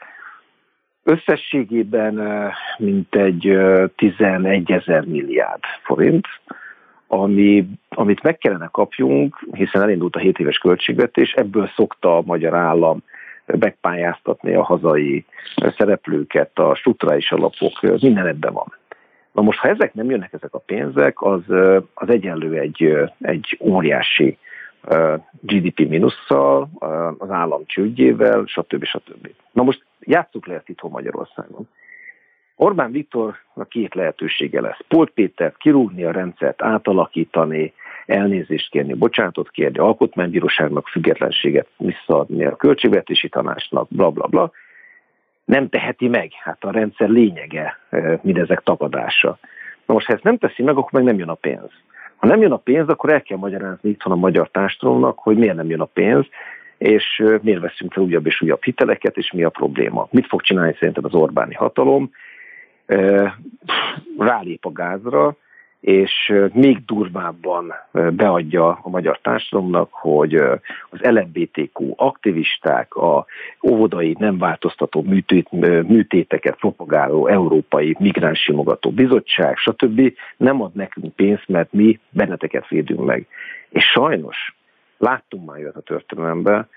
Összességében 1.02 2.20
mintegy 2.78 3.58
11 3.96 4.70
ezer 4.70 5.04
milliárd 5.04 5.62
forint, 5.82 6.26
ami, 7.06 7.66
amit 7.88 8.22
meg 8.22 8.38
kellene 8.38 8.68
kapjunk, 8.72 9.46
hiszen 9.52 9.82
elindult 9.82 10.16
a 10.16 10.18
7 10.18 10.38
éves 10.38 10.58
költségvetés, 10.58 11.32
ebből 11.32 11.70
szokta 11.74 12.16
a 12.16 12.22
magyar 12.24 12.54
állam 12.54 13.02
megpályáztatni 13.46 14.54
a 14.54 14.62
hazai 14.62 15.24
szereplőket, 15.76 16.58
a 16.58 16.74
strukturális 16.74 17.32
alapok, 17.32 18.00
minden 18.00 18.26
ebben 18.26 18.52
van. 18.52 18.74
Na 19.32 19.42
most, 19.42 19.58
ha 19.58 19.68
ezek 19.68 19.94
nem 19.94 20.10
jönnek, 20.10 20.32
ezek 20.32 20.54
a 20.54 20.58
pénzek, 20.58 21.22
az, 21.22 21.42
az 21.94 22.08
egyenlő 22.08 22.58
egy, 22.58 23.08
egy 23.20 23.58
óriási 23.60 24.38
GDP 25.40 25.88
minusszal, 25.88 26.68
az 27.18 27.30
állam 27.30 27.62
csődjével, 27.66 28.44
stb. 28.46 28.84
stb. 28.84 29.28
Na 29.52 29.62
most 29.62 29.84
játsszuk 30.00 30.46
le 30.46 30.54
ezt 30.54 30.68
itthon 30.68 30.90
Magyarországon. 30.90 31.68
Orbán 32.56 32.92
Viktornak 32.92 33.68
két 33.68 33.94
lehetősége 33.94 34.60
lesz. 34.60 34.78
Polt 34.88 35.10
Pétert 35.10 35.56
kirúgni 35.56 36.04
a 36.04 36.10
rendszert, 36.10 36.62
átalakítani, 36.62 37.72
elnézést 38.06 38.70
kérni, 38.70 38.94
bocsánatot 38.94 39.50
kérni, 39.50 39.78
alkotmánybíróságnak 39.78 40.88
függetlenséget 40.88 41.68
visszaadni 41.76 42.44
a 42.44 42.56
költségvetési 42.56 43.28
tanácsnak, 43.28 43.88
bla 43.88 44.10
bla 44.10 44.26
bla. 44.26 44.50
Nem 45.44 45.68
teheti 45.68 46.08
meg, 46.08 46.32
hát 46.32 46.64
a 46.64 46.70
rendszer 46.70 47.08
lényege 47.08 47.78
mindezek 48.22 48.60
tagadása. 48.60 49.38
Na 49.86 49.94
most, 49.94 50.06
ha 50.06 50.12
ezt 50.12 50.22
nem 50.22 50.38
teszi 50.38 50.62
meg, 50.62 50.76
akkor 50.76 50.92
meg 50.92 51.04
nem 51.04 51.18
jön 51.18 51.28
a 51.28 51.34
pénz. 51.34 51.70
Ha 52.20 52.26
nem 52.26 52.40
jön 52.40 52.52
a 52.52 52.56
pénz, 52.56 52.88
akkor 52.88 53.10
el 53.10 53.22
kell 53.22 53.38
magyarázni 53.38 53.90
itthon 53.90 54.12
a 54.12 54.16
magyar 54.16 54.48
társadalomnak, 54.50 55.18
hogy 55.18 55.36
miért 55.36 55.56
nem 55.56 55.68
jön 55.68 55.80
a 55.80 55.84
pénz, 55.84 56.26
és 56.78 57.22
miért 57.42 57.60
veszünk 57.60 57.92
fel 57.92 58.02
újabb 58.02 58.26
és 58.26 58.40
újabb 58.40 58.62
hiteleket, 58.62 59.16
és 59.16 59.32
mi 59.32 59.42
a 59.42 59.50
probléma. 59.50 60.08
Mit 60.10 60.26
fog 60.26 60.40
csinálni 60.42 60.76
szerintem 60.78 61.04
az 61.04 61.14
Orbáni 61.14 61.54
hatalom? 61.54 62.10
Rálép 64.18 64.66
a 64.66 64.72
gázra, 64.72 65.36
és 65.80 66.32
még 66.52 66.84
durvábban 66.84 67.74
beadja 67.92 68.68
a 68.82 68.88
magyar 68.88 69.18
társadalomnak, 69.22 69.88
hogy 69.92 70.34
az 70.90 71.00
LMBTQ 71.00 71.92
aktivisták, 71.96 72.94
a 72.94 73.26
óvodai 73.62 74.16
nem 74.18 74.38
változtató 74.38 75.02
műtét, 75.02 75.50
műtéteket 75.88 76.56
propagáló 76.56 77.26
Európai 77.26 77.96
Migránssimogató 77.98 78.90
Bizottság, 78.90 79.56
stb. 79.56 80.12
nem 80.36 80.62
ad 80.62 80.74
nekünk 80.74 81.14
pénzt, 81.14 81.48
mert 81.48 81.72
mi 81.72 81.98
benneteket 82.10 82.68
védünk 82.68 83.04
meg. 83.04 83.26
És 83.68 83.84
sajnos 83.84 84.54
láttunk 84.98 85.46
már 85.46 85.58
jött 85.58 85.76
a 85.76 85.80
történelemben, 85.80 86.68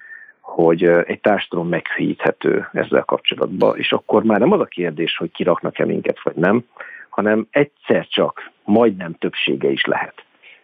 hogy 0.41 0.83
egy 0.83 1.19
társadalom 1.19 1.69
meghűíthető 1.69 2.67
ezzel 2.71 3.03
kapcsolatban, 3.03 3.77
és 3.77 3.91
akkor 3.91 4.23
már 4.23 4.39
nem 4.39 4.51
az 4.51 4.59
a 4.59 4.65
kérdés, 4.65 5.17
hogy 5.17 5.31
kiraknak-e 5.31 5.85
minket, 5.85 6.21
vagy 6.23 6.35
nem, 6.35 6.63
hanem 7.13 7.47
egyszer 7.49 8.07
csak 8.07 8.51
majdnem 8.63 9.13
többsége 9.13 9.69
is 9.69 9.85
lehet 9.85 10.23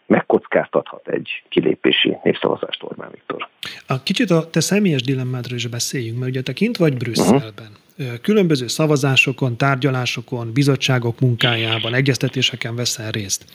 megkockáztathat 0.09 1.07
egy 1.07 1.43
kilépési 1.49 2.17
népszavazást 2.23 2.83
Orbán 2.83 3.09
Viktor. 3.11 3.47
A 3.87 4.03
kicsit 4.03 4.29
a 4.29 4.49
te 4.49 4.59
személyes 4.59 5.01
dilemmádról 5.01 5.57
is 5.57 5.67
beszéljünk, 5.67 6.19
mert 6.19 6.31
ugye 6.31 6.41
te 6.41 6.53
kint 6.53 6.77
vagy 6.77 6.97
Brüsszelben. 6.97 7.71
Uh-huh. 7.97 8.17
Különböző 8.21 8.67
szavazásokon, 8.67 9.57
tárgyalásokon, 9.57 10.53
bizottságok 10.53 11.19
munkájában, 11.19 11.93
egyeztetéseken 11.93 12.75
veszel 12.75 13.11
részt. 13.11 13.45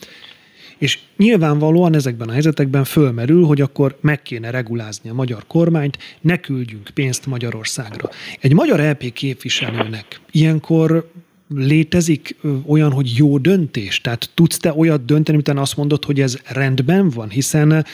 És 0.79 0.99
nyilvánvalóan 1.17 1.95
ezekben 1.95 2.29
a 2.29 2.33
helyzetekben 2.33 2.85
fölmerül, 2.85 3.45
hogy 3.45 3.61
akkor 3.61 3.99
meg 4.01 4.23
kéne 4.23 4.51
regulázni 4.51 5.11
a 5.11 5.15
magyar 5.15 5.43
kormányt, 5.47 5.99
ne 6.21 6.37
küldjünk 6.37 6.91
pénzt 6.95 7.27
Magyarországra. 7.27 8.09
Egy 8.41 8.53
magyar 8.53 8.81
LP 8.81 9.13
képviselőnek 9.13 10.21
ilyenkor 10.31 11.11
létezik 11.49 12.37
olyan, 12.67 12.93
hogy 12.93 13.13
jó 13.17 13.39
döntés? 13.39 14.01
Tehát 14.01 14.31
tudsz 14.35 14.57
te 14.57 14.73
olyat 14.77 15.05
dönteni, 15.05 15.43
mint 15.45 15.59
azt 15.59 15.77
mondod, 15.77 16.05
hogy 16.05 16.21
ez 16.21 16.39
rendben 16.53 17.11
van? 17.11 17.29
Hiszen 17.29 17.85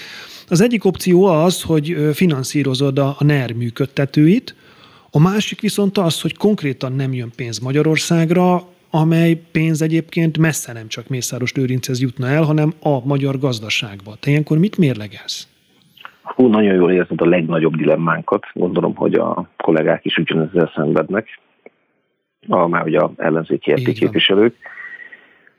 az 0.48 0.60
egyik 0.60 0.84
opció 0.84 1.24
az, 1.24 1.62
hogy 1.62 1.96
finanszírozod 2.12 2.98
a 2.98 3.16
NER 3.18 3.52
működtetőit, 3.52 4.54
a 5.10 5.20
másik 5.20 5.60
viszont 5.60 5.98
az, 5.98 6.20
hogy 6.20 6.36
konkrétan 6.36 6.92
nem 6.92 7.12
jön 7.12 7.30
pénz 7.36 7.58
Magyarországra, 7.58 8.62
amely 8.90 9.42
pénz 9.52 9.82
egyébként 9.82 10.38
messze 10.38 10.72
nem 10.72 10.88
csak 10.88 11.08
Mészáros 11.08 11.52
Lőrinchez 11.52 12.00
jutna 12.00 12.26
el, 12.26 12.42
hanem 12.42 12.72
a 12.80 13.06
magyar 13.06 13.38
gazdaságba. 13.38 14.14
Te 14.20 14.30
ilyenkor 14.30 14.58
mit 14.58 14.78
mérlegelsz? 14.78 15.48
Hú, 16.22 16.46
nagyon 16.46 16.74
jól 16.74 16.92
érzed 16.92 17.20
a 17.20 17.26
legnagyobb 17.26 17.76
dilemmánkat. 17.76 18.46
Gondolom, 18.54 18.94
hogy 18.94 19.14
a 19.14 19.48
kollégák 19.56 20.04
is 20.04 20.16
ugyanezzel 20.16 20.72
szenvednek 20.74 21.40
a, 22.48 22.66
már 22.66 22.84
ugye 22.84 22.98
a 22.98 23.10
ellenzéki 23.16 23.92
képviselők. 23.92 24.56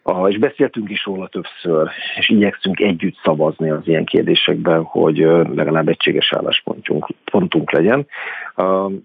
A, 0.04 0.28
és 0.28 0.38
beszéltünk 0.38 0.90
is 0.90 1.06
róla 1.06 1.28
többször, 1.28 1.90
és 2.18 2.30
igyekszünk 2.30 2.80
együtt 2.80 3.18
szavazni 3.24 3.70
az 3.70 3.88
ilyen 3.88 4.06
kérdésekben, 4.06 4.84
hogy 4.84 5.18
legalább 5.56 5.88
egységes 5.88 6.34
álláspontunk 6.34 7.08
pontunk 7.26 7.72
legyen. 7.72 8.08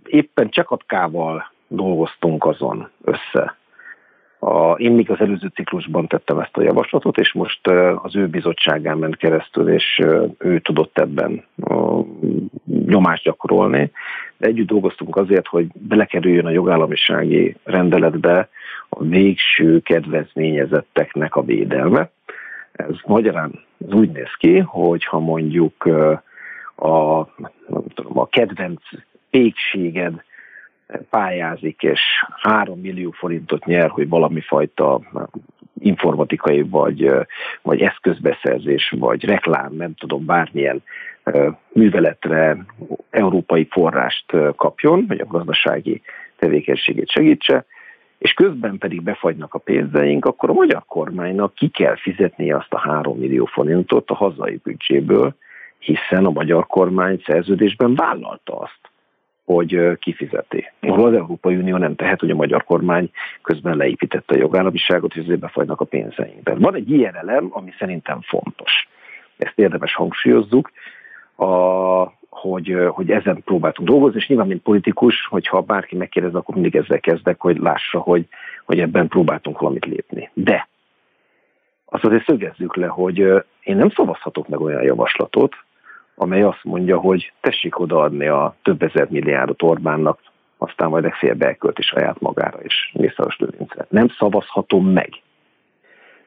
Éppen 0.05 0.51
Csekatkával 0.51 1.51
dolgoztunk 1.69 2.45
azon 2.45 2.91
össze. 3.05 3.57
A, 4.39 4.73
én 4.73 4.93
még 4.93 5.11
az 5.11 5.21
előző 5.21 5.49
ciklusban 5.55 6.07
tettem 6.07 6.39
ezt 6.39 6.57
a 6.57 6.63
javaslatot, 6.63 7.19
és 7.19 7.33
most 7.33 7.67
az 8.03 8.17
ő 8.17 8.27
bizottságán 8.27 8.99
ment 8.99 9.17
keresztül, 9.17 9.69
és 9.69 10.03
ő 10.39 10.61
tudott 10.61 10.99
ebben 10.99 11.45
nyomást 12.87 13.23
gyakorolni. 13.23 13.91
De 14.39 14.47
együtt 14.47 14.67
dolgoztunk 14.67 15.17
azért, 15.17 15.47
hogy 15.47 15.67
belekerüljön 15.75 16.47
a 16.47 16.51
jogállamisági 16.51 17.57
rendeletbe 17.65 18.49
a 18.89 19.05
végső 19.05 19.81
kedvezményezetteknek 19.81 21.37
a 21.37 21.43
védelme. 21.43 22.11
Ez 22.73 22.95
magyarán 23.07 23.65
ez 23.87 23.93
úgy 23.93 24.11
néz 24.11 24.35
ki, 24.39 24.59
hogy 24.59 25.05
ha 25.05 25.19
mondjuk 25.19 25.85
a, 26.77 27.17
nem 27.69 27.85
tudom, 27.95 28.19
a 28.19 28.27
kedvenc 28.27 28.83
pékséged 29.31 30.23
pályázik, 31.11 31.83
és 31.83 32.01
3 32.43 32.81
millió 32.81 33.11
forintot 33.11 33.65
nyer, 33.65 33.91
hogy 33.91 34.09
valami 34.09 34.41
fajta 34.41 35.01
informatikai, 35.79 36.63
vagy, 36.63 37.11
vagy 37.63 37.81
eszközbeszerzés, 37.81 38.95
vagy 38.99 39.25
reklám, 39.25 39.73
nem 39.73 39.95
tudom, 39.95 40.25
bármilyen 40.25 40.83
műveletre 41.73 42.57
európai 43.11 43.67
forrást 43.71 44.25
kapjon, 44.57 45.05
vagy 45.09 45.21
a 45.21 45.27
gazdasági 45.27 46.03
tevékenységét 46.37 47.11
segítse, 47.11 47.65
és 48.19 48.33
közben 48.33 48.79
pedig 48.79 49.03
befagynak 49.03 49.55
a 49.55 49.59
pénzeink, 49.59 50.25
akkor 50.25 50.51
a 50.51 50.53
magyar 50.53 50.83
kormánynak 50.87 51.55
ki 51.55 51.69
kell 51.69 51.97
fizetnie 51.97 52.57
azt 52.57 52.73
a 52.73 52.79
3 52.79 53.19
millió 53.19 53.45
forintot 53.45 54.11
a 54.11 54.15
hazai 54.15 54.61
büdzséből, 54.63 55.35
hiszen 55.79 56.25
a 56.25 56.31
magyar 56.31 56.67
kormány 56.67 57.23
szerződésben 57.25 57.95
vállalta 57.95 58.59
azt, 58.59 58.81
hogy 59.45 59.99
kifizeti. 59.99 60.73
Ahol 60.81 61.07
az 61.07 61.15
Európai 61.15 61.57
Unió 61.57 61.77
nem 61.77 61.95
tehet, 61.95 62.21
hogy 62.21 62.31
a 62.31 62.35
magyar 62.35 62.65
kormány 62.65 63.11
közben 63.43 63.77
leépítette 63.77 64.35
a 64.35 64.39
jogállamiságot, 64.39 65.15
és 65.15 65.23
ezért 65.23 65.39
befagynak 65.39 65.81
a 65.81 65.85
pénzeink. 65.85 66.51
Van 66.59 66.75
egy 66.75 66.91
ilyen 66.91 67.17
elem, 67.17 67.49
ami 67.51 67.73
szerintem 67.79 68.21
fontos. 68.21 68.89
Ezt 69.37 69.59
érdemes 69.59 69.95
hangsúlyozzuk, 69.95 70.71
a, 71.37 72.15
hogy, 72.29 72.77
hogy 72.89 73.11
ezen 73.11 73.43
próbáltunk 73.45 73.89
dolgozni, 73.89 74.19
és 74.19 74.27
nyilván, 74.27 74.47
mint 74.47 74.63
politikus, 74.63 75.27
hogyha 75.27 75.61
bárki 75.61 75.97
megkérdez, 75.97 76.35
akkor 76.35 76.55
mindig 76.55 76.77
ezzel 76.77 77.01
kezdek, 77.01 77.41
hogy 77.41 77.59
lássa, 77.59 77.99
hogy, 77.99 78.27
hogy 78.65 78.81
ebben 78.81 79.09
próbáltunk 79.09 79.59
valamit 79.59 79.85
lépni. 79.85 80.31
De 80.33 80.69
azt 81.85 82.05
azért 82.05 82.25
szögezzük 82.25 82.77
le, 82.77 82.87
hogy 82.87 83.19
én 83.61 83.77
nem 83.77 83.91
szavazhatok 83.91 84.49
meg 84.49 84.61
olyan 84.61 84.83
javaslatot, 84.83 85.55
amely 86.15 86.43
azt 86.43 86.65
mondja, 86.65 86.99
hogy 86.99 87.33
tessék 87.41 87.79
odaadni 87.79 88.27
a 88.27 88.55
több 88.63 88.83
ezer 88.83 89.09
milliárdot 89.11 89.63
Orbánnak, 89.63 90.19
aztán 90.59 90.89
majd 90.89 91.03
legfeljebb 91.03 91.43
elkölti 91.43 91.83
saját 91.83 92.21
magára 92.21 92.59
és 92.59 92.91
Mészáros 92.93 93.37
Lőrincre. 93.39 93.87
Nem 93.89 94.09
szavazhatom 94.09 94.87
meg. 94.87 95.11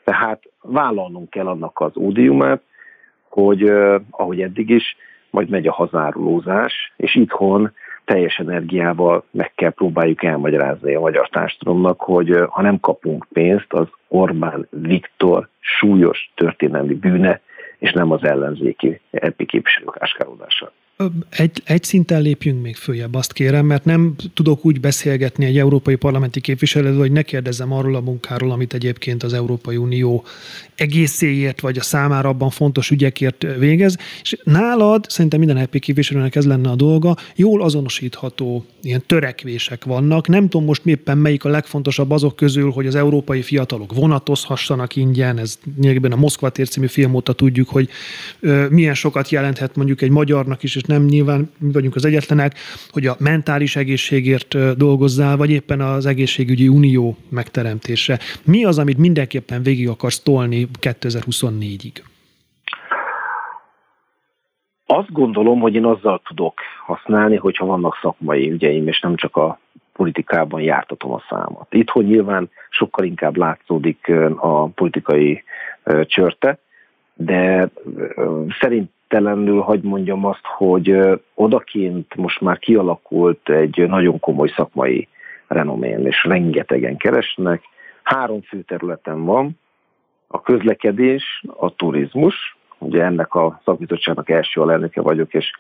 Tehát 0.03 0.43
vállalnunk 0.62 1.30
kell 1.30 1.47
annak 1.47 1.80
az 1.80 1.97
ódiumát, 1.97 2.62
hogy 3.30 3.71
ahogy 4.09 4.41
eddig 4.41 4.69
is, 4.69 4.95
majd 5.30 5.49
megy 5.49 5.67
a 5.67 5.73
hazárulózás, 5.73 6.93
és 6.97 7.15
itthon 7.15 7.71
teljes 8.05 8.38
energiával 8.38 9.23
meg 9.32 9.51
kell 9.55 9.69
próbáljuk 9.69 10.23
elmagyarázni 10.23 10.93
a 10.93 10.99
magyar 10.99 11.30
társadalomnak, 11.30 12.01
hogy 12.01 12.38
ha 12.49 12.61
nem 12.61 12.80
kapunk 12.80 13.25
pénzt, 13.34 13.73
az 13.73 13.88
Orbán 14.07 14.67
Viktor 14.69 15.47
súlyos 15.59 16.32
történelmi 16.36 16.93
bűne, 16.93 17.41
és 17.77 17.91
nem 17.91 18.11
az 18.11 18.23
ellenzéki 18.23 18.99
EP 19.11 19.45
képviselők 19.45 19.95
áskálódása. 19.99 20.71
Egy, 21.29 21.61
egy 21.65 21.83
szinten 21.83 22.21
lépjünk 22.21 22.61
még 22.61 22.75
följebb, 22.75 23.15
azt 23.15 23.33
kérem, 23.33 23.65
mert 23.65 23.85
nem 23.85 24.15
tudok 24.33 24.65
úgy 24.65 24.79
beszélgetni 24.79 25.45
egy 25.45 25.57
európai 25.57 25.95
parlamenti 25.95 26.41
képviselővel, 26.41 26.99
hogy 26.99 27.11
ne 27.11 27.21
kérdezzem 27.21 27.71
arról 27.71 27.95
a 27.95 27.99
munkáról, 27.99 28.51
amit 28.51 28.73
egyébként 28.73 29.23
az 29.23 29.33
Európai 29.33 29.77
Unió 29.77 30.25
egészéért, 30.75 31.59
vagy 31.59 31.77
a 31.77 31.81
számára 31.81 32.29
abban 32.29 32.49
fontos 32.49 32.89
ügyekért 32.89 33.45
végez. 33.57 33.97
És 34.21 34.37
nálad, 34.43 35.05
szerintem 35.09 35.39
minden 35.39 35.57
EP 35.57 35.79
képviselőnek 35.79 36.35
ez 36.35 36.45
lenne 36.45 36.69
a 36.69 36.75
dolga, 36.75 37.15
jól 37.35 37.61
azonosítható 37.61 38.65
ilyen 38.81 39.03
törekvések 39.05 39.85
vannak. 39.85 40.27
Nem 40.27 40.49
tudom 40.49 40.65
most 40.65 40.85
éppen 40.85 41.17
melyik 41.17 41.45
a 41.45 41.49
legfontosabb 41.49 42.11
azok 42.11 42.35
közül, 42.35 42.71
hogy 42.71 42.87
az 42.87 42.95
európai 42.95 43.41
fiatalok 43.41 43.93
vonatozhassanak 43.93 44.95
ingyen, 44.95 45.37
ez 45.37 45.59
nyilván 45.77 46.11
a 46.11 46.15
Moszkva 46.15 46.49
tér 46.49 46.67
című 46.67 46.87
film 46.87 47.13
óta 47.13 47.33
tudjuk, 47.33 47.69
hogy 47.69 47.89
ö, 48.39 48.67
milyen 48.69 48.93
sokat 48.93 49.29
jelenthet 49.29 49.75
mondjuk 49.75 50.01
egy 50.01 50.09
magyarnak 50.09 50.63
is, 50.63 50.75
és 50.75 50.87
nem 50.89 51.05
nyilván 51.05 51.51
mi 51.59 51.71
vagyunk 51.71 51.95
az 51.95 52.05
egyetlenek, 52.05 52.53
hogy 52.91 53.05
a 53.05 53.15
mentális 53.19 53.75
egészségért 53.75 54.77
dolgozzál, 54.77 55.37
vagy 55.37 55.49
éppen 55.49 55.81
az 55.81 56.05
egészségügyi 56.05 56.67
unió 56.67 57.15
megteremtése. 57.29 58.19
Mi 58.45 58.65
az, 58.65 58.79
amit 58.79 58.97
mindenképpen 58.97 59.63
végig 59.63 59.89
akarsz 59.89 60.19
tolni 60.19 60.67
2024-ig? 60.81 61.93
Azt 64.85 65.11
gondolom, 65.11 65.59
hogy 65.59 65.75
én 65.75 65.85
azzal 65.85 66.21
tudok 66.27 66.53
használni, 66.85 67.35
hogyha 67.35 67.65
vannak 67.65 67.99
szakmai 68.01 68.51
ügyeim, 68.51 68.87
és 68.87 68.99
nem 68.99 69.15
csak 69.15 69.35
a 69.35 69.59
politikában 69.93 70.61
jártatom 70.61 71.11
a 71.11 71.21
számat. 71.29 71.67
Itthon 71.69 72.03
nyilván 72.03 72.49
sokkal 72.69 73.05
inkább 73.05 73.37
látszódik 73.37 74.11
a 74.35 74.67
politikai 74.67 75.43
csörte, 76.03 76.59
de 77.13 77.69
szerintelenül 79.10 79.62
hagy 79.62 79.82
mondjam 79.82 80.26
azt, 80.26 80.43
hogy 80.43 80.99
odakint 81.34 82.16
most 82.16 82.41
már 82.41 82.60
kialakult 82.60 83.49
egy 83.49 83.88
nagyon 83.88 84.20
komoly 84.20 84.51
szakmai 84.55 85.07
renomén, 85.47 86.05
és 86.05 86.24
rengetegen 86.24 86.97
keresnek. 86.97 87.64
Három 88.03 88.41
fő 88.41 88.62
területen 88.62 89.26
van, 89.26 89.60
a 90.28 90.41
közlekedés, 90.41 91.43
a 91.57 91.76
turizmus, 91.76 92.57
ugye 92.78 93.03
ennek 93.03 93.36
a 93.36 93.62
szakbizottságnak 93.66 94.30
első 94.30 94.62
alelnöke 94.62 95.01
vagyok, 95.01 95.34
és 95.34 95.51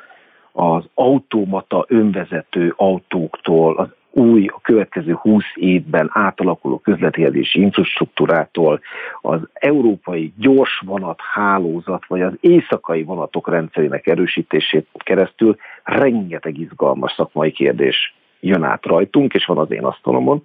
az 0.51 0.83
automata 0.93 1.85
önvezető 1.87 2.73
autóktól, 2.77 3.77
az 3.77 3.87
új, 4.11 4.47
a 4.47 4.59
következő 4.61 5.13
20 5.13 5.43
évben 5.55 6.09
átalakuló 6.13 6.77
közlekedési 6.79 7.61
infrastruktúrától, 7.61 8.81
az 9.21 9.39
európai 9.53 10.33
gyors 10.37 10.81
vonat 10.85 11.19
hálózat, 11.33 12.05
vagy 12.07 12.21
az 12.21 12.33
éjszakai 12.39 13.03
vonatok 13.03 13.49
rendszerének 13.49 14.07
erősítését 14.07 14.87
keresztül 14.93 15.57
rengeteg 15.83 16.57
izgalmas 16.57 17.11
szakmai 17.11 17.51
kérdés 17.51 18.15
jön 18.39 18.63
át 18.63 18.85
rajtunk, 18.85 19.33
és 19.33 19.45
van 19.45 19.57
az 19.57 19.71
én 19.71 19.83
asztalomon. 19.83 20.43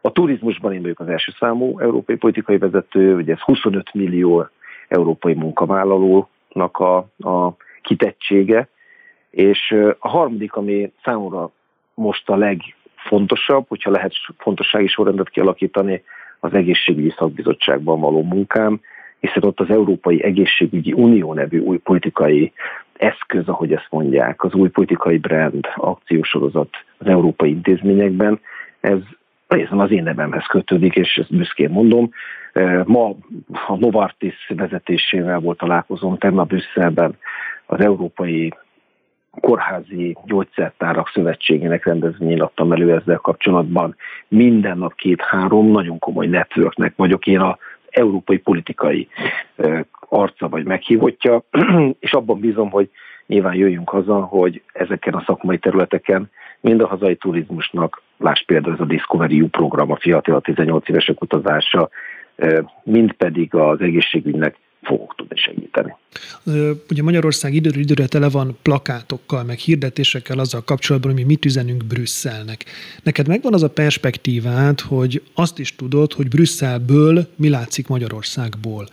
A 0.00 0.12
turizmusban 0.12 0.72
én 0.72 0.82
vagyok 0.82 1.00
az 1.00 1.08
első 1.08 1.32
számú 1.38 1.78
európai 1.78 2.16
politikai 2.16 2.58
vezető, 2.58 3.16
ugye 3.16 3.32
ez 3.32 3.40
25 3.40 3.94
millió 3.94 4.48
európai 4.88 5.34
munkavállalónak 5.34 6.78
a, 6.78 6.96
a 7.18 7.56
kitettsége, 7.82 8.68
és 9.30 9.76
a 9.98 10.08
harmadik, 10.08 10.54
ami 10.54 10.92
számomra 11.04 11.50
most 11.94 12.30
a 12.30 12.36
legfontosabb, 12.98 13.64
hogyha 13.68 13.90
lehet 13.90 14.12
fontossági 14.38 14.86
sorrendet 14.86 15.28
kialakítani, 15.28 16.02
az 16.40 16.54
egészségügyi 16.54 17.14
szakbizottságban 17.18 18.00
való 18.00 18.22
munkám, 18.22 18.80
hiszen 19.20 19.44
ott 19.44 19.60
az 19.60 19.70
Európai 19.70 20.22
Egészségügyi 20.22 20.92
Unió 20.92 21.34
nevű 21.34 21.58
új 21.58 21.78
politikai 21.78 22.52
eszköz, 22.96 23.48
ahogy 23.48 23.72
ezt 23.72 23.86
mondják, 23.90 24.44
az 24.44 24.54
új 24.54 24.68
politikai 24.68 25.18
brand 25.18 25.66
akciósorozat 25.76 26.68
az 26.98 27.06
európai 27.06 27.50
intézményekben, 27.50 28.40
ez 28.80 28.98
részben 29.48 29.80
az 29.80 29.90
én 29.90 30.02
nevemhez 30.02 30.46
kötődik, 30.46 30.94
és 30.94 31.16
ezt 31.16 31.36
büszkén 31.36 31.70
mondom. 31.70 32.10
Ma 32.84 33.14
a 33.66 33.76
Novartis 33.76 34.52
vezetésével 34.56 35.38
volt 35.38 35.58
találkozom, 35.58 36.18
tegnap 36.18 36.48
Brüsszelben 36.48 37.16
az 37.66 37.80
Európai 37.80 38.52
Kórházi 39.40 40.16
Gyógyszertárak 40.24 41.10
Szövetségének 41.14 41.84
rendezvényén 41.84 42.42
adtam 42.42 42.72
elő 42.72 42.94
ezzel 42.94 43.16
kapcsolatban. 43.16 43.96
Minden 44.28 44.78
nap 44.78 44.94
két-három 44.94 45.70
nagyon 45.70 45.98
komoly 45.98 46.26
networknek 46.26 46.92
vagyok 46.96 47.26
én 47.26 47.40
a 47.40 47.58
európai 47.90 48.38
politikai 48.38 49.08
arca 50.08 50.48
vagy 50.48 50.64
meghívottja, 50.64 51.42
és 52.00 52.12
abban 52.12 52.40
bízom, 52.40 52.70
hogy 52.70 52.90
nyilván 53.26 53.54
jöjjünk 53.54 53.88
haza, 53.88 54.20
hogy 54.20 54.62
ezeken 54.72 55.14
a 55.14 55.22
szakmai 55.26 55.58
területeken 55.58 56.30
mind 56.60 56.80
a 56.80 56.86
hazai 56.86 57.16
turizmusnak, 57.16 58.02
láss 58.18 58.42
például 58.44 58.74
ez 58.74 58.80
a 58.80 58.84
Discovery 58.84 59.40
U 59.40 59.48
program, 59.48 59.90
a 59.90 59.96
fiatal 59.96 60.40
18 60.40 60.88
évesek 60.88 61.22
utazása, 61.22 61.88
mind 62.82 63.12
pedig 63.12 63.54
az 63.54 63.80
egészségügynek 63.80 64.56
fogok 64.88 65.14
tudni 65.16 65.36
segíteni. 65.36 65.94
Ugye 66.90 67.02
Magyarország 67.02 67.54
időről 67.54 67.82
időre 67.82 68.06
tele 68.06 68.28
van 68.28 68.56
plakátokkal, 68.62 69.44
meg 69.44 69.58
hirdetésekkel 69.58 70.38
azzal 70.38 70.64
kapcsolatban, 70.64 71.10
hogy 71.10 71.20
mi 71.20 71.26
mit 71.26 71.44
üzenünk 71.44 71.84
Brüsszelnek. 71.84 72.64
Neked 73.02 73.28
megvan 73.28 73.54
az 73.54 73.62
a 73.62 73.70
perspektívád, 73.70 74.80
hogy 74.80 75.22
azt 75.34 75.58
is 75.58 75.76
tudod, 75.76 76.12
hogy 76.12 76.28
Brüsszelből 76.28 77.28
mi 77.36 77.48
látszik 77.48 77.88
Magyarországból. 77.88 78.88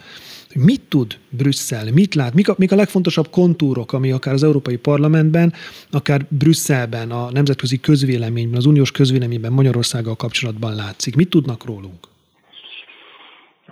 Mit 0.54 0.82
tud 0.82 1.18
Brüsszel? 1.30 1.92
Mit 1.92 2.16
lát? 2.16 2.34
Mik 2.34 2.50
a, 2.50 2.56
mik 2.58 2.72
a 2.72 2.76
legfontosabb 2.76 3.30
kontúrok, 3.30 3.94
ami 3.94 4.12
akár 4.12 4.34
az 4.34 4.44
Európai 4.44 4.76
Parlamentben, 4.76 5.54
akár 5.92 6.26
Brüsszelben, 6.30 7.12
a 7.12 7.32
nemzetközi 7.32 7.80
közvéleményben, 7.80 8.58
az 8.58 8.66
uniós 8.66 8.92
közvéleményben 8.92 9.52
Magyarországgal 9.52 10.16
kapcsolatban 10.16 10.76
látszik? 10.76 11.16
Mit 11.16 11.30
tudnak 11.30 11.66
rólunk? 11.66 12.08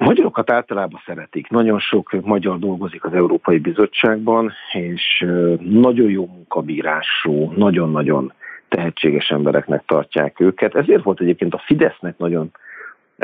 A 0.03 0.05
magyarokat 0.05 0.51
általában 0.51 1.01
szeretik. 1.05 1.49
Nagyon 1.49 1.79
sok 1.79 2.11
magyar 2.21 2.59
dolgozik 2.59 3.03
az 3.03 3.13
Európai 3.13 3.57
Bizottságban, 3.57 4.51
és 4.71 5.25
nagyon 5.59 6.09
jó 6.09 6.25
munkabírású, 6.25 7.51
nagyon-nagyon 7.55 8.33
tehetséges 8.67 9.29
embereknek 9.29 9.83
tartják 9.85 10.39
őket. 10.39 10.75
Ezért 10.75 11.03
volt 11.03 11.19
egyébként 11.19 11.53
a 11.53 11.63
Fidesznek 11.65 12.17
nagyon 12.17 12.51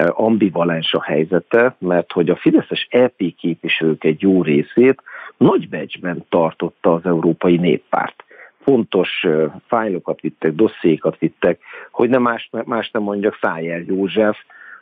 ambivalens 0.08 0.94
a 0.94 1.02
helyzete, 1.02 1.76
mert 1.80 2.12
hogy 2.12 2.30
a 2.30 2.36
Fideszes 2.36 2.88
EP 2.90 3.18
képviselők 3.38 4.04
egy 4.04 4.22
jó 4.22 4.44
részét 4.44 5.02
nagy 5.38 5.70
becsben 5.70 6.26
tartotta 6.30 6.94
az 6.94 7.06
Európai 7.06 7.58
Néppárt. 7.58 8.24
Fontos 8.62 9.28
fájlokat 9.68 10.22
vittek, 10.22 10.54
dosszékat 10.54 11.18
vittek, 11.18 11.60
hogy 11.92 12.10
nem 12.10 12.22
más, 12.22 12.50
más 12.66 12.92
nem 12.92 13.02
mondjak, 13.02 13.38
Szájel 13.42 13.84
József, 13.88 14.38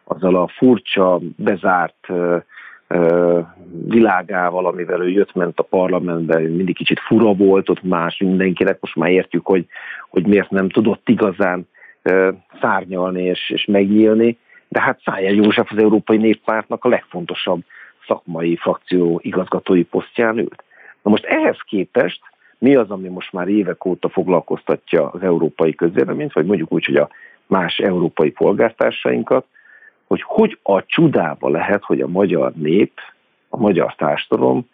azzal 0.07 0.35
a 0.35 0.47
furcsa, 0.47 1.19
bezárt 1.35 2.07
világával, 3.87 4.65
amivel 4.65 5.01
ő 5.01 5.09
jött-ment 5.09 5.59
a 5.59 5.63
parlamentbe, 5.63 6.39
mindig 6.39 6.75
kicsit 6.75 6.99
fura 6.99 7.33
volt 7.33 7.69
ott 7.69 7.83
más 7.83 8.17
mindenkinek, 8.17 8.77
most 8.81 8.95
már 8.95 9.09
értjük, 9.09 9.45
hogy, 9.45 9.65
hogy 10.09 10.27
miért 10.27 10.49
nem 10.49 10.69
tudott 10.69 11.09
igazán 11.09 11.67
szárnyalni 12.61 13.23
és, 13.23 13.49
és 13.49 13.65
megnyílni, 13.65 14.37
de 14.67 14.81
hát 14.81 15.01
Szájel 15.05 15.33
József 15.33 15.71
az 15.71 15.77
Európai 15.77 16.17
Néppártnak 16.17 16.85
a 16.85 16.89
legfontosabb 16.89 17.61
szakmai 18.07 18.55
frakció 18.55 19.19
igazgatói 19.23 19.83
posztján 19.83 20.37
ült. 20.37 20.63
Na 21.01 21.09
most 21.09 21.25
ehhez 21.25 21.57
képest 21.65 22.19
mi 22.57 22.75
az, 22.75 22.89
ami 22.89 23.07
most 23.07 23.33
már 23.33 23.47
évek 23.47 23.85
óta 23.85 24.09
foglalkoztatja 24.09 25.09
az 25.09 25.21
európai 25.21 25.75
közvéleményt, 25.75 26.33
vagy 26.33 26.45
mondjuk 26.45 26.73
úgy, 26.73 26.85
hogy 26.85 26.95
a 26.95 27.09
más 27.47 27.77
európai 27.77 28.31
polgártársainkat, 28.31 29.45
hogy 30.07 30.21
hogy 30.25 30.59
a 30.63 30.85
csudába 30.85 31.49
lehet, 31.49 31.83
hogy 31.83 32.01
a 32.01 32.07
magyar 32.07 32.51
nép, 32.51 32.99
a 33.49 33.57
magyar 33.57 33.95
társadalom 33.95 34.69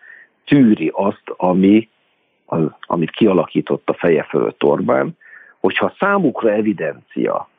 tűri 0.46 0.92
azt, 0.94 1.24
ami, 1.26 1.90
az, 2.46 2.62
amit 2.82 3.12
kialakított 3.12 3.90
a 3.90 3.94
feje 3.94 4.24
fölött 4.24 4.64
Orbán, 4.64 5.18
hogyha 5.60 5.94
számukra 6.00 6.52
evidencia, 6.52 7.50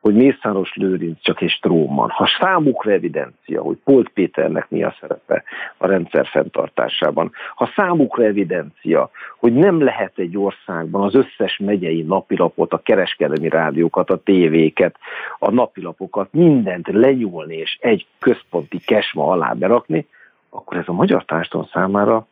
hogy 0.00 0.14
Mészáros 0.14 0.74
Lőrinc 0.74 1.22
csak 1.22 1.40
egy 1.40 1.50
stróman, 1.50 2.10
ha 2.10 2.28
számukra 2.40 2.92
evidencia, 2.92 3.62
hogy 3.62 3.76
Polt 3.84 4.08
Péternek 4.08 4.70
mi 4.70 4.82
a 4.82 4.96
szerepe 5.00 5.42
a 5.76 5.86
rendszer 5.86 6.26
fenntartásában, 6.26 7.32
ha 7.54 7.72
számukra 7.76 8.24
evidencia, 8.24 9.10
hogy 9.38 9.52
nem 9.52 9.82
lehet 9.82 10.18
egy 10.18 10.36
országban 10.36 11.02
az 11.02 11.14
összes 11.14 11.56
megyei 11.58 12.02
napilapot, 12.02 12.72
a 12.72 12.78
kereskedelmi 12.78 13.48
rádiókat, 13.48 14.10
a 14.10 14.22
tévéket, 14.22 14.96
a 15.38 15.50
napilapokat, 15.50 16.32
mindent 16.32 16.88
lenyúlni 16.88 17.56
és 17.56 17.78
egy 17.80 18.06
központi 18.18 18.78
kesma 18.78 19.26
alá 19.26 19.52
berakni, 19.52 20.06
akkor 20.50 20.76
ez 20.76 20.84
a 20.86 20.92
magyar 20.92 21.24
társadalom 21.24 21.68
számára 21.72 22.26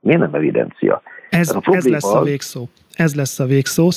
miért 0.00 0.20
nem 0.20 0.34
evidencia? 0.34 1.02
Ez, 1.30 1.54
a 1.54 1.60
ez 1.64 1.88
lesz 1.88 2.14
a 2.14 2.22
végszó 2.22 2.68
ez 2.94 3.14
lesz 3.14 3.38
a 3.38 3.46
végszó. 3.46 3.90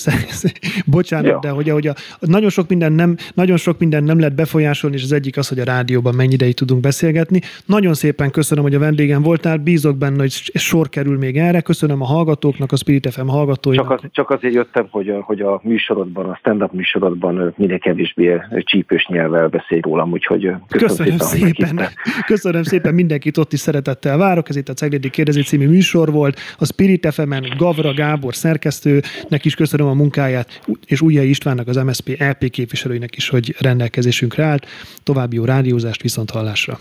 Bocsánat, 0.85 1.31
ja. 1.31 1.39
de 1.39 1.49
hogy, 1.49 1.69
hogy 1.69 1.87
a, 1.87 1.93
nagyon, 2.19 2.49
sok 2.49 2.69
minden 2.69 2.91
nem, 2.91 3.15
nagyon 3.33 3.57
sok 3.57 3.79
minden 3.79 4.03
nem 4.03 4.19
lehet 4.19 4.35
befolyásolni, 4.35 4.95
és 4.95 5.03
az 5.03 5.11
egyik 5.11 5.37
az, 5.37 5.47
hogy 5.47 5.59
a 5.59 5.63
rádióban 5.63 6.15
mennyi 6.15 6.33
ideig 6.33 6.53
tudunk 6.53 6.81
beszélgetni. 6.81 7.41
Nagyon 7.65 7.93
szépen 7.93 8.31
köszönöm, 8.31 8.63
hogy 8.63 8.75
a 8.75 8.79
vendégem 8.79 9.21
voltál, 9.21 9.57
bízok 9.57 9.97
benne, 9.97 10.17
hogy 10.17 10.31
sor 10.53 10.89
kerül 10.89 11.17
még 11.17 11.37
erre. 11.37 11.61
Köszönöm 11.61 12.01
a 12.01 12.05
hallgatóknak, 12.05 12.71
a 12.71 12.75
Spirit 12.75 13.09
FM 13.11 13.27
hallgatóinak. 13.27 13.87
Csak, 13.87 14.03
az, 14.03 14.09
csak 14.11 14.29
azért 14.29 14.53
jöttem, 14.53 14.87
hogy 14.89 15.09
a, 15.09 15.21
hogy 15.21 15.41
a 15.41 15.61
műsorodban, 15.63 16.29
a 16.29 16.35
stand-up 16.35 16.71
műsorodban 16.73 17.53
minél 17.57 17.79
kevésbé 17.79 18.41
csípős 18.57 19.07
nyelvvel 19.07 19.47
beszélj 19.47 19.81
rólam, 19.81 20.11
úgyhogy 20.11 20.41
köszönöm, 20.67 21.17
köszönöm 21.17 21.17
szépen. 21.17 21.67
szépen. 21.67 21.87
Köszönöm 22.25 22.63
szépen, 22.63 22.93
mindenkit 22.93 23.37
ott 23.37 23.53
is 23.53 23.59
szeretettel 23.59 24.17
várok. 24.17 24.49
Ez 24.49 24.55
itt 24.55 24.69
a 24.69 24.73
Ceglédi 24.73 25.09
Kérdezi 25.09 25.41
című 25.41 25.67
műsor 25.67 26.11
volt. 26.11 26.39
A 26.57 26.65
Spirit 26.65 27.13
FM-en 27.13 27.45
Gavra 27.57 27.93
Gábor 27.93 28.35
szerkesztő 28.35 28.82
képviselőnek 29.29 29.45
is 29.45 29.55
köszönöm 29.55 29.87
a 29.87 29.93
munkáját, 29.93 30.61
és 30.85 31.01
Újjai 31.01 31.29
Istvánnak, 31.29 31.67
az 31.67 31.75
MSZP 31.75 32.15
LP 32.19 32.49
képviselőinek 32.49 33.15
is, 33.15 33.29
hogy 33.29 33.55
rendelkezésünkre 33.59 34.43
állt. 34.43 34.67
További 35.03 35.35
jó 35.35 35.45
rádiózást, 35.45 36.01
viszont 36.01 36.29
hallásra. 36.29 36.79